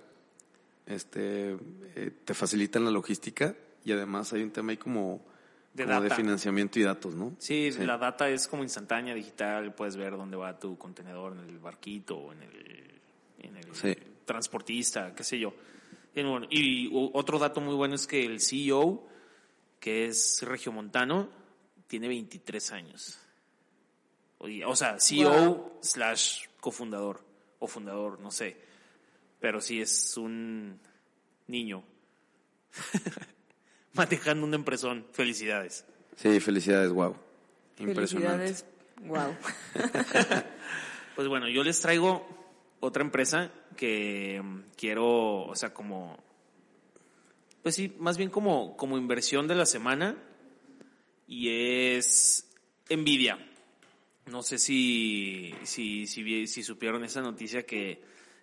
este, 0.86 1.56
eh, 1.96 2.10
te 2.24 2.34
facilitan 2.34 2.84
la 2.84 2.90
logística 2.90 3.54
y 3.84 3.92
además 3.92 4.32
hay 4.32 4.42
un 4.42 4.50
tema 4.50 4.70
ahí 4.72 4.76
como, 4.76 5.24
De 5.74 5.84
como 5.84 5.96
de 6.00 6.08
data. 6.08 6.14
financiamiento 6.16 6.78
y 6.78 6.82
datos, 6.82 7.14
¿no? 7.14 7.34
Sí, 7.38 7.70
la 7.78 7.98
data 7.98 8.28
es 8.28 8.48
como 8.48 8.62
instantánea, 8.62 9.14
digital, 9.14 9.74
puedes 9.74 9.96
ver 9.96 10.16
dónde 10.16 10.36
va 10.36 10.58
tu 10.58 10.76
contenedor 10.78 11.32
en 11.34 11.40
el 11.48 11.58
barquito 11.58 12.16
o 12.16 12.32
en 12.32 12.42
el, 12.42 13.00
en 13.40 13.56
el 13.56 13.74
Sí. 13.74 13.96
transportista, 14.24 15.14
qué 15.14 15.24
sé 15.24 15.38
yo. 15.38 15.54
Y, 16.14 16.22
bueno, 16.22 16.46
y 16.50 16.90
otro 17.12 17.38
dato 17.38 17.60
muy 17.60 17.74
bueno 17.74 17.94
es 17.94 18.06
que 18.06 18.24
el 18.24 18.40
CEO, 18.40 19.06
que 19.80 20.06
es 20.06 20.42
regiomontano, 20.42 21.28
tiene 21.86 22.08
23 22.08 22.72
años. 22.72 23.18
O 24.38 24.76
sea, 24.76 24.98
CEO 25.00 25.78
slash 25.82 26.46
cofundador 26.60 27.24
o 27.58 27.66
fundador, 27.66 28.20
no 28.20 28.30
sé. 28.30 28.56
Pero 29.40 29.60
sí 29.60 29.80
es 29.80 30.16
un 30.16 30.78
niño 31.46 31.82
manejando 33.94 34.46
una 34.46 34.56
empresón. 34.56 35.06
Felicidades. 35.12 35.84
Sí, 36.16 36.40
felicidades, 36.40 36.90
wow. 36.90 37.16
Impresionante. 37.78 38.54
Felicidades, 38.54 38.66
wow. 39.06 39.36
Pues 41.18 41.26
bueno, 41.26 41.48
yo 41.48 41.64
les 41.64 41.80
traigo 41.80 42.24
otra 42.78 43.02
empresa 43.02 43.50
que 43.76 44.40
mm, 44.40 44.60
quiero, 44.76 45.46
o 45.46 45.54
sea, 45.56 45.74
como 45.74 46.16
Pues 47.62 47.74
sí, 47.74 47.92
más 47.98 48.16
bien 48.16 48.30
como, 48.30 48.76
como 48.76 48.96
inversión 48.96 49.48
de 49.48 49.54
la 49.54 49.66
semana 49.66 50.16
y 51.26 51.48
es 51.48 52.48
Nvidia. 52.88 53.38
No 54.26 54.42
sé 54.42 54.58
si, 54.58 55.54
si, 55.64 56.06
si, 56.06 56.46
si 56.46 56.62
supieron 56.62 57.04
esa 57.04 57.20
noticia 57.20 57.64
que 57.64 58.02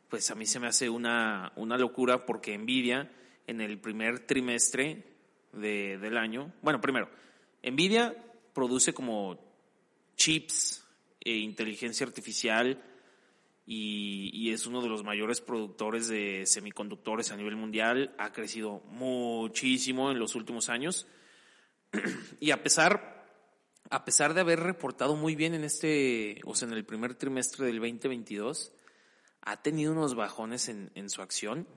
pues 0.09 0.29
a 0.31 0.35
mí 0.35 0.45
se 0.45 0.59
me 0.59 0.67
hace 0.67 0.89
una, 0.89 1.51
una 1.55 1.77
locura 1.77 2.25
porque 2.25 2.57
Nvidia 2.57 3.09
en 3.47 3.61
el 3.61 3.79
primer 3.79 4.19
trimestre 4.19 5.03
de, 5.53 5.97
del 5.97 6.17
año, 6.17 6.51
bueno, 6.61 6.81
primero, 6.81 7.09
Nvidia 7.63 8.15
produce 8.53 8.93
como 8.93 9.39
chips 10.15 10.83
e 11.21 11.37
inteligencia 11.37 12.05
artificial 12.05 12.81
y, 13.65 14.51
es 14.51 14.67
uno 14.67 14.81
de 14.81 14.89
los 14.89 15.03
mayores 15.03 15.41
productores 15.41 16.07
de 16.07 16.45
semiconductores 16.45 17.31
a 17.31 17.37
nivel 17.37 17.55
mundial. 17.55 18.13
Ha 18.19 18.31
crecido 18.31 18.81
muchísimo 18.85 20.11
en 20.11 20.19
los 20.19 20.35
últimos 20.35 20.69
años. 20.69 21.07
y 22.39 22.51
a 22.51 22.61
pesar, 22.61 23.25
a 23.89 24.05
pesar 24.05 24.33
de 24.33 24.41
haber 24.41 24.59
reportado 24.59 25.15
muy 25.15 25.35
bien 25.35 25.55
en 25.55 25.63
este, 25.63 26.41
o 26.45 26.53
sea, 26.53 26.67
en 26.67 26.75
el 26.75 26.85
primer 26.85 27.15
trimestre 27.15 27.65
del 27.65 27.79
2022, 27.79 28.71
ha 29.41 29.61
tenido 29.61 29.93
unos 29.93 30.13
bajones 30.15 30.69
en, 30.69 30.91
en 30.93 31.09
su 31.09 31.21
acción. 31.23 31.67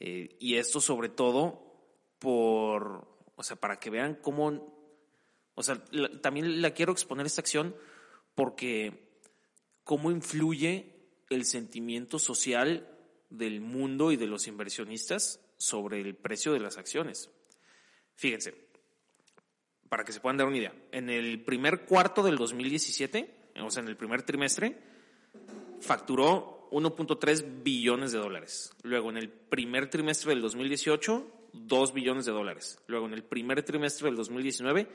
Eh, 0.00 0.36
y 0.40 0.56
esto 0.56 0.80
sobre 0.80 1.08
todo 1.08 1.64
por, 2.18 3.06
o 3.36 3.42
sea, 3.42 3.56
para 3.56 3.78
que 3.78 3.90
vean 3.90 4.16
cómo, 4.16 4.74
o 5.54 5.62
sea, 5.62 5.82
también 6.20 6.60
la 6.60 6.72
quiero 6.72 6.92
exponer 6.92 7.26
esta 7.26 7.40
acción 7.40 7.76
porque 8.34 9.20
cómo 9.84 10.10
influye 10.10 10.93
el 11.34 11.44
sentimiento 11.44 12.18
social 12.18 12.88
del 13.30 13.60
mundo 13.60 14.12
y 14.12 14.16
de 14.16 14.26
los 14.26 14.46
inversionistas 14.46 15.40
sobre 15.56 16.00
el 16.00 16.14
precio 16.14 16.52
de 16.52 16.60
las 16.60 16.78
acciones. 16.78 17.30
Fíjense, 18.14 18.54
para 19.88 20.04
que 20.04 20.12
se 20.12 20.20
puedan 20.20 20.36
dar 20.36 20.46
una 20.46 20.58
idea, 20.58 20.74
en 20.92 21.10
el 21.10 21.42
primer 21.44 21.84
cuarto 21.84 22.22
del 22.22 22.36
2017, 22.36 23.52
o 23.60 23.70
sea, 23.70 23.82
en 23.82 23.88
el 23.88 23.96
primer 23.96 24.22
trimestre, 24.22 24.78
facturó 25.80 26.68
1.3 26.70 27.62
billones 27.62 28.12
de 28.12 28.18
dólares. 28.18 28.72
Luego, 28.82 29.10
en 29.10 29.16
el 29.16 29.30
primer 29.30 29.90
trimestre 29.90 30.30
del 30.30 30.42
2018, 30.42 31.26
2 31.52 31.94
billones 31.94 32.24
de 32.24 32.32
dólares. 32.32 32.80
Luego, 32.86 33.06
en 33.06 33.14
el 33.14 33.22
primer 33.22 33.62
trimestre 33.62 34.06
del 34.06 34.16
2019, 34.16 34.88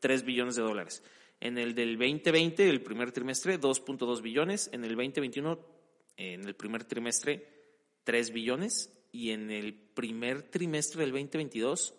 3 0.00 0.24
billones 0.24 0.56
de 0.56 0.62
dólares. 0.62 1.02
En 1.40 1.58
el 1.58 1.74
del 1.74 1.98
2020, 1.98 2.68
el 2.68 2.82
primer 2.82 3.12
trimestre, 3.12 3.60
2.2 3.60 4.22
billones. 4.22 4.70
En 4.72 4.84
el 4.84 4.96
2021, 4.96 5.58
en 6.16 6.44
el 6.44 6.54
primer 6.54 6.84
trimestre 6.84 7.46
3 8.04 8.32
billones 8.32 8.92
y 9.12 9.30
en 9.30 9.50
el 9.50 9.74
primer 9.74 10.42
trimestre 10.42 11.00
del 11.00 11.12
2022 11.12 11.94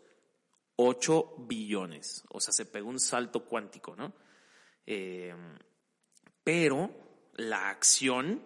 8 0.77 1.35
billones. 1.39 2.23
O 2.29 2.39
sea, 2.39 2.53
se 2.53 2.65
pegó 2.65 2.89
un 2.89 2.99
salto 2.99 3.45
cuántico, 3.45 3.95
¿no? 3.95 4.13
Eh, 4.85 5.33
pero 6.43 6.89
la 7.35 7.69
acción 7.69 8.41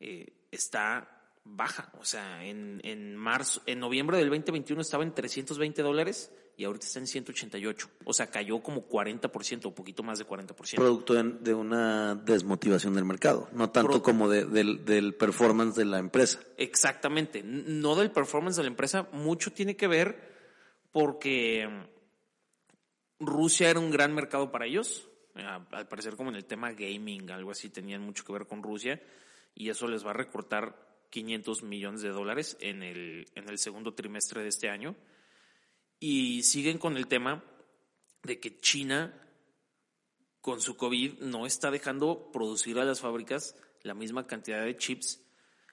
eh, 0.00 0.48
está 0.50 1.38
baja. 1.44 1.92
O 1.98 2.04
sea, 2.04 2.44
en, 2.44 2.80
en 2.82 3.14
marzo, 3.16 3.62
en 3.66 3.78
noviembre 3.78 4.16
del 4.16 4.30
2021 4.30 4.80
estaba 4.80 5.04
en 5.04 5.14
320 5.14 5.82
dólares 5.82 6.32
y 6.56 6.64
ahorita 6.64 6.86
está 6.86 6.98
en 6.98 7.06
188. 7.06 7.90
O 8.04 8.12
sea, 8.12 8.26
cayó 8.28 8.62
como 8.62 8.86
40%, 8.88 9.66
o 9.66 9.74
poquito 9.74 10.02
más 10.02 10.18
de 10.18 10.26
40%. 10.26 10.76
Producto 10.76 11.14
de, 11.14 11.54
una 11.54 12.14
desmotivación 12.14 12.94
del 12.94 13.04
mercado, 13.04 13.48
no 13.52 13.70
tanto 13.70 14.02
como 14.02 14.28
del, 14.28 14.84
del 14.84 15.14
performance 15.14 15.76
de 15.76 15.84
la 15.84 15.98
empresa. 15.98 16.40
Exactamente, 16.56 17.42
no 17.42 17.94
del 17.96 18.10
performance 18.10 18.56
de 18.56 18.62
la 18.62 18.68
empresa, 18.68 19.08
mucho 19.12 19.52
tiene 19.52 19.76
que 19.76 19.86
ver 19.86 20.32
porque 20.92 21.68
Rusia 23.18 23.70
era 23.70 23.80
un 23.80 23.90
gran 23.90 24.14
mercado 24.14 24.50
para 24.50 24.66
ellos, 24.66 25.08
al 25.34 25.88
parecer 25.88 26.16
como 26.16 26.30
en 26.30 26.36
el 26.36 26.44
tema 26.44 26.72
gaming, 26.72 27.30
algo 27.30 27.50
así, 27.50 27.70
tenían 27.70 28.02
mucho 28.02 28.24
que 28.24 28.32
ver 28.32 28.46
con 28.46 28.62
Rusia, 28.62 29.02
y 29.54 29.70
eso 29.70 29.88
les 29.88 30.04
va 30.04 30.10
a 30.10 30.14
recortar 30.14 30.76
500 31.10 31.62
millones 31.62 32.02
de 32.02 32.10
dólares 32.10 32.56
en 32.60 32.82
el, 32.82 33.26
en 33.34 33.48
el 33.48 33.58
segundo 33.58 33.94
trimestre 33.94 34.42
de 34.42 34.48
este 34.48 34.68
año 34.68 34.94
y 36.02 36.42
siguen 36.42 36.78
con 36.78 36.96
el 36.96 37.06
tema 37.06 37.44
de 38.24 38.40
que 38.40 38.58
China 38.58 39.14
con 40.40 40.60
su 40.60 40.76
COVID 40.76 41.20
no 41.20 41.46
está 41.46 41.70
dejando 41.70 42.32
producir 42.32 42.76
a 42.80 42.84
las 42.84 43.00
fábricas 43.00 43.54
la 43.82 43.94
misma 43.94 44.26
cantidad 44.26 44.64
de 44.64 44.76
chips 44.76 45.22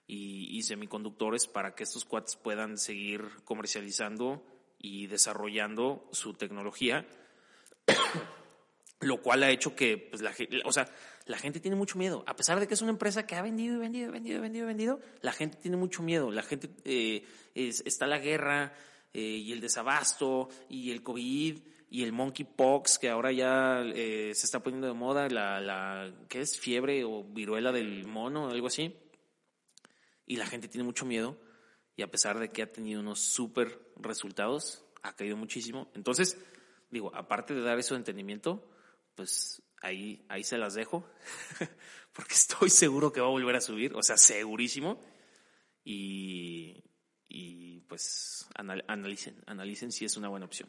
y, 0.05 0.61
semiconductores 0.61 1.47
para 1.47 1.73
que 1.73 1.81
estos 1.81 2.05
cuates 2.05 2.35
puedan 2.35 2.77
seguir 2.77 3.23
comercializando 3.43 4.45
y 4.77 5.07
desarrollando 5.07 6.07
su 6.11 6.35
tecnología, 6.35 7.07
lo 8.99 9.23
cual 9.23 9.41
ha 9.41 9.49
hecho 9.49 9.75
que, 9.75 9.97
pues, 9.97 10.21
la, 10.21 10.35
o 10.65 10.71
sea, 10.71 10.93
la 11.25 11.39
gente 11.39 11.59
tiene 11.59 11.75
mucho 11.75 11.97
miedo. 11.97 12.23
A 12.27 12.35
pesar 12.35 12.59
de 12.59 12.67
que 12.67 12.75
es 12.75 12.81
una 12.83 12.91
empresa 12.91 13.25
que 13.25 13.35
ha 13.35 13.41
vendido 13.41 13.75
y 13.75 13.79
vendido 13.79 14.09
y 14.09 14.11
vendido 14.11 14.37
y 14.37 14.67
vendido, 14.67 14.99
la 15.21 15.31
gente 15.31 15.57
tiene 15.57 15.77
mucho 15.77 16.03
miedo. 16.03 16.29
La 16.31 16.43
gente, 16.43 16.69
eh, 16.85 17.25
está 17.55 18.05
la 18.07 18.19
guerra, 18.19 18.73
eh, 19.13 19.21
y 19.21 19.51
el 19.51 19.61
desabasto 19.61 20.49
y 20.69 20.91
el 20.91 21.03
COVID 21.03 21.59
y 21.91 22.03
el 22.03 22.11
monkeypox 22.11 22.99
que 22.99 23.09
ahora 23.09 23.31
ya 23.31 23.81
eh, 23.83 24.31
se 24.35 24.45
está 24.45 24.61
poniendo 24.61 24.87
de 24.87 24.93
moda, 24.93 25.27
la, 25.29 25.59
la, 25.59 26.13
¿qué 26.27 26.41
es? 26.41 26.59
Fiebre 26.59 27.03
o 27.03 27.23
viruela 27.23 27.71
del 27.71 28.05
mono, 28.05 28.49
algo 28.49 28.67
así. 28.67 28.95
Y 30.25 30.35
la 30.35 30.45
gente 30.45 30.67
tiene 30.67 30.85
mucho 30.85 31.05
miedo 31.05 31.37
y 31.95 32.03
a 32.03 32.11
pesar 32.11 32.39
de 32.39 32.49
que 32.49 32.61
ha 32.61 32.71
tenido 32.71 33.01
unos 33.01 33.19
súper 33.19 33.91
resultados, 33.97 34.85
ha 35.01 35.15
caído 35.15 35.35
muchísimo. 35.35 35.91
Entonces, 35.95 36.37
digo, 36.89 37.13
aparte 37.15 37.53
de 37.53 37.61
dar 37.61 37.79
eso 37.79 37.95
de 37.95 37.99
entendimiento, 37.99 38.69
pues 39.15 39.61
ahí, 39.81 40.25
ahí 40.29 40.43
se 40.43 40.57
las 40.57 40.75
dejo, 40.75 41.03
porque 42.13 42.35
estoy 42.35 42.69
seguro 42.69 43.11
que 43.11 43.21
va 43.21 43.27
a 43.27 43.31
volver 43.31 43.55
a 43.55 43.61
subir, 43.61 43.93
o 43.95 44.03
sea, 44.03 44.17
segurísimo. 44.17 45.01
Y, 45.83 46.83
y 47.29 47.81
pues 47.81 48.47
analicen, 48.55 49.35
analicen 49.45 49.91
si 49.91 50.05
es 50.05 50.17
una 50.17 50.27
buena 50.27 50.47
opción. 50.47 50.67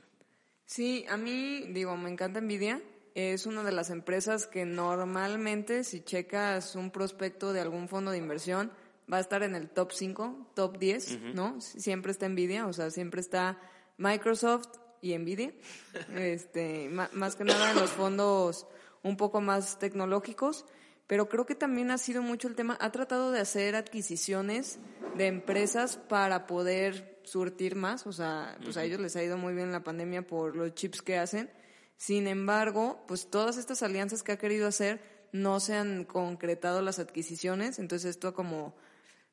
Sí, 0.67 1.05
a 1.09 1.17
mí, 1.17 1.67
digo, 1.71 1.97
me 1.97 2.11
encanta 2.11 2.41
Nvidia. 2.41 2.81
Es 3.15 3.47
una 3.47 3.65
de 3.65 3.73
las 3.73 3.91
empresas 3.91 4.47
que 4.47 4.65
normalmente, 4.65 5.83
si 5.83 6.03
checas 6.03 6.77
un 6.77 6.93
prospecto 6.93 7.53
de 7.53 7.61
algún 7.61 7.89
fondo 7.89 8.13
de 8.13 8.19
inversión, 8.19 8.71
va 9.13 9.17
a 9.17 9.21
estar 9.21 9.43
en 9.43 9.57
el 9.57 9.69
top 9.69 9.91
5, 9.91 10.53
top 10.55 10.79
10, 10.79 11.35
¿no? 11.35 11.61
Siempre 11.61 12.13
está 12.13 12.29
Nvidia, 12.29 12.67
o 12.69 12.73
sea, 12.73 12.91
siempre 12.91 13.21
está 13.21 13.59
Microsoft 13.97 14.69
y 15.01 15.19
Nvidia. 15.19 15.53
este, 16.15 16.89
más 16.89 17.35
que 17.35 17.45
nada 17.45 17.73
en 17.73 17.77
los 17.81 17.91
fondos 17.91 18.69
un 19.03 19.17
poco 19.17 19.41
más 19.41 19.79
tecnológicos 19.79 20.67
pero 21.11 21.29
creo 21.29 21.45
que 21.45 21.57
también 21.57 21.91
ha 21.91 21.99
sido 21.99 22.23
mucho 22.23 22.47
el 22.47 22.55
tema, 22.55 22.79
ha 22.81 22.93
tratado 22.93 23.33
de 23.33 23.41
hacer 23.41 23.75
adquisiciones 23.75 24.79
de 25.17 25.27
empresas 25.27 25.97
para 25.97 26.47
poder 26.47 27.19
surtir 27.25 27.75
más, 27.75 28.07
o 28.07 28.13
sea, 28.13 28.57
pues 28.63 28.77
a 28.77 28.85
ellos 28.85 29.01
les 29.01 29.17
ha 29.17 29.25
ido 29.25 29.37
muy 29.37 29.53
bien 29.53 29.73
la 29.73 29.83
pandemia 29.83 30.25
por 30.25 30.55
los 30.55 30.73
chips 30.77 31.03
que 31.03 31.19
hacen. 31.19 31.51
Sin 31.97 32.29
embargo, 32.29 33.05
pues 33.09 33.29
todas 33.29 33.57
estas 33.57 33.83
alianzas 33.83 34.23
que 34.23 34.31
ha 34.31 34.39
querido 34.39 34.69
hacer 34.69 35.01
no 35.33 35.59
se 35.59 35.75
han 35.75 36.05
concretado 36.05 36.81
las 36.81 37.01
adquisiciones, 37.01 37.81
entonces 37.81 38.11
esto 38.11 38.33
como 38.33 38.77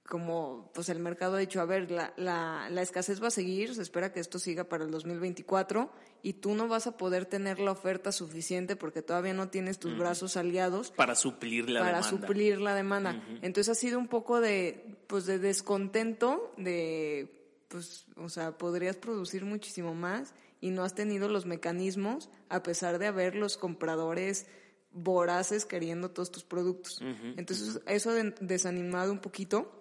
como 0.08 0.72
pues 0.74 0.90
el 0.90 1.00
mercado 1.00 1.36
ha 1.36 1.40
dicho, 1.40 1.60
a 1.60 1.66
ver, 1.66 1.92
la, 1.92 2.14
la, 2.16 2.70
la, 2.72 2.82
escasez 2.82 3.22
va 3.22 3.28
a 3.28 3.32
seguir, 3.32 3.76
se 3.76 3.82
espera 3.82 4.14
que 4.14 4.20
esto 4.20 4.40
siga 4.40 4.64
para 4.64 4.86
el 4.86 4.92
2024 4.92 5.92
y 6.24 6.34
tú 6.34 6.56
no 6.56 6.68
vas 6.68 6.88
a 6.88 6.98
poder 6.98 7.26
tener 7.26 7.60
la 7.60 7.72
oferta 7.72 8.12
suficiente 8.12 8.76
porque 8.76 9.02
todavía 9.02 9.34
no 9.34 9.50
tienes 9.50 9.80
tus 9.80 9.98
brazos 9.98 10.38
aliados 10.38 10.92
para 10.92 11.14
suplir 11.14 11.70
la 11.70 11.82
para 11.82 12.04
suplir 12.04 12.60
la 12.60 12.74
demanda. 12.74 13.22
Entonces 13.42 13.70
ha 13.70 13.76
sido 13.76 14.00
un 14.00 14.08
poco 14.08 14.40
de 14.40 14.98
pues 15.08 15.26
de 15.26 15.40
descontento 15.40 16.54
de 16.58 17.38
pues 17.68 18.06
o 18.16 18.30
sea, 18.30 18.58
podrías 18.58 18.96
producir 18.96 19.44
muchísimo 19.44 19.94
más 19.94 20.34
y 20.62 20.72
no 20.72 20.84
has 20.84 20.96
tenido 20.96 21.28
los 21.28 21.46
mecanismos 21.46 22.30
a 22.50 22.64
pesar 22.64 22.98
de 22.98 23.08
haber 23.08 23.36
los 23.36 23.58
compradores 23.58 24.48
voraces 24.92 25.66
queriendo 25.66 26.10
todos 26.10 26.32
tus 26.32 26.44
productos. 26.44 27.02
Entonces, 27.36 27.82
eso 27.86 28.10
ha 28.10 28.14
desanimado 28.40 29.12
un 29.12 29.20
poquito 29.20 29.77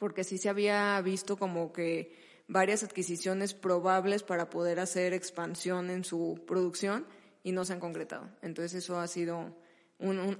porque 0.00 0.24
sí 0.24 0.38
se 0.38 0.48
había 0.48 0.98
visto 1.02 1.36
como 1.36 1.74
que 1.74 2.16
varias 2.48 2.82
adquisiciones 2.82 3.52
probables 3.52 4.22
para 4.22 4.48
poder 4.48 4.80
hacer 4.80 5.12
expansión 5.12 5.90
en 5.90 6.04
su 6.04 6.42
producción 6.46 7.06
y 7.42 7.52
no 7.52 7.66
se 7.66 7.74
han 7.74 7.80
concretado. 7.80 8.30
Entonces 8.40 8.82
eso 8.82 8.98
ha 8.98 9.06
sido 9.06 9.54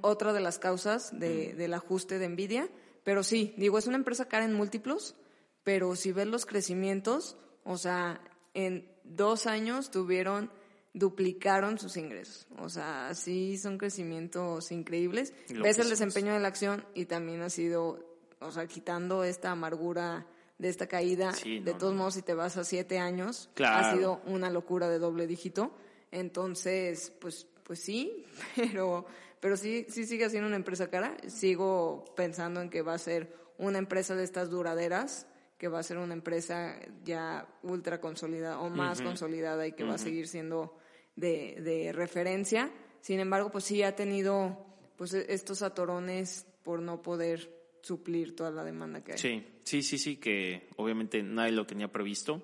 otra 0.00 0.32
de 0.32 0.40
las 0.40 0.58
causas 0.58 1.10
de, 1.20 1.52
del 1.52 1.74
ajuste 1.74 2.18
de 2.18 2.30
Nvidia. 2.30 2.70
Pero 3.04 3.22
sí, 3.22 3.52
digo, 3.58 3.76
es 3.76 3.86
una 3.86 3.98
empresa 3.98 4.28
cara 4.28 4.46
en 4.46 4.54
múltiplos, 4.54 5.14
pero 5.62 5.94
si 5.94 6.10
ves 6.10 6.26
los 6.26 6.46
crecimientos, 6.46 7.36
o 7.62 7.76
sea, 7.76 8.22
en 8.54 8.90
dos 9.04 9.46
años 9.46 9.90
tuvieron, 9.90 10.50
duplicaron 10.94 11.78
sus 11.78 11.98
ingresos. 11.98 12.46
O 12.56 12.70
sea, 12.70 13.12
sí 13.14 13.58
son 13.58 13.76
crecimientos 13.76 14.72
increíbles. 14.72 15.34
Ves 15.50 15.78
el 15.78 15.90
desempeño 15.90 16.32
de 16.32 16.40
la 16.40 16.48
acción 16.48 16.86
y 16.94 17.04
también 17.04 17.42
ha 17.42 17.50
sido 17.50 18.09
o 18.40 18.50
sea, 18.50 18.66
quitando 18.66 19.24
esta 19.24 19.50
amargura 19.52 20.26
de 20.58 20.68
esta 20.68 20.86
caída. 20.86 21.32
Sí, 21.32 21.60
de 21.60 21.72
no, 21.72 21.78
todos 21.78 21.92
no. 21.94 21.98
modos, 22.00 22.14
si 22.14 22.22
te 22.22 22.34
vas 22.34 22.56
a 22.56 22.64
siete 22.64 22.98
años, 22.98 23.48
Claro. 23.54 23.86
ha 23.86 23.92
sido 23.94 24.20
una 24.26 24.50
locura 24.50 24.88
de 24.88 24.98
doble 24.98 25.26
dígito. 25.26 25.72
Entonces, 26.10 27.12
pues, 27.20 27.46
pues 27.64 27.80
sí, 27.80 28.24
pero, 28.56 29.06
pero 29.40 29.56
sí, 29.56 29.86
sí 29.88 30.04
sigue 30.06 30.28
siendo 30.30 30.46
una 30.48 30.56
empresa 30.56 30.88
cara. 30.90 31.16
Sigo 31.26 32.04
pensando 32.16 32.60
en 32.60 32.68
que 32.70 32.82
va 32.82 32.94
a 32.94 32.98
ser 32.98 33.34
una 33.58 33.78
empresa 33.78 34.14
de 34.14 34.24
estas 34.24 34.50
duraderas, 34.50 35.26
que 35.58 35.68
va 35.68 35.78
a 35.80 35.82
ser 35.82 35.98
una 35.98 36.14
empresa 36.14 36.76
ya 37.04 37.46
ultra 37.62 38.00
consolidada 38.00 38.60
o 38.60 38.70
más 38.70 39.02
consolidada 39.02 39.66
y 39.66 39.72
que 39.72 39.84
va 39.84 39.94
a 39.94 39.98
seguir 39.98 40.26
siendo 40.28 40.76
de, 41.16 41.60
de 41.60 41.92
referencia. 41.92 42.70
Sin 43.02 43.20
embargo, 43.20 43.50
pues 43.50 43.64
sí 43.64 43.82
ha 43.82 43.94
tenido 43.94 44.66
pues 44.96 45.12
e- 45.14 45.26
estos 45.32 45.60
atorones 45.62 46.46
por 46.62 46.80
no 46.80 47.02
poder 47.02 47.59
suplir 47.82 48.36
toda 48.36 48.50
la 48.50 48.64
demanda 48.64 49.02
que 49.02 49.12
hay. 49.12 49.18
Sí, 49.18 49.46
sí, 49.64 49.82
sí, 49.82 49.98
sí, 49.98 50.16
que 50.16 50.68
obviamente 50.76 51.22
nadie 51.22 51.52
lo 51.52 51.66
tenía 51.66 51.88
previsto. 51.90 52.42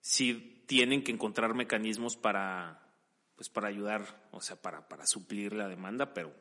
Sí 0.00 0.64
tienen 0.66 1.02
que 1.04 1.12
encontrar 1.12 1.54
mecanismos 1.54 2.16
para, 2.16 2.94
pues 3.36 3.48
para 3.48 3.68
ayudar, 3.68 4.28
o 4.30 4.40
sea, 4.40 4.56
para, 4.60 4.88
para 4.88 5.06
suplir 5.06 5.52
la 5.52 5.68
demanda, 5.68 6.14
pero, 6.14 6.32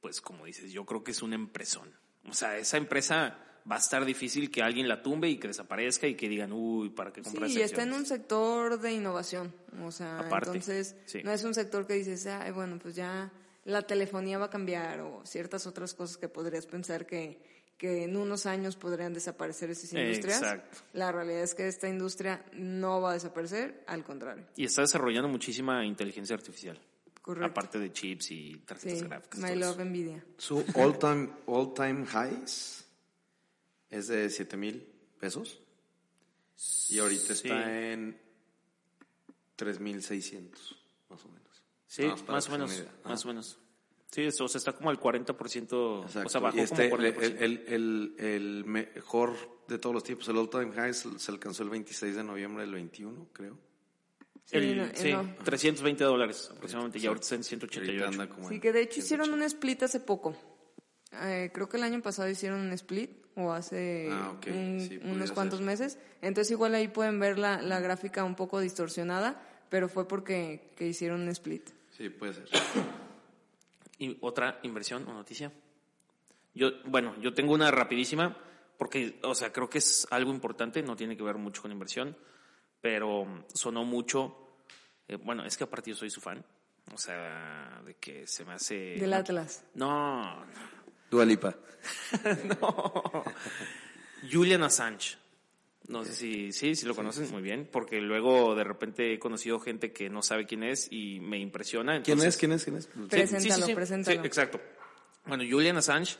pues 0.00 0.20
como 0.20 0.44
dices, 0.44 0.72
yo 0.72 0.84
creo 0.84 1.02
que 1.02 1.12
es 1.12 1.22
una 1.22 1.34
empresón. 1.34 1.92
O 2.28 2.34
sea, 2.34 2.56
esa 2.58 2.76
empresa 2.76 3.38
va 3.70 3.76
a 3.76 3.78
estar 3.78 4.04
difícil 4.04 4.50
que 4.50 4.62
alguien 4.62 4.88
la 4.88 5.02
tumbe 5.02 5.28
y 5.28 5.38
que 5.38 5.48
desaparezca 5.48 6.06
y 6.06 6.14
que 6.14 6.28
digan, 6.28 6.52
uy, 6.52 6.90
¿para 6.90 7.12
qué 7.12 7.22
compras 7.22 7.50
Sí, 7.52 7.58
y 7.58 7.62
está 7.62 7.82
en 7.82 7.88
acciones?". 7.88 8.10
un 8.10 8.16
sector 8.16 8.80
de 8.80 8.92
innovación. 8.92 9.54
O 9.82 9.90
sea, 9.90 10.18
Aparte, 10.20 10.48
entonces 10.50 10.96
sí. 11.06 11.20
no 11.24 11.32
es 11.32 11.42
un 11.44 11.54
sector 11.54 11.86
que 11.86 11.94
dices, 11.94 12.26
Ay, 12.26 12.52
bueno, 12.52 12.78
pues 12.78 12.94
ya 12.94 13.32
la 13.68 13.82
telefonía 13.82 14.38
va 14.38 14.46
a 14.46 14.50
cambiar 14.50 15.00
o 15.00 15.20
ciertas 15.26 15.66
otras 15.66 15.92
cosas 15.92 16.16
que 16.16 16.28
podrías 16.28 16.64
pensar 16.66 17.04
que, 17.06 17.38
que 17.76 18.04
en 18.04 18.16
unos 18.16 18.46
años 18.46 18.76
podrían 18.76 19.12
desaparecer 19.12 19.68
esas 19.70 19.92
industrias. 19.92 20.38
Exacto. 20.40 20.78
La 20.94 21.12
realidad 21.12 21.42
es 21.42 21.54
que 21.54 21.68
esta 21.68 21.86
industria 21.86 22.42
no 22.54 23.02
va 23.02 23.10
a 23.10 23.14
desaparecer, 23.14 23.84
al 23.86 24.04
contrario. 24.04 24.46
Y 24.56 24.64
está 24.64 24.80
desarrollando 24.80 25.28
muchísima 25.28 25.84
inteligencia 25.84 26.34
artificial. 26.34 26.80
Correcto. 27.20 27.50
Aparte 27.50 27.78
de 27.78 27.92
chips 27.92 28.30
y 28.30 28.54
tarjetas 28.66 28.98
Sí, 29.00 29.04
gráficas. 29.04 29.38
my 29.40 29.54
love 29.54 29.74
eso. 29.78 29.84
Nvidia. 29.84 30.24
Su 30.38 30.64
all 30.74 30.98
time, 30.98 31.28
all 31.44 31.74
time 31.74 32.06
highs 32.06 32.86
es 33.90 34.06
de 34.08 34.30
7 34.30 34.56
mil 34.56 34.88
pesos. 35.20 35.60
Y 36.88 36.98
ahorita 37.00 37.34
Sí. 37.34 37.48
está 37.48 37.90
en 37.92 38.18
3.600, 39.56 39.70
más 40.16 40.32
o 40.32 40.34
menos. 40.40 40.87
Sí, 42.04 42.22
para 42.24 42.32
más 42.38 42.48
o 42.48 42.52
menos, 42.52 42.74
idea. 42.78 42.92
más 43.04 43.24
o 43.24 43.28
menos. 43.28 43.58
Sí, 44.10 44.22
eso, 44.22 44.44
o 44.44 44.48
sea, 44.48 44.58
está 44.58 44.72
como 44.72 44.88
al 44.88 44.98
40%, 44.98 46.02
Exacto. 46.04 46.26
o 46.26 46.30
sea, 46.30 46.40
bajó 46.40 46.56
y 46.56 46.60
este, 46.60 46.88
como 46.88 47.02
el, 47.02 47.14
40%. 47.14 47.22
el, 47.42 47.64
el, 47.68 48.14
el 48.18 48.64
mejor 48.64 49.34
de 49.68 49.78
todos 49.78 49.92
los 49.94 50.02
tiempos, 50.02 50.26
el 50.28 50.38
all 50.38 50.48
time 50.48 50.72
high, 50.72 50.94
se 50.94 51.18
se 51.18 51.30
alcanzó 51.30 51.62
el 51.62 51.68
26 51.70 52.16
de 52.16 52.24
noviembre 52.24 52.62
del 52.62 52.72
21, 52.72 53.26
creo. 53.34 53.58
Sí, 54.46 54.56
El- 54.56 54.78
no- 54.78 54.88
sí, 54.94 55.12
no. 55.12 55.34
320 55.44 56.04
dólares 56.04 56.48
aproximadamente, 56.50 56.98
y 56.98 57.06
ahorita 57.06 57.22
está 57.22 57.34
en 57.34 57.40
Ahorita 57.42 57.48
188. 57.66 58.06
anda 58.06 58.28
como 58.34 58.48
Sí, 58.48 58.60
que 58.60 58.72
de 58.72 58.80
hecho 58.80 59.02
180. 59.02 59.04
hicieron 59.04 59.32
un 59.34 59.42
split 59.42 59.82
hace 59.82 60.00
poco. 60.00 60.34
Eh, 61.12 61.50
creo 61.52 61.68
que 61.68 61.76
el 61.76 61.82
año 61.82 62.00
pasado 62.00 62.30
hicieron 62.30 62.60
un 62.60 62.72
split 62.72 63.10
o 63.34 63.52
hace 63.52 64.08
Ah, 64.10 64.32
ok, 64.36 64.46
un- 64.54 64.80
sí, 64.80 64.98
unos 65.04 65.28
ser. 65.28 65.34
cuantos 65.34 65.60
meses. 65.60 65.98
Entonces 66.22 66.50
igual 66.50 66.74
ahí 66.74 66.88
pueden 66.88 67.18
ver 67.20 67.38
la, 67.38 67.60
la 67.60 67.78
gráfica 67.80 68.24
un 68.24 68.34
poco 68.36 68.58
distorsionada, 68.60 69.42
pero 69.68 69.88
fue 69.90 70.08
porque 70.08 70.70
que 70.76 70.86
hicieron 70.88 71.20
un 71.22 71.28
split. 71.28 71.68
Sí, 71.98 72.08
puede 72.10 72.32
ser. 72.32 72.48
Y 73.98 74.16
otra 74.20 74.60
inversión 74.62 75.06
o 75.08 75.12
noticia. 75.12 75.52
Yo, 76.54 76.70
bueno, 76.84 77.16
yo 77.20 77.34
tengo 77.34 77.52
una 77.52 77.72
rapidísima, 77.72 78.36
porque, 78.78 79.18
o 79.24 79.34
sea, 79.34 79.52
creo 79.52 79.68
que 79.68 79.78
es 79.78 80.06
algo 80.10 80.30
importante, 80.30 80.80
no 80.80 80.94
tiene 80.94 81.16
que 81.16 81.24
ver 81.24 81.36
mucho 81.36 81.60
con 81.60 81.72
inversión, 81.72 82.16
pero 82.80 83.44
sonó 83.52 83.84
mucho. 83.84 84.54
eh, 85.08 85.16
bueno, 85.16 85.44
es 85.44 85.56
que 85.56 85.64
aparte 85.64 85.90
yo 85.90 85.96
soy 85.96 86.10
su 86.10 86.20
fan, 86.20 86.44
o 86.94 86.98
sea, 86.98 87.82
de 87.84 87.96
que 87.96 88.28
se 88.28 88.44
me 88.44 88.52
hace. 88.54 88.76
Del 88.94 89.12
Atlas. 89.12 89.64
No, 89.74 90.46
Dualipa. 91.10 91.56
no. 92.60 93.24
Julian 94.30 94.62
Assange. 94.62 95.16
No 95.88 96.04
sé 96.04 96.14
si, 96.14 96.52
sí, 96.52 96.74
si 96.74 96.84
lo 96.86 96.94
conocen 96.94 97.30
muy 97.30 97.40
bien, 97.40 97.66
porque 97.72 97.98
luego 98.00 98.54
de 98.54 98.62
repente 98.62 99.14
he 99.14 99.18
conocido 99.18 99.58
gente 99.58 99.90
que 99.92 100.10
no 100.10 100.20
sabe 100.22 100.44
quién 100.46 100.62
es 100.62 100.88
y 100.92 101.18
me 101.20 101.38
impresiona. 101.38 102.02
¿Quién 102.02 102.18
entonces- 102.18 102.34
es? 102.34 102.38
¿Quién 102.38 102.52
es? 102.52 102.64
¿Quién 102.64 102.76
es? 102.76 102.84
Sí, 102.84 102.90
Preséntalo, 103.08 103.64
sí, 103.64 103.70
sí, 103.70 103.74
preséntalo. 103.74 104.20
sí, 104.20 104.26
exacto. 104.26 104.60
Bueno, 105.26 105.44
Julian 105.50 105.78
Assange 105.78 106.16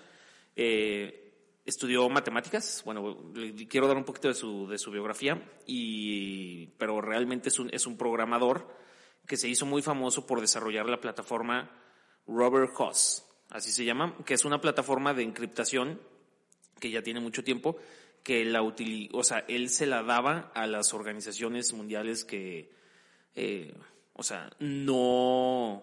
eh, 0.57 1.33
estudió 1.67 2.09
matemáticas. 2.09 2.83
Bueno, 2.85 3.31
le 3.35 3.55
quiero 3.69 3.87
dar 3.87 3.97
un 3.99 4.05
poquito 4.05 4.29
de 4.29 4.35
su, 4.35 4.67
de 4.69 4.79
su 4.79 4.91
biografía, 4.91 5.41
y, 5.67 6.69
pero 6.79 7.01
realmente 7.03 7.51
es 7.51 7.59
un, 7.59 7.69
es 7.73 7.87
un 7.87 7.97
programador 7.99 8.75
que 9.27 9.37
se 9.37 9.49
hizo 9.49 9.67
muy 9.67 9.83
famoso 9.83 10.27
por 10.27 10.41
desarrollar 10.41 10.89
la 10.89 10.99
plataforma 11.01 11.71
Robert 12.27 12.73
Hoss, 12.79 13.23
así 13.51 13.71
se 13.71 13.85
llama, 13.85 14.17
que 14.25 14.33
es 14.35 14.45
una 14.47 14.61
plataforma 14.63 15.13
de 15.13 15.23
encriptación 15.25 16.01
que 16.81 16.91
ya 16.91 17.03
tiene 17.03 17.21
mucho 17.21 17.45
tiempo, 17.45 17.77
que 18.29 18.45
la 18.45 18.61
utili 18.61 19.09
o 19.15 19.25
sea, 19.25 19.43
él 19.49 19.71
se 19.71 19.87
la 19.87 20.03
daba 20.03 20.53
a 20.55 20.67
las 20.67 20.93
organizaciones 20.93 21.73
mundiales 21.73 22.27
que, 22.27 22.71
eh, 23.35 23.75
o 24.13 24.23
sea, 24.23 24.51
no, 24.59 25.83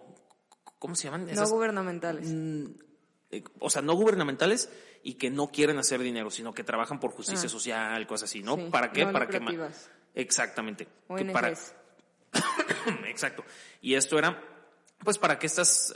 ¿cómo 0.78 0.94
se 0.94 1.08
llaman? 1.08 1.26
No 1.34 1.48
gubernamentales. 1.48 2.28
eh, 3.32 3.42
o 3.58 3.68
sea, 3.68 3.82
no 3.82 3.94
gubernamentales 3.96 4.70
y 5.02 5.14
que 5.14 5.28
no 5.28 5.48
quieren 5.48 5.78
hacer 5.78 5.98
dinero, 6.00 6.30
sino 6.30 6.54
que 6.54 6.62
trabajan 6.62 7.00
por 7.00 7.10
justicia 7.10 7.46
Ah. 7.46 7.50
social, 7.50 8.06
cosas 8.06 8.30
así, 8.30 8.44
¿no? 8.44 8.54
Sí, 8.54 8.68
¿Para 8.70 8.92
qué? 8.92 9.04
no 9.04 9.12
para 9.12 9.26
que. 9.26 9.40
Exactamente. 10.14 10.86
Que 11.16 11.24
para- 11.24 11.52
Exacto. 13.08 13.44
Y 13.82 13.94
esto 13.94 14.20
era, 14.20 14.40
pues, 15.02 15.18
para 15.18 15.36
que 15.40 15.48
estas 15.48 15.92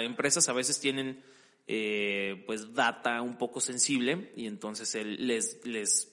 empresas 0.00 0.48
a 0.48 0.54
veces 0.54 0.80
tienen, 0.80 1.22
eh, 1.66 2.42
pues, 2.46 2.74
data 2.74 3.22
un 3.22 3.38
poco 3.38 3.60
sensible 3.60 4.32
y 4.36 4.46
entonces 4.46 4.94
él 4.94 5.26
les, 5.26 5.64
les 5.64 6.12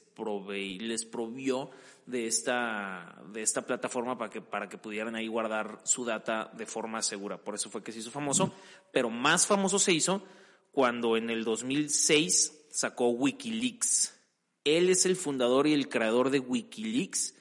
les 0.79 1.05
provió 1.05 1.69
de 2.05 2.27
esta, 2.27 3.21
de 3.31 3.41
esta 3.41 3.65
plataforma 3.65 4.17
para 4.17 4.29
que, 4.29 4.41
para 4.41 4.67
que 4.67 4.77
pudieran 4.77 5.15
ahí 5.15 5.27
guardar 5.27 5.79
su 5.83 6.05
data 6.05 6.51
de 6.53 6.65
forma 6.65 7.01
segura. 7.01 7.37
Por 7.37 7.55
eso 7.55 7.69
fue 7.69 7.83
que 7.83 7.91
se 7.91 7.99
hizo 7.99 8.11
famoso. 8.11 8.53
Pero 8.91 9.09
más 9.09 9.45
famoso 9.45 9.79
se 9.79 9.93
hizo 9.93 10.23
cuando 10.71 11.17
en 11.17 11.29
el 11.29 11.43
2006 11.43 12.67
sacó 12.71 13.09
Wikileaks. 13.09 14.15
Él 14.63 14.89
es 14.89 15.05
el 15.05 15.15
fundador 15.15 15.67
y 15.67 15.73
el 15.73 15.87
creador 15.87 16.29
de 16.31 16.39
Wikileaks 16.39 17.35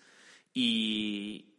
y 0.53 1.55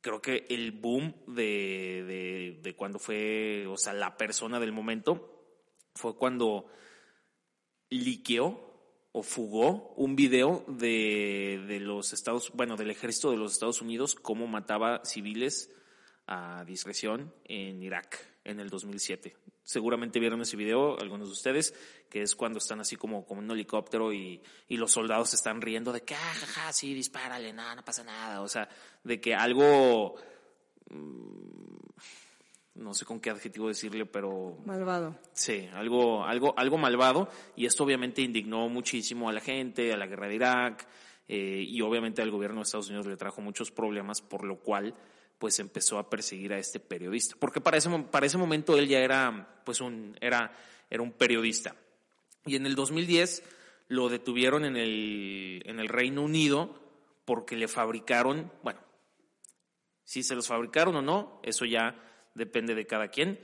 creo 0.00 0.20
que 0.20 0.46
el 0.50 0.72
boom 0.72 1.14
de, 1.26 2.04
de, 2.06 2.60
de 2.62 2.76
cuando 2.76 2.98
fue, 2.98 3.66
o 3.66 3.76
sea, 3.76 3.92
la 3.92 4.16
persona 4.16 4.60
del 4.60 4.72
momento 4.72 5.37
fue 5.98 6.16
cuando 6.16 6.66
liqueó 7.90 8.64
o 9.12 9.22
fugó 9.22 9.94
un 9.96 10.14
video 10.14 10.64
de, 10.68 11.64
de 11.66 11.80
los 11.80 12.12
Estados, 12.12 12.52
bueno, 12.54 12.76
del 12.76 12.90
ejército 12.90 13.30
de 13.32 13.36
los 13.36 13.52
Estados 13.52 13.82
Unidos, 13.82 14.14
cómo 14.14 14.46
mataba 14.46 15.04
civiles 15.04 15.74
a 16.26 16.64
discreción 16.64 17.34
en 17.44 17.82
Irak 17.82 18.16
en 18.44 18.60
el 18.60 18.70
2007. 18.70 19.36
Seguramente 19.64 20.20
vieron 20.20 20.40
ese 20.40 20.56
video, 20.56 20.98
algunos 21.00 21.28
de 21.28 21.32
ustedes, 21.32 21.74
que 22.08 22.22
es 22.22 22.36
cuando 22.36 22.58
están 22.58 22.80
así 22.80 22.96
como, 22.96 23.26
como 23.26 23.40
un 23.40 23.50
helicóptero 23.50 24.12
y, 24.12 24.40
y 24.68 24.76
los 24.76 24.92
soldados 24.92 25.34
están 25.34 25.60
riendo 25.60 25.92
de 25.92 26.02
que, 26.02 26.14
ah, 26.14 26.34
jaja, 26.34 26.72
sí, 26.72 26.94
dispárale, 26.94 27.52
nada, 27.52 27.74
no 27.74 27.84
pasa 27.84 28.04
nada. 28.04 28.40
O 28.40 28.48
sea, 28.48 28.68
de 29.02 29.20
que 29.20 29.34
algo, 29.34 30.14
mm, 30.90 31.67
no 32.78 32.94
sé 32.94 33.04
con 33.04 33.20
qué 33.20 33.30
adjetivo 33.30 33.68
decirle, 33.68 34.06
pero 34.06 34.56
Malvado. 34.64 35.18
Sí, 35.32 35.68
algo, 35.74 36.24
algo, 36.24 36.54
algo 36.56 36.78
malvado. 36.78 37.28
Y 37.56 37.66
esto 37.66 37.84
obviamente 37.84 38.22
indignó 38.22 38.68
muchísimo 38.68 39.28
a 39.28 39.32
la 39.32 39.40
gente, 39.40 39.92
a 39.92 39.96
la 39.96 40.06
guerra 40.06 40.28
de 40.28 40.34
Irak 40.34 40.88
eh, 41.26 41.64
y 41.66 41.80
obviamente 41.82 42.22
al 42.22 42.30
gobierno 42.30 42.60
de 42.60 42.62
Estados 42.62 42.88
Unidos 42.88 43.06
le 43.06 43.16
trajo 43.16 43.40
muchos 43.40 43.70
problemas 43.70 44.22
por 44.22 44.44
lo 44.44 44.60
cual 44.60 44.94
pues 45.38 45.58
empezó 45.60 45.98
a 45.98 46.08
perseguir 46.08 46.52
a 46.52 46.58
este 46.58 46.80
periodista. 46.80 47.36
Porque 47.38 47.60
para 47.60 47.76
ese, 47.76 47.90
para 48.10 48.26
ese 48.26 48.38
momento 48.38 48.76
él 48.76 48.88
ya 48.88 49.00
era 49.00 49.62
pues 49.64 49.80
un 49.80 50.16
era 50.20 50.52
era 50.90 51.02
un 51.02 51.12
periodista. 51.12 51.76
Y 52.46 52.56
en 52.56 52.64
el 52.64 52.74
2010 52.74 53.42
lo 53.88 54.08
detuvieron 54.08 54.64
en 54.64 54.76
el 54.76 55.62
en 55.66 55.80
el 55.80 55.88
Reino 55.88 56.22
Unido 56.22 56.80
porque 57.24 57.56
le 57.56 57.68
fabricaron 57.68 58.50
bueno 58.62 58.80
si 60.08 60.22
se 60.22 60.34
los 60.34 60.48
fabricaron 60.48 60.96
o 60.96 61.02
no, 61.02 61.38
eso 61.42 61.66
ya 61.66 62.07
depende 62.38 62.74
de 62.74 62.86
cada 62.86 63.08
quien, 63.08 63.38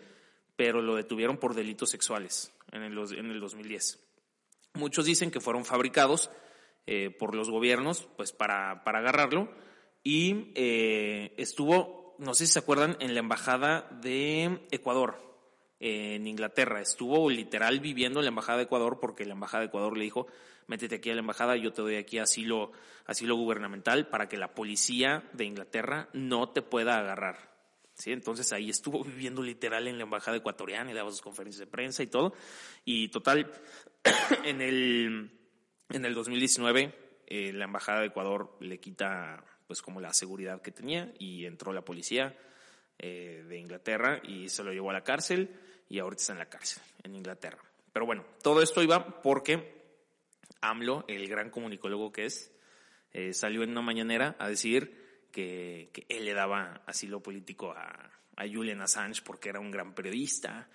pero 0.57 0.81
lo 0.81 0.95
detuvieron 0.95 1.37
por 1.37 1.55
delitos 1.55 1.91
sexuales 1.91 2.55
en 2.73 2.83
el, 2.83 2.99
en 3.15 3.31
el 3.31 3.41
2010. 3.41 4.01
Muchos 4.75 5.05
dicen 5.05 5.31
que 5.31 5.41
fueron 5.41 5.65
fabricados 5.65 6.31
eh, 6.87 7.11
por 7.11 7.35
los 7.35 7.51
gobiernos 7.51 8.09
pues 8.17 8.33
para, 8.33 8.85
para 8.85 8.99
agarrarlo 8.99 9.49
y 10.03 10.53
eh, 10.55 11.35
estuvo, 11.39 12.17
no 12.19 12.35
sé 12.35 12.47
si 12.47 12.53
se 12.53 12.59
acuerdan, 12.59 12.97
en 13.01 13.15
la 13.15 13.21
embajada 13.21 13.89
de 14.03 14.67
Ecuador. 14.71 15.23
en 15.81 16.27
Inglaterra. 16.27 16.81
Estuvo 16.81 17.29
literal 17.31 17.81
viviendo 17.81 18.21
en 18.21 18.27
la 18.27 18.31
embajada 18.31 18.59
de 18.59 18.65
Ecuador 18.65 18.99
porque 19.01 19.25
la 19.25 19.35
embajada 19.35 19.63
de 19.63 19.69
Ecuador 19.69 19.97
le 19.97 20.05
dijo, 20.05 20.27
métete 20.67 20.97
aquí 20.97 21.11
a 21.11 21.15
la 21.15 21.21
embajada, 21.21 21.57
yo 21.57 21.73
te 21.73 21.83
doy 21.83 21.97
aquí 21.97 22.19
asilo, 22.19 22.73
asilo 23.07 23.37
gubernamental 23.37 24.09
para 24.09 24.29
que 24.29 24.37
la 24.37 24.55
policía 24.55 25.29
de 25.33 25.45
Inglaterra 25.45 26.09
no 26.13 26.51
te 26.51 26.63
pueda 26.63 26.99
agarrar. 26.99 27.54
¿Sí? 27.95 28.13
Entonces 28.13 28.53
ahí 28.53 28.71
estuvo 28.71 29.05
viviendo 29.05 29.43
literal 29.43 29.87
en 29.87 29.99
la 29.99 30.05
embajada 30.05 30.37
ecuatoriana 30.37 30.91
y 30.91 30.95
daba 30.95 31.11
sus 31.11 31.23
conferencias 31.23 31.61
de 31.61 31.67
prensa 31.67 32.03
y 32.03 32.09
todo. 32.09 32.35
Y 32.85 33.09
total, 33.09 33.53
en 34.45 34.61
el, 34.61 35.31
en 35.91 36.05
el 36.05 36.15
2019 36.15 36.95
eh, 37.27 37.53
la 37.53 37.65
embajada 37.65 38.01
de 38.01 38.07
Ecuador 38.07 38.57
le 38.61 38.79
quita 38.79 39.45
pues 39.67 39.81
como 39.81 40.01
la 40.01 40.13
seguridad 40.13 40.61
que 40.61 40.73
tenía 40.73 41.13
y 41.19 41.47
entró 41.47 41.73
la 41.73 41.85
policía 41.85 42.37
eh, 42.99 43.45
de 43.49 43.59
Inglaterra 43.59 44.21
y 44.23 44.49
se 44.49 44.63
lo 44.63 44.73
llevó 44.73 44.91
a 44.91 44.95
la 44.95 45.05
cárcel 45.05 45.51
y 45.89 45.99
ahorita 45.99 46.21
está 46.21 46.33
en 46.35 46.39
la 46.39 46.49
cárcel 46.49 46.83
en 47.03 47.15
Inglaterra. 47.15 47.63
Pero 47.93 48.07
bueno, 48.07 48.25
todo 48.43 48.61
esto 48.61 48.83
iba 48.83 49.23
porque 49.23 49.83
AMLO, 50.61 51.05
el 51.09 51.27
gran 51.29 51.51
comunicólogo 51.51 52.13
que 52.13 52.27
es, 52.27 52.53
eh, 53.13 53.33
salió 53.33 53.63
en 53.63 53.71
una 53.71 53.83
mañanera 53.83 54.37
a 54.39 54.49
decir 54.49 55.04
que, 55.35 56.07
él 56.09 56.24
le 56.24 56.32
daba 56.32 56.82
asilo 56.87 57.20
político 57.20 57.72
a, 57.72 58.11
a 58.37 58.49
Julian 58.49 58.80
Assange 58.80 59.22
porque 59.22 59.49
era 59.49 59.59
un 59.59 59.72
gran 59.72 59.95
periodista 59.95 60.68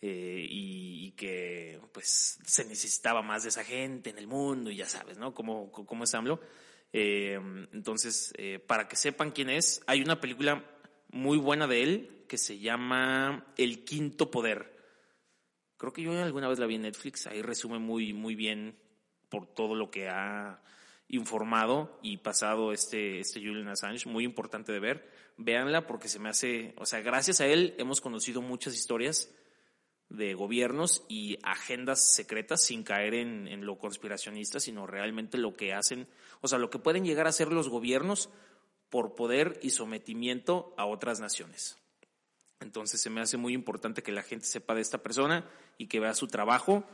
eh, 0.00 0.46
y, 0.48 1.10
que 1.12 1.80
pues 1.92 2.38
se 2.44 2.64
necesitaba 2.64 3.22
más 3.22 3.42
de 3.42 3.48
esa 3.48 3.64
gente 3.64 4.10
en 4.10 4.18
el 4.18 4.26
mundo 4.26 4.70
y 4.70 4.76
ya 4.76 4.86
sabes, 4.86 5.18
¿no? 5.18 5.34
Cómo, 5.34 5.72
cómo 5.72 6.04
es 6.04 6.14
AMLO. 6.14 6.40
Eh, 6.92 7.40
entonces, 7.72 8.32
eh, 8.38 8.60
para 8.60 8.86
que 8.86 8.96
sepan 8.96 9.32
quién 9.32 9.50
es, 9.50 9.82
hay 9.86 10.00
una 10.02 10.20
película 10.20 10.64
muy 11.10 11.38
buena 11.38 11.66
de 11.66 11.82
él 11.82 12.24
que 12.28 12.38
se 12.38 12.58
llama 12.58 13.46
El 13.56 13.84
Quinto 13.84 14.30
Poder. 14.30 14.76
Creo 15.76 15.92
que 15.92 16.02
yo 16.02 16.12
alguna 16.22 16.48
vez 16.48 16.58
la 16.58 16.66
vi 16.66 16.76
en 16.76 16.82
Netflix, 16.82 17.26
ahí 17.26 17.42
resume 17.42 17.78
muy, 17.78 18.12
muy 18.12 18.36
bien 18.36 18.78
por 19.28 19.52
todo 19.52 19.74
lo 19.74 19.90
que 19.90 20.08
ha 20.08 20.62
informado 21.08 21.98
y 22.02 22.18
pasado 22.18 22.72
este, 22.72 23.20
este 23.20 23.40
Julian 23.40 23.68
Assange, 23.68 24.08
muy 24.08 24.24
importante 24.24 24.72
de 24.72 24.80
ver. 24.80 25.10
Véanla 25.36 25.86
porque 25.86 26.08
se 26.08 26.18
me 26.18 26.28
hace, 26.28 26.74
o 26.76 26.86
sea, 26.86 27.00
gracias 27.00 27.40
a 27.40 27.46
él 27.46 27.74
hemos 27.78 28.00
conocido 28.00 28.40
muchas 28.40 28.74
historias 28.74 29.30
de 30.08 30.34
gobiernos 30.34 31.04
y 31.08 31.38
agendas 31.42 32.14
secretas 32.14 32.62
sin 32.62 32.84
caer 32.84 33.14
en, 33.14 33.48
en, 33.48 33.66
lo 33.66 33.78
conspiracionista, 33.78 34.60
sino 34.60 34.86
realmente 34.86 35.38
lo 35.38 35.54
que 35.54 35.72
hacen, 35.72 36.06
o 36.40 36.48
sea, 36.48 36.58
lo 36.58 36.70
que 36.70 36.78
pueden 36.78 37.04
llegar 37.04 37.26
a 37.26 37.30
hacer 37.30 37.52
los 37.52 37.68
gobiernos 37.68 38.30
por 38.90 39.14
poder 39.14 39.58
y 39.62 39.70
sometimiento 39.70 40.74
a 40.76 40.86
otras 40.86 41.18
naciones. 41.20 41.78
Entonces 42.60 43.00
se 43.00 43.10
me 43.10 43.20
hace 43.20 43.36
muy 43.36 43.52
importante 43.52 44.02
que 44.02 44.12
la 44.12 44.22
gente 44.22 44.46
sepa 44.46 44.74
de 44.74 44.80
esta 44.80 44.98
persona 44.98 45.48
y 45.78 45.88
que 45.88 46.00
vea 46.00 46.14
su 46.14 46.28
trabajo 46.28 46.84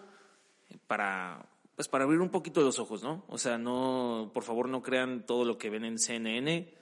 para, 0.87 1.47
pues 1.81 1.89
para 1.89 2.05
abrir 2.05 2.21
un 2.21 2.29
poquito 2.29 2.61
los 2.61 2.79
ojos, 2.79 3.03
¿no? 3.03 3.25
O 3.27 3.39
sea, 3.39 3.57
no, 3.57 4.31
por 4.35 4.45
favor 4.45 4.69
no 4.69 4.83
crean 4.83 5.25
todo 5.25 5.47
lo 5.47 5.57
que 5.57 5.71
ven 5.71 5.87
en 5.87 5.99
CNN, 5.99 6.75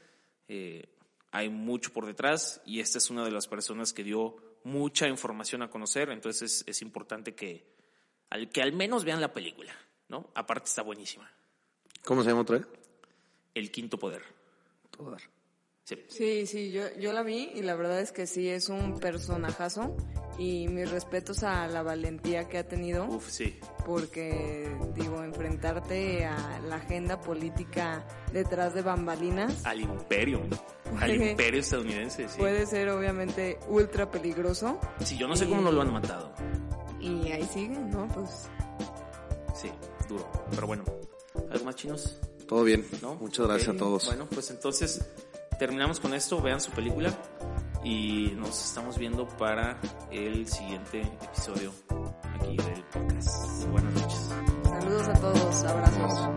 eh, 0.48 0.88
hay 1.30 1.48
mucho 1.50 1.92
por 1.92 2.04
detrás 2.04 2.60
y 2.66 2.80
esta 2.80 2.98
es 2.98 3.08
una 3.08 3.24
de 3.24 3.30
las 3.30 3.46
personas 3.46 3.92
que 3.92 4.02
dio 4.02 4.34
mucha 4.64 5.06
información 5.06 5.62
a 5.62 5.70
conocer, 5.70 6.10
entonces 6.10 6.64
es, 6.66 6.82
importante 6.82 7.36
que 7.36 7.64
al, 8.28 8.50
que 8.50 8.60
al 8.60 8.72
menos 8.72 9.04
vean 9.04 9.20
la 9.20 9.32
película, 9.32 9.72
¿no? 10.08 10.30
Aparte 10.34 10.66
está 10.66 10.82
buenísima. 10.82 11.30
¿Cómo 12.04 12.24
se 12.24 12.30
llama 12.30 12.40
otra 12.40 12.58
vez? 12.58 12.66
El 13.54 13.70
quinto 13.70 14.00
poder. 14.00 14.24
Poder. 14.90 15.22
Sí, 16.08 16.46
sí, 16.46 16.70
yo, 16.70 16.82
yo 16.98 17.12
la 17.12 17.22
vi 17.22 17.50
y 17.54 17.62
la 17.62 17.74
verdad 17.74 18.00
es 18.00 18.12
que 18.12 18.26
sí, 18.26 18.48
es 18.48 18.68
un 18.68 18.98
personajazo 18.98 19.96
y 20.38 20.68
mis 20.68 20.90
respetos 20.90 21.42
a 21.42 21.66
la 21.66 21.82
valentía 21.82 22.46
que 22.46 22.58
ha 22.58 22.68
tenido. 22.68 23.06
Uf, 23.06 23.28
sí. 23.30 23.58
Porque, 23.86 24.70
digo, 24.94 25.22
enfrentarte 25.24 26.26
a 26.26 26.60
la 26.60 26.76
agenda 26.76 27.20
política 27.20 28.06
detrás 28.32 28.74
de 28.74 28.82
bambalinas. 28.82 29.64
Al 29.64 29.80
imperio, 29.80 30.42
al 31.00 31.22
imperio 31.22 31.60
estadounidense, 31.60 32.28
sí. 32.28 32.38
Puede 32.38 32.66
ser 32.66 32.90
obviamente 32.90 33.58
ultra 33.68 34.10
peligroso. 34.10 34.78
Sí, 35.02 35.16
yo 35.16 35.26
no 35.26 35.36
sé 35.36 35.48
cómo 35.48 35.62
no 35.62 35.72
lo 35.72 35.80
han 35.80 35.92
matado. 35.92 36.34
Y 37.00 37.32
ahí 37.32 37.48
sigue, 37.50 37.78
¿no? 37.78 38.06
Pues... 38.08 38.48
Sí, 39.54 39.70
duro. 40.06 40.30
Pero 40.50 40.66
bueno, 40.66 40.84
¿algo 41.50 41.64
más 41.64 41.76
chinos? 41.76 42.18
Todo 42.46 42.64
bien. 42.64 42.86
¿No? 43.00 43.14
Muchas 43.14 43.46
gracias 43.46 43.74
a 43.74 43.78
todos. 43.78 44.06
Bueno, 44.06 44.26
pues 44.30 44.50
entonces 44.50 45.00
terminamos 45.58 45.98
con 45.98 46.14
esto, 46.14 46.40
vean 46.40 46.60
su 46.60 46.70
película 46.70 47.12
y 47.82 48.32
nos 48.36 48.64
estamos 48.64 48.96
viendo 48.96 49.26
para 49.26 49.80
el 50.10 50.46
siguiente 50.46 51.02
episodio 51.02 51.72
aquí 52.34 52.56
del 52.56 52.84
podcast. 52.84 53.66
Buenas 53.68 53.94
noches. 53.94 54.30
Saludos 54.64 55.08
a 55.08 55.12
todos, 55.14 55.64
abrazos. 55.64 56.30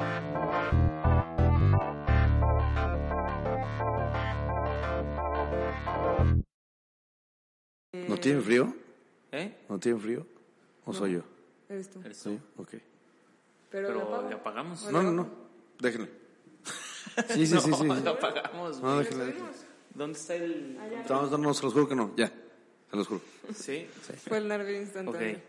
¿No 8.07 8.17
tiene 8.17 8.41
frío? 8.41 8.73
¿Eh? 9.31 9.65
¿No 9.69 9.79
tiene 9.79 9.99
frío? 9.99 10.25
¿O 10.85 10.93
soy 10.93 11.13
yo? 11.13 11.21
Eres 11.69 11.89
tú. 11.89 12.01
¿Eres 12.03 12.23
tú? 12.23 12.29
Sí, 12.31 12.39
ok. 12.57 12.69
Pero, 13.69 13.87
Pero 13.87 14.29
¿le 14.29 14.35
apagamos? 14.35 14.91
No, 14.91 15.03
no, 15.03 15.11
no. 15.11 15.29
Déjenle. 15.79 16.20
Sí, 17.29 17.45
sí, 17.47 17.57
sí, 17.59 17.71
sí. 17.77 17.83
No, 17.83 17.95
lo 17.95 18.11
apagamos. 18.11 18.79
No, 18.81 18.95
güey. 18.95 19.05
déjenle. 19.05 19.35
¿Dónde 19.93 20.17
está 20.17 20.35
el...? 20.35 20.77
No, 21.09 21.27
no, 21.27 21.37
no, 21.37 21.53
se 21.53 21.63
los 21.63 21.73
juro 21.73 21.87
que 21.87 21.95
no. 21.95 22.13
Ya, 22.15 22.27
se 22.89 22.95
los 22.97 23.07
juro. 23.07 23.21
Sí. 23.55 23.87
Fue 24.27 24.37
el 24.37 24.47
nervio 24.47 24.79
instantáneo. 24.81 25.37
Ok. 25.37 25.43